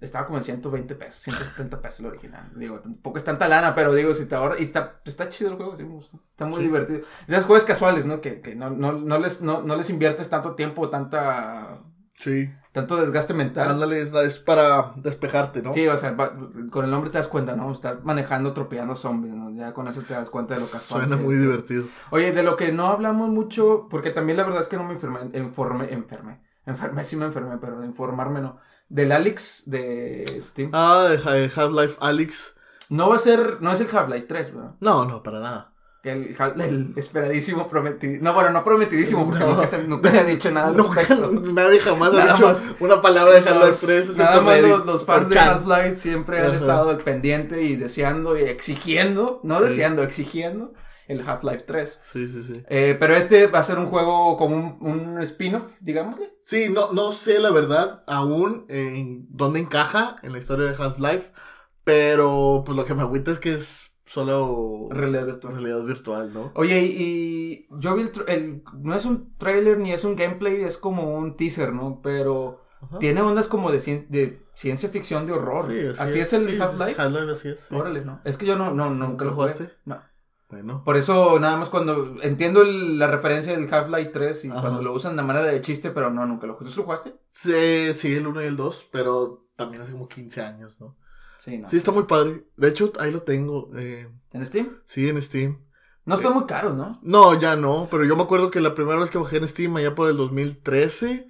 Estaba 0.00 0.26
como 0.26 0.36
en 0.36 0.44
120 0.44 0.94
pesos, 0.96 1.22
170 1.22 1.80
pesos 1.80 2.00
el 2.00 2.06
original. 2.06 2.50
Digo, 2.56 2.78
tampoco 2.80 3.16
es 3.16 3.24
tanta 3.24 3.48
lana, 3.48 3.74
pero 3.74 3.94
digo, 3.94 4.12
si 4.12 4.26
te 4.26 4.34
ahorra. 4.34 4.56
Y 4.58 4.64
está, 4.64 5.00
está 5.06 5.30
chido 5.30 5.50
el 5.50 5.56
juego, 5.56 5.76
sí 5.76 5.84
me 5.84 5.94
gustó. 5.94 6.20
Está 6.30 6.44
muy 6.44 6.58
Sí. 6.58 6.64
divertido. 6.64 7.00
Esos 7.26 7.44
juegos 7.46 7.64
casuales, 7.64 8.04
¿no? 8.04 8.20
Que, 8.20 8.42
que 8.42 8.54
no, 8.54 8.68
no, 8.68 8.92
no, 8.92 9.18
les, 9.18 9.40
no, 9.40 9.62
no 9.62 9.76
les 9.76 9.88
inviertes 9.88 10.28
tanto 10.28 10.54
tiempo, 10.56 10.90
tanta, 10.90 11.78
Sí. 12.14 12.50
tanto 12.72 12.96
desgaste 12.96 13.34
mental. 13.34 13.68
Ándale, 13.70 14.00
es, 14.00 14.38
para 14.38 14.92
despejarte, 14.96 15.62
¿no? 15.62 15.72
Sí, 15.72 15.86
o 15.86 15.96
sea, 15.98 16.12
va- 16.12 16.32
con 16.70 16.84
el 16.84 16.90
nombre 16.90 17.10
te 17.10 17.18
das 17.18 17.28
cuenta, 17.28 17.54
¿no? 17.56 17.70
Estás 17.70 18.02
manejando, 18.04 18.50
atropellando 18.50 18.94
zombies, 18.96 19.34
¿no? 19.34 19.50
Ya 19.50 19.74
con 19.74 19.86
eso 19.88 20.00
te 20.02 20.14
das 20.14 20.30
cuenta 20.30 20.54
de 20.54 20.60
lo 20.60 20.66
casual. 20.66 21.02
Suena 21.02 21.16
que 21.16 21.22
muy 21.22 21.34
es. 21.34 21.40
divertido. 21.40 21.84
Oye, 22.10 22.32
de 22.32 22.42
lo 22.42 22.56
que 22.56 22.72
no 22.72 22.86
hablamos 22.86 23.28
mucho, 23.28 23.88
porque 23.90 24.10
también 24.10 24.36
la 24.38 24.44
verdad 24.44 24.62
es 24.62 24.68
que 24.68 24.76
no 24.76 24.84
me 24.84 24.94
enfermé, 24.94 25.20
enfermé, 25.32 25.92
enfermé, 25.92 26.40
enfermé, 26.66 27.04
sí 27.04 27.16
me 27.16 27.26
enfermé, 27.26 27.58
pero 27.58 27.78
de 27.80 27.86
informarme 27.86 28.40
no. 28.40 28.58
Del 28.88 29.12
Alex 29.12 29.64
de 29.66 30.24
Steam. 30.40 30.70
Ah, 30.72 31.06
de 31.10 31.16
Ha- 31.18 31.62
Half-Life 31.62 31.96
Alyx. 32.00 32.54
No 32.90 33.08
va 33.08 33.16
a 33.16 33.18
ser, 33.18 33.58
no 33.60 33.72
es 33.72 33.80
el 33.80 33.88
Half-Life 33.94 34.26
3, 34.28 34.54
¿verdad? 34.54 34.74
No, 34.80 35.04
no, 35.04 35.22
para 35.22 35.40
nada. 35.40 35.73
El, 36.04 36.36
el 36.60 36.92
esperadísimo 36.96 37.66
prometido. 37.66 38.22
No, 38.22 38.34
bueno, 38.34 38.50
no 38.50 38.62
prometidísimo, 38.62 39.24
porque 39.24 39.40
No. 39.42 39.54
nunca, 39.54 39.66
se, 39.66 39.82
nunca 39.84 40.10
se 40.10 40.18
ha 40.20 40.24
dicho 40.24 40.50
nada 40.50 40.68
al 40.68 40.76
Nunca, 40.76 41.00
nadie 41.52 41.78
jamás 41.78 42.12
ha 42.14 42.32
dicho 42.34 42.46
más. 42.46 42.60
una 42.80 43.00
palabra 43.00 43.32
de 43.32 43.38
Half-Life 43.38 43.66
Los- 43.66 43.80
3. 43.80 43.98
excepto 44.00 44.22
nada 44.22 44.40
más 44.42 44.60
los, 44.62 44.84
los 44.86 45.04
fans 45.06 45.28
de 45.30 45.34
4chan. 45.36 45.48
Half-Life 45.48 45.96
siempre 45.96 46.40
han 46.40 46.52
estado 46.54 46.90
al 46.90 46.98
pendiente 46.98 47.62
y 47.62 47.76
deseando 47.76 48.38
y 48.38 48.42
exigiendo, 48.42 49.40
no 49.44 49.58
Sí. 49.58 49.64
deseando, 49.64 50.02
exigiendo 50.02 50.74
el 51.08 51.20
Half-Life 51.26 51.64
3. 51.66 51.98
Sí, 52.12 52.28
sí, 52.28 52.42
sí. 52.52 52.62
Eh, 52.68 52.96
pero 53.00 53.14
este 53.16 53.46
va 53.46 53.60
a 53.60 53.62
ser 53.62 53.78
un 53.78 53.86
juego 53.86 54.36
como 54.36 54.56
un, 54.56 54.78
un 55.16 55.22
spin-off, 55.22 55.64
digámosle. 55.80 56.34
Sí, 56.42 56.68
no, 56.70 56.92
no 56.92 57.12
sé 57.12 57.38
la 57.38 57.50
verdad 57.50 58.02
aún 58.06 58.66
en 58.68 59.26
dónde 59.30 59.60
encaja 59.60 60.16
en 60.22 60.32
la 60.32 60.38
historia 60.38 60.66
de 60.66 60.76
Half-Life, 60.82 61.30
pero 61.84 62.62
pues 62.64 62.76
lo 62.76 62.84
que 62.84 62.94
me 62.94 63.02
agüita 63.02 63.30
es 63.30 63.38
que 63.38 63.54
es 63.54 63.83
solo 64.14 64.88
Realidad 64.90 65.26
virtual. 65.26 65.54
realidad 65.54 65.84
virtual, 65.84 66.32
¿no? 66.32 66.52
Oye, 66.54 66.80
y, 66.80 66.92
y 66.96 67.68
yo 67.80 67.94
vi 67.96 68.02
el, 68.02 68.12
el- 68.28 68.62
No 68.80 68.94
es 68.94 69.04
un 69.04 69.36
trailer 69.36 69.78
ni 69.78 69.92
es 69.92 70.04
un 70.04 70.16
gameplay, 70.16 70.62
es 70.62 70.76
como 70.76 71.14
un 71.16 71.36
teaser, 71.36 71.72
¿no? 71.72 72.00
Pero 72.02 72.60
Ajá. 72.80 72.98
tiene 72.98 73.20
ondas 73.22 73.48
como 73.48 73.70
de, 73.72 73.78
cien- 73.78 74.06
de 74.08 74.40
ciencia 74.54 74.88
ficción 74.88 75.26
de 75.26 75.32
horror. 75.32 75.66
Sí, 75.70 75.78
así, 76.00 76.20
es, 76.20 76.32
el 76.32 76.48
sí, 76.50 76.60
Half-Life. 76.60 77.00
Half-Life, 77.02 77.30
así 77.32 77.48
es. 77.48 77.60
sí. 77.60 77.74
Órale, 77.74 78.04
¿no? 78.04 78.20
Es 78.24 78.36
que 78.36 78.46
yo 78.46 78.56
no, 78.56 78.72
no, 78.72 78.90
nunca 78.90 79.06
¿Nunca 79.08 79.24
lo 79.26 79.32
jugaste? 79.32 79.70
No. 79.84 80.00
Bueno. 80.50 80.84
Por 80.84 80.96
eso, 80.96 81.40
nada 81.40 81.56
más 81.56 81.68
cuando 81.68 82.14
entiendo 82.22 82.62
el- 82.62 82.98
la 82.98 83.08
referencia 83.08 83.52
del 83.58 83.72
Half-Life 83.72 84.10
3 84.12 84.44
y 84.44 84.50
Ajá. 84.50 84.60
cuando 84.60 84.82
lo 84.82 84.92
usan 84.92 85.16
de 85.16 85.22
manera 85.22 85.46
de 85.46 85.60
chiste, 85.60 85.90
pero 85.90 86.10
no, 86.10 86.24
nunca 86.26 86.46
lo 86.46 86.54
jugué. 86.54 86.70
¿Tú 86.70 86.76
lo 86.76 86.84
jugaste? 86.84 87.14
Sí, 87.28 87.92
sí, 87.94 88.14
el 88.14 88.26
1 88.26 88.42
y 88.42 88.46
el 88.46 88.56
2, 88.56 88.88
pero 88.92 89.48
también 89.56 89.82
hace 89.82 89.92
como 89.92 90.06
15 90.06 90.42
años, 90.42 90.80
¿no? 90.80 90.96
Sí, 91.44 91.58
no. 91.58 91.68
Sí, 91.68 91.76
está 91.76 91.90
muy 91.92 92.04
padre. 92.04 92.46
De 92.56 92.68
hecho, 92.68 92.90
ahí 92.98 93.10
lo 93.12 93.22
tengo. 93.22 93.70
eh, 93.76 94.08
¿En 94.32 94.46
Steam? 94.46 94.78
sí, 94.86 95.08
en 95.08 95.20
Steam. 95.20 95.60
No 96.06 96.14
está 96.14 96.30
muy 96.30 96.44
caro, 96.46 96.74
¿no? 96.74 96.98
No, 97.02 97.38
ya 97.38 97.54
no, 97.56 97.88
pero 97.90 98.04
yo 98.04 98.14
me 98.16 98.22
acuerdo 98.22 98.50
que 98.50 98.60
la 98.60 98.74
primera 98.74 98.98
vez 98.98 99.10
que 99.10 99.18
bajé 99.18 99.38
en 99.38 99.48
Steam, 99.48 99.76
allá 99.76 99.94
por 99.94 100.08
el 100.10 100.16
2013, 100.16 101.28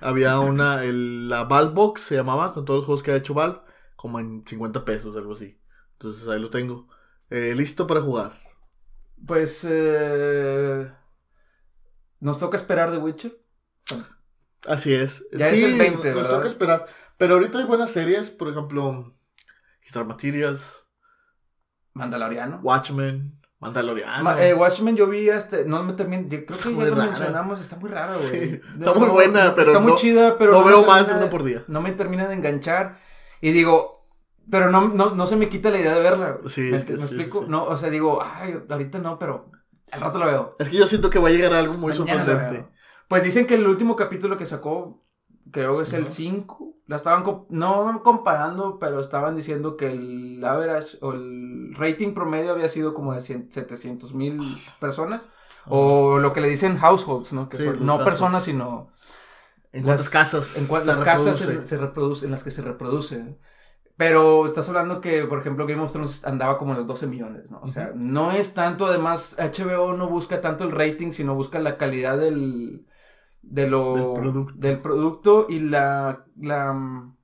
había 0.00 0.38
una, 0.40 0.84
el, 0.84 1.28
la 1.28 1.44
Valve 1.44 1.74
Box 1.74 2.00
se 2.02 2.14
llamaba, 2.16 2.52
con 2.54 2.64
todos 2.64 2.78
los 2.80 2.86
juegos 2.86 3.02
que 3.02 3.10
ha 3.12 3.16
hecho 3.16 3.34
Valve, 3.34 3.60
como 3.96 4.18
en 4.20 4.44
50 4.46 4.84
pesos, 4.84 5.16
algo 5.16 5.32
así. 5.32 5.58
Entonces 5.94 6.28
ahí 6.28 6.40
lo 6.40 6.50
tengo. 6.50 6.88
Eh, 7.30 7.54
listo 7.56 7.86
para 7.86 8.00
jugar. 8.00 8.32
Pues, 9.26 9.64
eh... 9.68 10.90
Nos 12.20 12.38
toca 12.38 12.56
esperar 12.56 12.90
The 12.92 12.98
Witcher. 12.98 13.40
Así 14.66 14.92
es. 14.94 15.24
Ya 15.32 15.48
es 15.48 15.62
el 15.62 15.76
20, 15.78 15.96
nos 15.96 16.22
¿verdad? 16.22 16.30
toca 16.30 16.46
esperar. 16.48 16.86
Pero 17.18 17.34
ahorita 17.34 17.58
hay 17.58 17.64
buenas 17.64 17.90
series, 17.90 18.30
por 18.30 18.48
ejemplo, 18.48 19.12
Star 19.86 20.04
Materials, 20.06 20.86
Mandaloriano. 21.94 22.60
Watchmen, 22.62 23.38
Mandaloriano. 23.60 24.24
Ma- 24.24 24.42
eh, 24.42 24.54
Watchmen 24.54 24.96
yo 24.96 25.06
vi 25.08 25.28
hasta, 25.30 25.58
no 25.66 25.82
me 25.82 25.92
terminé, 25.92 26.26
creo 26.28 26.58
que 26.58 26.68
muy 26.70 26.84
ya 26.84 26.90
lo 26.90 26.96
rara. 26.96 27.10
mencionamos, 27.10 27.60
está 27.60 27.76
muy 27.76 27.90
rara, 27.90 28.14
güey. 28.16 28.28
Sí, 28.50 28.60
No, 28.76 28.86
está 28.86 28.94
muy 28.98 29.08
buena, 29.08 29.44
no, 29.46 29.54
pero 29.54 29.70
Está 29.72 29.80
muy 29.80 29.92
no- 29.92 29.98
chida, 29.98 30.38
pero 30.38 30.52
no 30.52 30.64
veo 30.64 30.84
más 30.86 31.06
de 31.08 31.14
una 31.14 31.28
por 31.30 31.44
día. 31.44 31.64
No 31.68 31.80
me 31.82 31.92
termina 31.92 32.26
de 32.26 32.34
enganchar. 32.34 32.98
Y 33.40 33.52
digo, 33.52 34.00
pero 34.50 34.70
no, 34.70 34.88
no, 34.88 35.10
no 35.14 35.26
se 35.26 35.36
me 35.36 35.48
quita 35.48 35.70
la 35.70 35.78
idea 35.80 35.94
de 35.94 36.00
verla. 36.00 36.38
Sí, 36.46 36.62
¿Me, 36.62 36.76
es 36.76 36.84
que 36.84 36.92
me 36.92 36.98
sí, 36.98 37.04
explico? 37.04 37.40
sí. 37.42 37.46
No, 37.48 37.64
o 37.64 37.76
sea, 37.76 37.90
digo, 37.90 38.22
ay, 38.24 38.58
ahorita 38.68 38.98
no, 39.00 39.18
pero 39.18 39.50
al 39.92 40.00
rato 40.00 40.18
lo 40.18 40.26
veo. 40.26 40.56
Es 40.58 40.68
que 40.70 40.76
yo 40.76 40.86
siento 40.86 41.10
que 41.10 41.18
va 41.18 41.28
a 41.28 41.32
llegar 41.32 41.52
algo 41.54 41.74
muy 41.74 41.92
Mañana 41.96 42.24
sorprendente. 42.24 42.68
Pues 43.08 43.22
dicen 43.22 43.46
que 43.46 43.56
el 43.56 43.66
último 43.66 43.94
capítulo 43.96 44.38
que 44.38 44.46
sacó, 44.46 45.04
creo 45.50 45.76
que 45.76 45.82
es 45.82 45.92
el 45.92 46.04
Ajá. 46.04 46.10
5, 46.12 46.71
la 46.92 46.96
estaban, 46.96 47.24
no 47.48 48.02
comparando, 48.04 48.78
pero 48.78 49.00
estaban 49.00 49.34
diciendo 49.34 49.78
que 49.78 49.86
el 49.86 50.44
average 50.44 50.98
o 51.00 51.12
el 51.12 51.74
rating 51.74 52.12
promedio 52.12 52.52
había 52.52 52.68
sido 52.68 52.92
como 52.92 53.14
de 53.14 53.20
100 53.20 53.50
700 53.50 54.12
mil 54.12 54.38
personas. 54.78 55.30
O 55.66 56.18
lo 56.18 56.34
que 56.34 56.42
le 56.42 56.48
dicen 56.48 56.76
households, 56.76 57.32
¿no? 57.32 57.48
Que 57.48 57.56
Sí, 57.56 57.64
son 57.64 57.72
los 57.76 57.82
no 57.82 58.04
personas, 58.04 58.44
sino 58.44 58.90
¿En 59.72 59.86
las- 59.86 59.86
cuántas 59.86 60.10
casas? 60.10 60.56
en 60.58 60.86
las 60.86 60.98
casas 60.98 61.38
se 61.64 61.78
reproduce, 61.78 62.26
en 62.26 62.30
las 62.30 62.42
que 62.44 62.50
se 62.50 62.60
reproduce. 62.60 63.38
Pero 63.96 64.44
estás 64.44 64.68
hablando 64.68 65.00
que, 65.00 65.24
por 65.24 65.38
ejemplo, 65.38 65.66
Game 65.66 65.80
of 65.82 65.92
Thrones 65.92 66.24
andaba 66.26 66.58
como 66.58 66.72
en 66.72 66.78
los 66.78 66.86
12 66.86 67.06
millones, 67.06 67.50
¿no? 67.50 67.60
O 67.62 67.68
sea, 67.68 67.92
no 67.94 68.32
es 68.32 68.52
tanto, 68.52 68.84
además, 68.84 69.34
HBO 69.38 69.94
no 69.94 70.08
busca 70.08 70.42
tanto 70.42 70.64
el 70.64 70.72
rating, 70.72 71.12
sino 71.12 71.34
busca 71.34 71.58
la 71.58 71.78
calidad 71.78 72.18
del, 72.18 72.84
de 73.42 73.66
lo, 73.68 73.94
Del 74.14 74.14
producto. 74.22 74.54
del 74.56 74.80
producto 74.80 75.46
y 75.48 75.60
la, 75.60 76.24
la, 76.40 76.72
mm, 76.72 77.16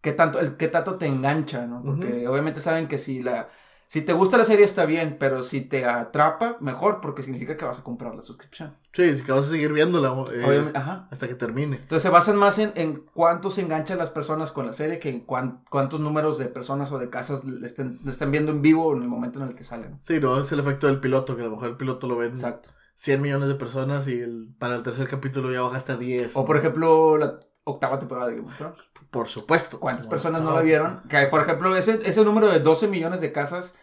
qué 0.00 0.12
tanto, 0.12 0.38
el 0.40 0.56
qué 0.56 0.68
tanto 0.68 0.96
te 0.96 1.06
engancha, 1.06 1.66
¿no? 1.66 1.82
Porque 1.82 2.28
obviamente 2.28 2.60
saben 2.60 2.86
que 2.88 2.98
si 2.98 3.22
la, 3.22 3.48
si 3.88 4.02
te 4.02 4.12
gusta 4.12 4.36
la 4.36 4.44
serie 4.44 4.64
está 4.64 4.84
bien, 4.84 5.16
pero 5.18 5.42
si 5.42 5.60
te 5.60 5.84
atrapa, 5.86 6.56
mejor, 6.60 7.00
porque 7.00 7.22
significa 7.22 7.56
que 7.56 7.64
vas 7.64 7.78
a 7.78 7.84
comprar 7.84 8.14
la 8.14 8.20
suscripción. 8.22 8.74
Sí, 8.92 9.22
que 9.22 9.30
vas 9.32 9.46
a 9.46 9.50
seguir 9.50 9.72
viéndola 9.72 10.12
eh, 10.32 10.72
ajá. 10.74 11.06
hasta 11.10 11.28
que 11.28 11.34
termine. 11.34 11.76
Entonces 11.76 12.02
se 12.02 12.08
basan 12.10 12.36
más 12.36 12.58
en, 12.58 12.72
en 12.74 13.04
cuánto 13.14 13.50
se 13.50 13.60
enganchan 13.62 13.98
las 13.98 14.10
personas 14.10 14.50
con 14.52 14.66
la 14.66 14.72
serie 14.72 14.98
que 14.98 15.08
en 15.10 15.20
cuán- 15.20 15.62
cuántos 15.70 16.00
números 16.00 16.36
de 16.38 16.46
personas 16.46 16.90
o 16.92 16.98
de 16.98 17.10
casas 17.10 17.44
le 17.44 17.64
estén, 17.66 17.98
le 18.04 18.10
estén 18.10 18.30
viendo 18.30 18.50
en 18.52 18.62
vivo 18.62 18.94
en 18.96 19.02
el 19.02 19.08
momento 19.08 19.40
en 19.40 19.48
el 19.48 19.54
que 19.54 19.64
salen. 19.64 20.00
Sí, 20.02 20.18
no, 20.20 20.40
es 20.40 20.50
el 20.50 20.60
efecto 20.60 20.86
del 20.88 20.98
piloto, 21.00 21.36
que 21.36 21.42
a 21.42 21.46
lo 21.46 21.52
mejor 21.52 21.68
el 21.68 21.76
piloto 21.76 22.08
lo 22.08 22.16
ven 22.16 22.30
Exacto. 22.32 22.70
100 22.96 23.22
millones 23.22 23.48
de 23.48 23.54
personas 23.54 24.08
y 24.08 24.20
el, 24.20 24.54
para 24.58 24.74
el 24.76 24.82
tercer 24.82 25.06
capítulo 25.08 25.52
ya 25.52 25.60
bajaste 25.62 25.92
a 25.92 25.96
10. 25.96 26.36
O 26.36 26.44
por 26.44 26.56
ejemplo, 26.56 27.16
la 27.16 27.38
octava 27.64 27.98
temporada 27.98 28.28
de 28.28 28.36
Game 28.36 28.48
of 28.48 28.56
Thrones. 28.56 28.78
Por 29.10 29.28
supuesto. 29.28 29.78
¿Cuántas 29.80 30.06
personas 30.06 30.42
no 30.42 30.52
la 30.54 30.60
vieron? 30.60 31.02
Que 31.08 31.26
por 31.26 31.40
ejemplo, 31.42 31.74
ese, 31.76 32.00
ese 32.04 32.24
número 32.24 32.48
de 32.50 32.60
12 32.60 32.88
millones 32.88 33.20
de 33.20 33.32
casas, 33.32 33.74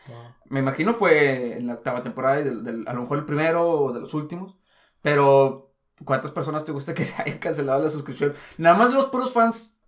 me 0.50 0.60
imagino 0.60 0.94
fue 0.94 1.58
en 1.58 1.68
la 1.68 1.76
octava 1.76 2.04
temporada 2.04 2.42
y 2.42 2.44
del, 2.44 2.64
del- 2.64 2.88
a 2.88 2.94
lo 2.94 3.02
mejor 3.02 3.18
el 3.20 3.26
primero 3.26 3.70
o 3.70 3.94
de 3.94 4.00
los 4.02 4.14
últimos. 4.14 4.58
Pero, 5.02 5.74
¿cuántas 6.06 6.32
personas 6.32 6.64
te 6.66 6.72
gusta 6.72 6.94
que 6.94 7.06
se 7.06 7.22
hayan 7.22 7.40
cancelado 7.40 7.82
la 7.84 7.90
suscripción? 7.90 8.34
Nada 8.58 8.76
más 8.78 8.94
los 8.94 9.08
puros 9.08 9.32
fans 9.32 9.82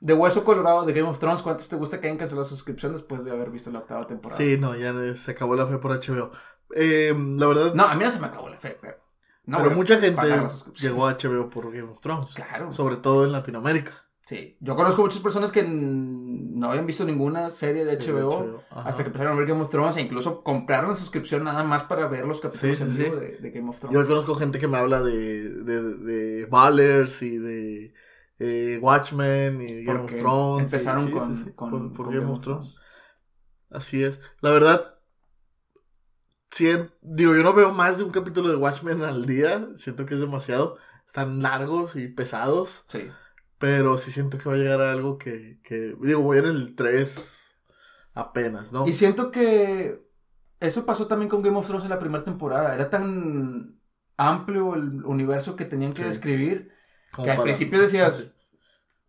de 0.00 0.12
Hueso 0.14 0.44
Colorado 0.44 0.84
de 0.84 0.92
Game 0.92 1.08
of 1.08 1.18
Thrones, 1.18 1.42
¿cuántos 1.42 1.68
te 1.68 1.76
gusta 1.76 2.00
que 2.00 2.06
hayan 2.06 2.18
cancelado 2.18 2.44
la 2.44 2.48
suscripción 2.48 2.92
después 2.92 3.24
de 3.24 3.30
haber 3.32 3.50
visto 3.50 3.70
la 3.70 3.80
octava 3.80 4.06
temporada? 4.06 4.38
Sí, 4.38 4.56
no, 4.58 4.74
ya 4.76 4.94
se 5.16 5.30
acabó 5.32 5.56
la 5.56 5.66
fe 5.66 5.78
por 5.78 5.90
HBO. 5.92 6.30
Eh, 6.74 7.14
la 7.16 7.46
verdad, 7.46 7.74
No, 7.74 7.84
a 7.84 7.94
mí 7.94 8.04
no 8.04 8.10
se 8.10 8.18
me 8.18 8.26
acabó 8.26 8.48
la 8.48 8.58
fe, 8.58 8.76
pero. 8.80 8.96
No 9.44 9.58
pero 9.58 9.70
mucha 9.76 9.98
gente 9.98 10.26
llegó 10.80 11.06
a 11.06 11.12
HBO 11.16 11.48
por 11.48 11.70
Game 11.72 11.88
of 11.88 12.00
Thrones. 12.00 12.26
Claro. 12.34 12.72
Sobre 12.72 12.96
todo 12.96 13.24
en 13.24 13.32
Latinoamérica. 13.32 13.92
Sí. 14.26 14.56
Yo 14.58 14.74
conozco 14.74 15.02
muchas 15.02 15.20
personas 15.20 15.52
que 15.52 15.62
no 15.62 16.68
habían 16.68 16.84
visto 16.84 17.04
ninguna 17.04 17.48
serie 17.50 17.84
de 17.84 18.00
Sí, 18.00 18.10
HBO, 18.10 18.60
hasta 18.70 19.04
que 19.04 19.06
empezaron 19.10 19.34
a 19.34 19.36
ver 19.36 19.46
Game 19.46 19.60
of 19.62 19.70
Thrones 19.70 19.96
e 19.96 20.00
incluso 20.00 20.42
compraron 20.42 20.90
la 20.90 20.96
suscripción 20.96 21.44
nada 21.44 21.62
más 21.62 21.84
para 21.84 22.08
ver 22.08 22.24
los 22.26 22.40
capítulos 22.40 22.76
Sí, 22.78 22.82
en 22.82 22.96
vivo 22.96 23.14
de, 23.20 23.36
de 23.38 23.50
Game 23.52 23.68
of 23.70 23.78
Thrones. 23.78 23.96
Yo 23.96 24.04
conozco 24.08 24.34
gente 24.34 24.58
que 24.58 24.66
me 24.66 24.78
habla 24.78 25.00
de, 25.00 25.48
de, 25.62 25.82
de 25.94 26.46
Ballers 26.46 27.22
y 27.22 27.38
de 27.38 27.94
eh, 28.40 28.80
Watchmen 28.82 29.62
y 29.62 29.84
Game 29.84 30.00
of 30.00 30.12
Thrones. 30.16 30.64
empezaron 30.72 31.08
con- 31.12 31.32
sí, 31.32 31.44
sí, 31.44 31.52
con- 31.54 31.70
por, 31.70 31.92
por 31.92 32.06
con 32.06 32.14
Game, 32.18 32.32
of 32.32 32.40
Thrones. 32.42 32.74
Así 33.70 34.02
es. 34.02 34.18
La 34.40 34.50
verdad, 34.50 34.95
sí, 36.56 36.68
digo, 37.02 37.34
yo 37.34 37.42
no 37.42 37.52
veo 37.52 37.72
más 37.72 37.98
de 37.98 38.04
un 38.04 38.10
capítulo 38.10 38.48
de 38.48 38.56
Watchmen 38.56 39.02
al 39.02 39.26
día. 39.26 39.68
Siento 39.74 40.06
que 40.06 40.14
es 40.14 40.20
demasiado. 40.20 40.78
Están 41.06 41.42
largos 41.42 41.94
y 41.96 42.08
pesados. 42.08 42.84
Sí. 42.88 43.08
Pero 43.58 43.96
sí 43.98 44.10
siento 44.10 44.38
que 44.38 44.48
va 44.48 44.54
a 44.54 44.58
llegar 44.58 44.80
a 44.80 44.92
algo 44.92 45.18
que, 45.18 45.60
que 45.62 45.94
digo, 46.02 46.20
voy 46.20 46.38
en 46.38 46.46
el 46.46 46.74
3 46.74 47.54
apenas, 48.14 48.72
¿no? 48.72 48.86
Y 48.86 48.92
siento 48.92 49.30
que 49.30 50.04
eso 50.60 50.84
pasó 50.86 51.06
también 51.06 51.28
con 51.28 51.42
Game 51.42 51.56
of 51.56 51.66
Thrones 51.66 51.84
en 51.84 51.90
la 51.90 51.98
primera 51.98 52.24
temporada. 52.24 52.74
Era 52.74 52.90
tan 52.90 53.78
amplio 54.16 54.74
el 54.74 55.04
universo 55.04 55.56
que 55.56 55.64
tenían 55.66 55.92
que 55.92 56.02
Sí. 56.02 56.08
describir 56.08 56.72
Como 57.12 57.24
que 57.26 57.30
al 57.30 57.36
para- 57.36 57.44
principio 57.44 57.80
decías, 57.80 58.24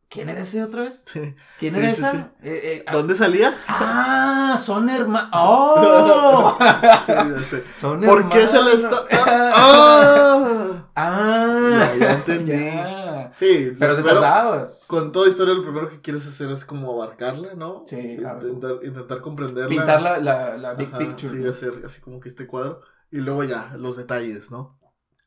¿quién 0.09 0.29
era 0.29 0.41
ese 0.41 0.63
otra 0.63 0.83
vez? 0.83 1.03
Sí. 1.05 1.35
¿Quién 1.57 1.73
Sí, 1.73 1.79
era 1.79 1.91
sí, 1.93 2.01
esa? 2.01 2.33
Eh, 2.41 2.59
eh, 2.63 2.83
ah, 2.87 2.93
¿Dónde 2.93 3.15
salía? 3.15 3.63
Ah, 3.67 4.55
son 4.63 4.89
hermanos. 4.89 5.29
¡Oh! 5.33 6.57
Sí, 7.05 7.29
ya 7.31 7.43
sé. 7.43 7.63
son 7.73 8.01
¿Por 8.01 8.29
qué 8.29 8.47
se 8.47 8.61
le 8.61 8.73
está.? 8.73 8.97
¡Ah! 9.27 10.89
Ah, 10.95 11.93
Ya, 11.95 11.95
ya 11.95 12.13
entendí. 12.13 12.51
ya. 12.51 13.31
Sí, 13.35 13.75
Pero 13.77 13.95
te 13.95 14.03
tardabas. 14.03 14.83
con 14.87 15.11
toda 15.11 15.27
historia 15.29 15.53
lo 15.53 15.61
primero 15.63 15.89
que 15.89 16.01
quieres 16.01 16.27
hacer 16.27 16.49
es 16.51 16.65
como 16.65 16.91
abarcarla, 17.01 17.53
¿no? 17.55 17.83
Sí, 17.85 17.95
intentar, 17.97 18.79
intentar 18.83 19.21
comprenderla. 19.21 19.69
Pintar 19.69 20.01
la, 20.01 20.17
la, 20.17 20.57
la 20.57 20.73
big 20.73 20.87
Ajá, 20.89 20.97
picture. 20.97 21.29
Sí, 21.37 21.43
¿no? 21.43 21.49
hacer 21.49 21.73
así 21.85 22.01
como 22.01 22.19
que 22.19 22.29
este 22.29 22.47
cuadro. 22.47 22.81
Y 23.11 23.17
luego 23.17 23.43
ya, 23.43 23.75
los 23.77 23.97
detalles, 23.97 24.51
¿no? 24.51 24.79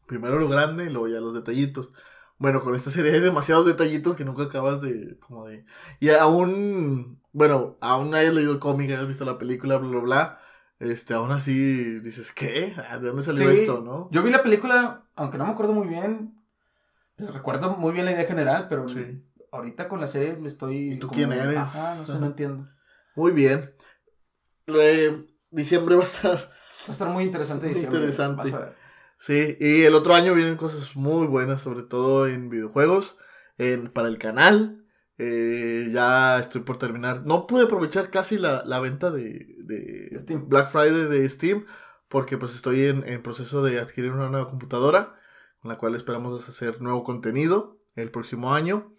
Primero 0.06 0.38
lo 0.38 0.48
grande 0.48 0.86
y 0.86 0.90
luego 0.90 1.08
ya 1.08 1.20
los 1.20 1.34
detallitos. 1.34 1.92
Bueno, 2.40 2.62
con 2.62 2.74
esta 2.74 2.88
serie 2.90 3.12
hay 3.12 3.20
demasiados 3.20 3.66
detallitos 3.66 4.16
que 4.16 4.24
nunca 4.24 4.44
acabas 4.44 4.80
de, 4.80 5.18
como 5.20 5.46
de... 5.46 5.66
Y 6.00 6.08
aún, 6.08 7.20
bueno, 7.32 7.76
aún 7.82 8.14
hayas 8.14 8.32
leído 8.32 8.50
el 8.52 8.58
cómic, 8.58 8.90
hayas 8.90 9.06
visto 9.06 9.26
la 9.26 9.36
película, 9.38 9.76
bla, 9.76 9.88
bla, 9.90 10.00
bla. 10.00 10.38
Este, 10.78 11.12
aún 11.12 11.32
así 11.32 12.00
dices, 12.00 12.32
¿qué? 12.32 12.74
¿De 13.00 13.06
dónde 13.08 13.22
salió 13.22 13.46
Sí, 13.50 13.60
esto, 13.60 13.82
no? 13.82 14.08
Yo 14.10 14.22
vi 14.22 14.30
la 14.30 14.42
película, 14.42 15.04
aunque 15.16 15.36
no 15.36 15.44
me 15.44 15.50
acuerdo 15.52 15.74
muy 15.74 15.86
bien. 15.86 16.34
pues 17.16 17.30
recuerdo 17.34 17.76
muy 17.76 17.92
bien 17.92 18.06
la 18.06 18.12
idea 18.12 18.24
general, 18.26 18.66
pero 18.70 18.88
Sí. 18.88 19.22
ahorita 19.52 19.86
con 19.88 20.00
la 20.00 20.06
serie 20.06 20.34
me 20.36 20.48
estoy. 20.48 20.94
¿Y 20.94 20.98
tú 20.98 21.08
como- 21.08 21.18
quién 21.18 21.32
eres? 21.34 21.58
Ajá, 21.58 21.96
no 21.96 22.06
sé, 22.06 22.14
no 22.18 22.24
entiendo. 22.24 22.66
Muy 23.14 23.32
bien. 23.32 23.74
Diciembre 25.50 25.96
va 25.96 26.02
a 26.02 26.06
estar 26.06 26.36
Va 26.38 26.88
a 26.88 26.92
estar 26.92 27.08
muy 27.08 27.24
interesante 27.24 27.66
diciembre. 27.66 27.98
Interesante. 27.98 28.50
Vas 28.50 28.54
a 28.54 28.58
ver. 28.64 28.79
Sí, 29.22 29.58
y 29.60 29.82
el 29.82 29.94
otro 29.94 30.14
año 30.14 30.34
vienen 30.34 30.56
cosas 30.56 30.96
muy 30.96 31.26
buenas, 31.26 31.60
sobre 31.60 31.82
todo 31.82 32.26
en 32.26 32.48
videojuegos, 32.48 33.18
en, 33.58 33.92
para 33.92 34.08
el 34.08 34.16
canal. 34.16 34.86
Eh, 35.18 35.90
ya 35.92 36.38
estoy 36.38 36.62
por 36.62 36.78
terminar. 36.78 37.26
No 37.26 37.46
pude 37.46 37.64
aprovechar 37.64 38.08
casi 38.10 38.38
la, 38.38 38.62
la 38.64 38.80
venta 38.80 39.10
de, 39.10 39.56
de 39.58 40.18
Steam. 40.18 40.48
Black 40.48 40.70
Friday 40.72 41.04
de 41.04 41.28
Steam, 41.28 41.66
porque 42.08 42.38
pues 42.38 42.54
estoy 42.54 42.86
en, 42.86 43.06
en 43.06 43.22
proceso 43.22 43.62
de 43.62 43.78
adquirir 43.78 44.12
una 44.12 44.30
nueva 44.30 44.48
computadora, 44.48 45.20
con 45.60 45.68
la 45.70 45.76
cual 45.76 45.94
esperamos 45.94 46.48
hacer 46.48 46.80
nuevo 46.80 47.04
contenido 47.04 47.76
el 47.96 48.10
próximo 48.10 48.54
año. 48.54 48.94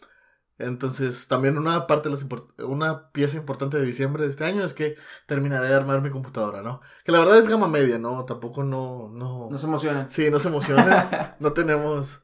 Entonces, 0.66 1.28
también 1.28 1.58
una 1.58 1.88
parte 1.88 2.10
de 2.10 2.16
las 2.16 2.26
una 2.64 3.12
pieza 3.12 3.38
importante 3.38 3.78
de 3.78 3.86
diciembre 3.86 4.24
de 4.24 4.30
este 4.30 4.46
año 4.46 4.64
es 4.64 4.74
que 4.74 4.96
terminaré 5.26 5.70
de 5.70 5.76
armar 5.76 6.02
mi 6.02 6.10
computadora, 6.10 6.62
¿no? 6.62 6.82
Que 7.04 7.12
la 7.12 7.20
verdad 7.20 7.38
es 7.38 7.48
gama 7.48 7.68
media, 7.68 7.98
¿no? 8.00 8.26
Tampoco 8.26 8.64
no, 8.64 9.10
no, 9.10 9.48
No 9.50 9.58
se 9.58 9.66
emocionen. 9.68 10.10
Sí, 10.10 10.30
no 10.30 10.40
se 10.40 10.50
emocionen. 10.50 10.86
no 11.40 11.54
tenemos 11.54 12.22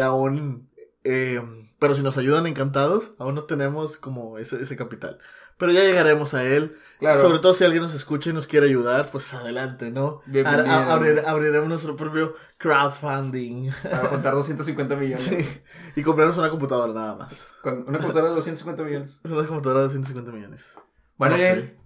aún. 0.00 0.68
eh, 1.04 1.42
pero 1.78 1.94
si 1.94 2.02
nos 2.02 2.18
ayudan, 2.18 2.46
encantados. 2.46 3.14
Aún 3.18 3.34
no 3.34 3.44
tenemos 3.44 3.96
como 3.96 4.38
ese, 4.38 4.62
ese 4.62 4.76
capital. 4.76 5.18
Pero 5.60 5.70
ya 5.72 5.82
llegaremos 5.82 6.34
a 6.34 6.42
él. 6.44 6.76
Claro. 6.98 7.20
Sobre 7.20 7.38
todo 7.38 7.54
si 7.54 7.64
alguien 7.64 7.82
nos 7.82 7.94
escucha 7.94 8.30
y 8.30 8.32
nos 8.32 8.46
quiere 8.46 8.66
ayudar, 8.66 9.10
pues 9.10 9.32
adelante, 9.32 9.90
¿no? 9.90 10.20
Bienvenido. 10.26 10.66
A- 10.74 10.86
a- 10.86 10.92
abrir- 10.98 11.22
abriremos 11.26 11.68
nuestro 11.68 11.94
propio 11.96 12.34
crowdfunding. 12.58 13.70
Para 13.82 14.08
contar 14.08 14.34
250 14.34 14.96
millones. 14.96 15.20
sí. 15.22 15.62
Y 15.96 16.02
comprarnos 16.02 16.36
una 16.38 16.50
computadora 16.50 16.92
nada 16.92 17.14
más. 17.16 17.54
Con 17.62 17.84
una 17.86 17.98
computadora 17.98 18.30
de 18.30 18.34
250 18.36 18.82
millones. 18.82 19.20
Es 19.22 19.30
una 19.30 19.46
computadora 19.46 19.80
de 19.80 19.84
250 19.86 20.32
millones. 20.32 20.78
Bueno, 21.16 21.36
No 21.36 21.42
sé. 21.42 21.76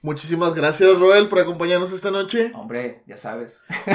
Muchísimas 0.00 0.54
gracias, 0.54 0.96
Roel, 0.98 1.28
por 1.28 1.40
acompañarnos 1.40 1.90
esta 1.92 2.12
noche. 2.12 2.52
Hombre, 2.54 3.02
ya 3.06 3.16
sabes. 3.16 3.64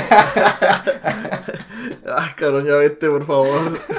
Ay, 2.05 2.29
cabrón, 2.35 2.65
ya 2.65 2.75
vete, 2.75 3.09
por 3.09 3.25
favor. 3.25 3.79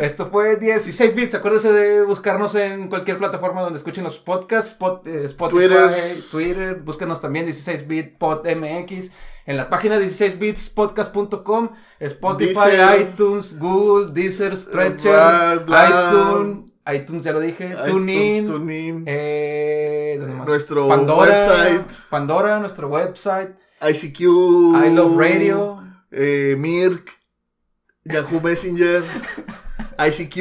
Esto 0.00 0.28
fue 0.30 0.56
16 0.56 1.14
bits. 1.14 1.34
Acuérdense 1.34 1.72
de 1.72 2.02
buscarnos 2.02 2.54
en 2.54 2.88
cualquier 2.88 3.16
plataforma 3.16 3.62
donde 3.62 3.78
escuchen 3.78 4.04
los 4.04 4.18
podcasts. 4.18 4.76
Eh, 5.06 5.22
Spotify, 5.24 5.56
Twitter. 5.68 6.16
Twitter. 6.30 6.74
Búsquenos 6.80 7.20
también 7.20 7.46
16 7.46 7.86
bit 7.88 8.18
pod 8.18 8.46
MX. 8.46 9.10
En 9.46 9.56
la 9.56 9.70
página 9.70 9.98
16bitspodcast.com. 9.98 11.70
Spotify, 12.00 12.54
Deezer. 12.54 13.00
iTunes, 13.00 13.58
Google, 13.58 14.12
Deezer, 14.12 14.54
Stretcher, 14.56 15.10
Bla, 15.12 15.62
bla. 15.66 16.10
iTunes. 16.10 16.70
iTunes 16.94 17.22
ya 17.24 17.32
lo 17.32 17.40
dije. 17.40 17.74
TuneIn. 17.86 19.04
eh. 19.06 20.18
Nuestro 20.46 20.86
website. 20.86 21.86
Pandora, 22.10 22.58
nuestro 22.60 22.88
website. 22.88 23.54
ICQ. 23.80 24.20
I 24.20 24.90
Love 24.90 25.16
Radio. 25.18 25.78
eh, 26.10 26.54
Mirk. 26.58 27.10
Yahoo 28.04 28.40
Messenger. 28.40 29.02
ICQ. 29.98 30.36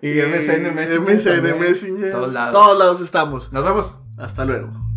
Y 0.00 0.20
MSN 0.20 0.74
Messenger 0.74 1.42
MSN. 1.42 1.60
Messenger. 1.60 2.12
Todos 2.12 2.32
lados. 2.32 2.52
Todos 2.52 2.78
lados 2.78 3.00
estamos. 3.00 3.52
Nos 3.52 3.64
vemos. 3.64 3.98
Hasta 4.18 4.44
luego. 4.44 4.87